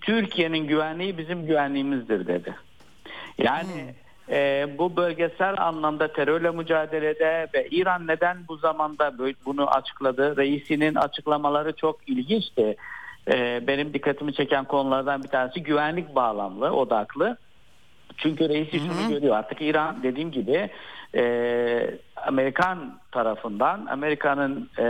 Türkiye'nin 0.00 0.66
güvenliği 0.66 1.18
bizim 1.18 1.46
güvenliğimizdir 1.46 2.26
dedi. 2.26 2.54
Yani 3.38 3.94
e, 4.28 4.66
bu 4.78 4.96
bölgesel 4.96 5.54
anlamda 5.58 6.12
terörle 6.12 6.50
mücadelede 6.50 7.48
ve 7.54 7.68
İran 7.70 8.06
neden 8.06 8.38
bu 8.48 8.56
zamanda 8.56 9.18
bunu 9.46 9.70
açıkladı? 9.70 10.36
Reisinin 10.36 10.94
açıklamaları 10.94 11.72
çok 11.72 12.08
ilginçti. 12.08 12.76
E, 13.28 13.66
benim 13.66 13.94
dikkatimi 13.94 14.34
çeken 14.34 14.64
konulardan 14.64 15.22
bir 15.22 15.28
tanesi 15.28 15.62
güvenlik 15.62 16.14
bağlamlı, 16.14 16.70
odaklı. 16.70 17.36
Çünkü 18.16 18.48
reisi 18.48 18.78
şunu 18.78 19.08
görüyor 19.08 19.36
artık 19.36 19.62
İran 19.62 20.02
dediğim 20.02 20.30
gibi 20.30 20.70
e, 21.14 21.98
Amerikan 22.16 22.98
tarafından 23.12 23.86
Amerika'nın 23.86 24.70
e, 24.78 24.82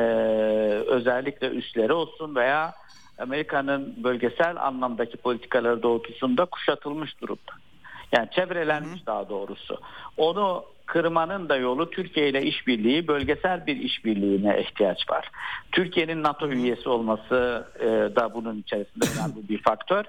özellikle 0.87 1.49
üsleri 1.49 1.93
olsun 1.93 2.35
veya 2.35 2.73
Amerika'nın 3.19 3.95
bölgesel 4.05 4.67
anlamdaki 4.67 5.17
politikaları 5.17 5.83
doğrultusunda 5.83 6.45
kuşatılmış 6.45 7.21
durumda. 7.21 7.53
Yani 8.13 8.29
çevrelenmiş 8.31 9.03
Hı. 9.03 9.07
daha 9.07 9.29
doğrusu. 9.29 9.79
Onu 10.17 10.65
kırmanın 10.93 11.49
da 11.49 11.57
yolu 11.57 11.91
Türkiye 11.91 12.29
ile 12.29 12.43
işbirliği, 12.43 13.09
bölgesel 13.09 13.67
bir 13.67 13.77
işbirliğine 13.77 14.61
ihtiyaç 14.61 15.11
var. 15.11 15.31
Türkiye'nin 15.73 16.23
NATO 16.23 16.49
üyesi 16.49 16.89
olması 16.89 17.67
e, 17.81 17.87
da 18.17 18.35
bunun 18.35 18.61
içerisinde 18.61 19.05
önemli 19.19 19.49
bir 19.49 19.63
faktör. 19.63 20.05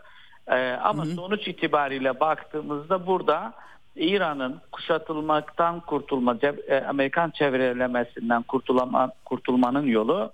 E, 0.48 0.72
ama 0.72 1.06
Hı. 1.06 1.10
sonuç 1.10 1.48
itibariyle 1.48 2.20
baktığımızda 2.20 3.08
burada 3.08 3.54
İran'ın 3.96 4.62
kuşatılmaktan 4.72 5.80
kurtulma, 5.80 6.38
e, 6.68 6.78
Amerikan 6.90 7.30
çevrelemesinden 7.30 8.44
kurtulama, 8.44 9.12
kurtulmanın 9.26 9.88
yolu 9.88 10.32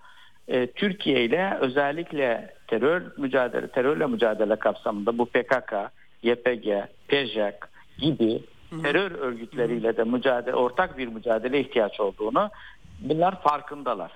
e, 0.47 0.67
Türkiye 0.67 1.23
ile 1.25 1.57
özellikle 1.61 2.53
terör 2.67 3.01
mücadele, 3.17 3.67
terörle 3.67 4.05
mücadele 4.05 4.55
kapsamında 4.55 5.17
bu 5.17 5.25
PKK, 5.25 5.73
YPG, 6.23 6.67
PEJAK 7.07 7.69
gibi 7.97 8.41
terör 8.69 9.11
örgütleriyle 9.11 9.97
de 9.97 10.03
mücadele 10.03 10.55
ortak 10.55 10.97
bir 10.97 11.07
mücadele 11.07 11.59
ihtiyaç 11.59 11.99
olduğunu 11.99 12.49
bunlar 12.99 13.41
farkındalar. 13.41 14.11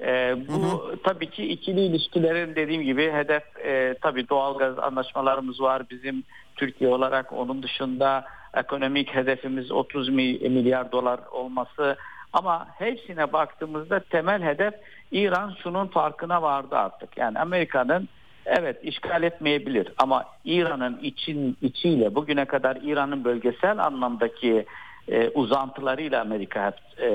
E, 0.00 0.36
bu 0.48 0.52
hı 0.52 0.92
hı. 0.92 0.96
tabii 1.04 1.30
ki 1.30 1.44
ikili 1.48 1.80
ilişkilerin 1.80 2.54
dediğim 2.54 2.82
gibi 2.82 3.12
hedef 3.12 3.42
e, 3.64 3.94
tabii 4.00 4.28
doğalgaz 4.28 4.78
anlaşmalarımız 4.78 5.60
var 5.60 5.82
bizim 5.90 6.24
Türkiye 6.56 6.90
olarak 6.90 7.32
onun 7.32 7.62
dışında 7.62 8.24
ekonomik 8.56 9.14
hedefimiz 9.14 9.70
30 9.72 10.08
milyar 10.08 10.92
dolar 10.92 11.20
olması 11.32 11.96
ama 12.32 12.66
hepsine 12.78 13.32
baktığımızda 13.32 14.00
temel 14.00 14.42
hedef 14.42 14.74
İran 15.12 15.54
şunun 15.62 15.86
farkına 15.86 16.42
vardı 16.42 16.76
artık. 16.76 17.16
Yani 17.16 17.38
Amerika'nın 17.38 18.08
evet 18.46 18.84
işgal 18.84 19.22
etmeyebilir 19.22 19.92
ama 19.98 20.24
İran'ın 20.44 20.98
için 20.98 21.56
içiyle 21.62 22.14
bugüne 22.14 22.44
kadar 22.44 22.76
İran'ın 22.82 23.24
bölgesel 23.24 23.78
anlamdaki 23.78 24.66
e, 25.08 25.28
uzantılarıyla 25.28 26.20
Amerika 26.20 26.66
hep 26.66 27.02
e, 27.02 27.08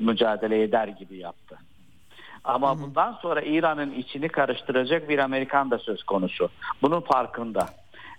mücadele 0.00 0.62
eder 0.62 0.88
gibi 0.88 1.16
yaptı. 1.16 1.58
Ama 2.44 2.70
hı 2.70 2.74
hı. 2.74 2.82
bundan 2.82 3.12
sonra 3.12 3.40
İran'ın 3.40 3.92
içini 3.92 4.28
karıştıracak 4.28 5.08
bir 5.08 5.18
Amerikan 5.18 5.70
da 5.70 5.78
söz 5.78 6.02
konusu. 6.02 6.48
Bunun 6.82 7.00
farkında 7.00 7.68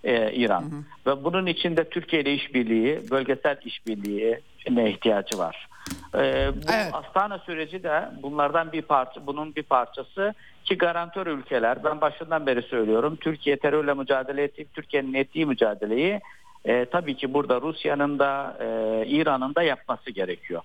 e, 0.04 0.32
İran. 0.34 0.62
Hı 0.62 0.66
hı. 0.66 0.84
Ve 1.08 1.24
bunun 1.24 1.46
içinde 1.46 1.90
Türkiye 1.90 2.22
ile 2.22 2.34
işbirliği, 2.34 3.12
bölgesel 3.12 3.58
işbirliği 3.66 4.40
ne 4.70 4.90
ihtiyacı 4.90 5.38
var. 5.38 5.68
E, 6.16 6.20
bu 6.56 6.72
evet. 6.74 6.94
Astana 6.94 7.40
süreci 7.40 7.84
de 7.84 8.10
bunlardan 8.22 8.72
bir 8.72 8.82
parça, 8.82 9.28
bunun 9.28 9.56
bir 9.56 9.64
parçası 9.64 10.34
ki 10.64 10.78
garantör 10.78 11.28
ülkeler. 11.28 11.84
Ben 11.84 12.02
başından 12.02 12.46
beri 12.46 12.62
söylüyorum. 12.62 13.16
Türkiye 13.16 13.58
terörle 13.58 13.94
mücadele 13.94 14.44
ettiği, 14.44 14.66
Türkiye'nin 14.74 15.14
ettiği 15.14 15.46
mücadeleyi 15.46 16.20
e, 16.66 16.86
tabii 16.86 17.16
ki 17.16 17.34
burada 17.34 17.62
Rusya'nın 17.62 18.20
da 18.20 18.58
e, 18.60 18.66
İran'ın 19.08 19.56
da 19.56 19.64
yapması 19.64 20.12
gerekiyor. 20.12 20.62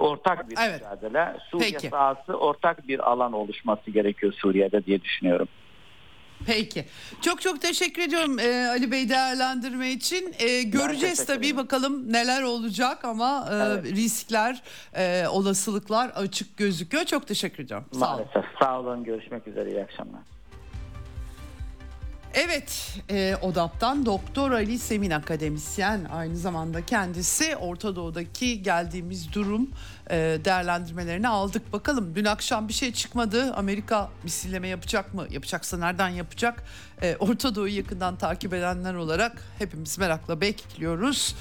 Ortak 0.00 0.50
bir 0.50 0.56
evet. 0.66 0.80
mücadele. 0.80 1.36
Suriye 1.50 1.70
Peki. 1.72 1.88
sahası 1.88 2.34
ortak 2.34 2.88
bir 2.88 3.10
alan 3.10 3.32
oluşması 3.32 3.90
gerekiyor 3.90 4.32
Suriye'de 4.32 4.84
diye 4.84 5.02
düşünüyorum. 5.02 5.48
Peki. 6.46 6.84
Çok 7.20 7.40
çok 7.40 7.60
teşekkür 7.60 8.02
ediyorum 8.02 8.38
e, 8.38 8.68
Ali 8.68 8.90
Bey 8.92 9.08
değerlendirme 9.08 9.90
için. 9.90 10.34
E, 10.38 10.62
göreceğiz 10.62 11.26
tabii 11.26 11.56
bakalım 11.56 12.12
neler 12.12 12.42
olacak 12.42 13.04
ama 13.04 13.48
e, 13.50 13.54
evet. 13.54 13.84
riskler, 13.84 14.62
e, 14.94 15.26
olasılıklar 15.28 16.08
açık 16.08 16.56
gözüküyor. 16.56 17.04
Çok 17.04 17.26
teşekkür 17.26 17.64
ediyorum. 17.64 17.86
Maalesef. 17.92 18.32
Sağ 18.32 18.40
olun. 18.40 18.46
Sağ 18.60 18.80
olun. 18.80 19.04
Görüşmek 19.04 19.48
üzere. 19.48 19.70
İyi 19.70 19.82
akşamlar. 19.82 20.35
Evet, 22.38 22.98
e, 23.10 23.36
ODAP'tan 23.42 24.06
Doktor 24.06 24.50
Ali 24.50 24.78
Semin 24.78 25.10
akademisyen 25.10 26.04
aynı 26.04 26.36
zamanda 26.36 26.86
kendisi 26.86 27.56
Orta 27.56 27.96
Doğu'daki 27.96 28.62
geldiğimiz 28.62 29.32
durum 29.32 29.70
e, 30.10 30.16
değerlendirmelerini 30.44 31.28
aldık. 31.28 31.72
Bakalım 31.72 32.14
dün 32.14 32.24
akşam 32.24 32.68
bir 32.68 32.72
şey 32.72 32.92
çıkmadı. 32.92 33.54
Amerika 33.54 34.10
misilleme 34.22 34.68
yapacak 34.68 35.14
mı? 35.14 35.26
Yapacaksa 35.30 35.78
nereden 35.78 36.08
yapacak? 36.08 36.64
E, 37.02 37.16
Orta 37.16 37.54
Doğu'yu 37.54 37.76
yakından 37.76 38.16
takip 38.16 38.54
edenler 38.54 38.94
olarak 38.94 39.42
hepimiz 39.58 39.98
merakla 39.98 40.40
bekliyoruz. 40.40 41.36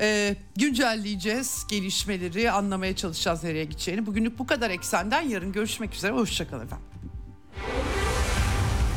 E, 0.00 0.36
güncelleyeceğiz 0.56 1.66
gelişmeleri, 1.70 2.50
anlamaya 2.50 2.96
çalışacağız 2.96 3.44
nereye 3.44 3.64
gideceğini. 3.64 4.06
Bugünlük 4.06 4.38
bu 4.38 4.46
kadar 4.46 4.70
eksenden. 4.70 5.22
Yarın 5.22 5.52
görüşmek 5.52 5.94
üzere. 5.94 6.12
Hoşçakalın 6.12 6.64
efendim. 6.64 6.86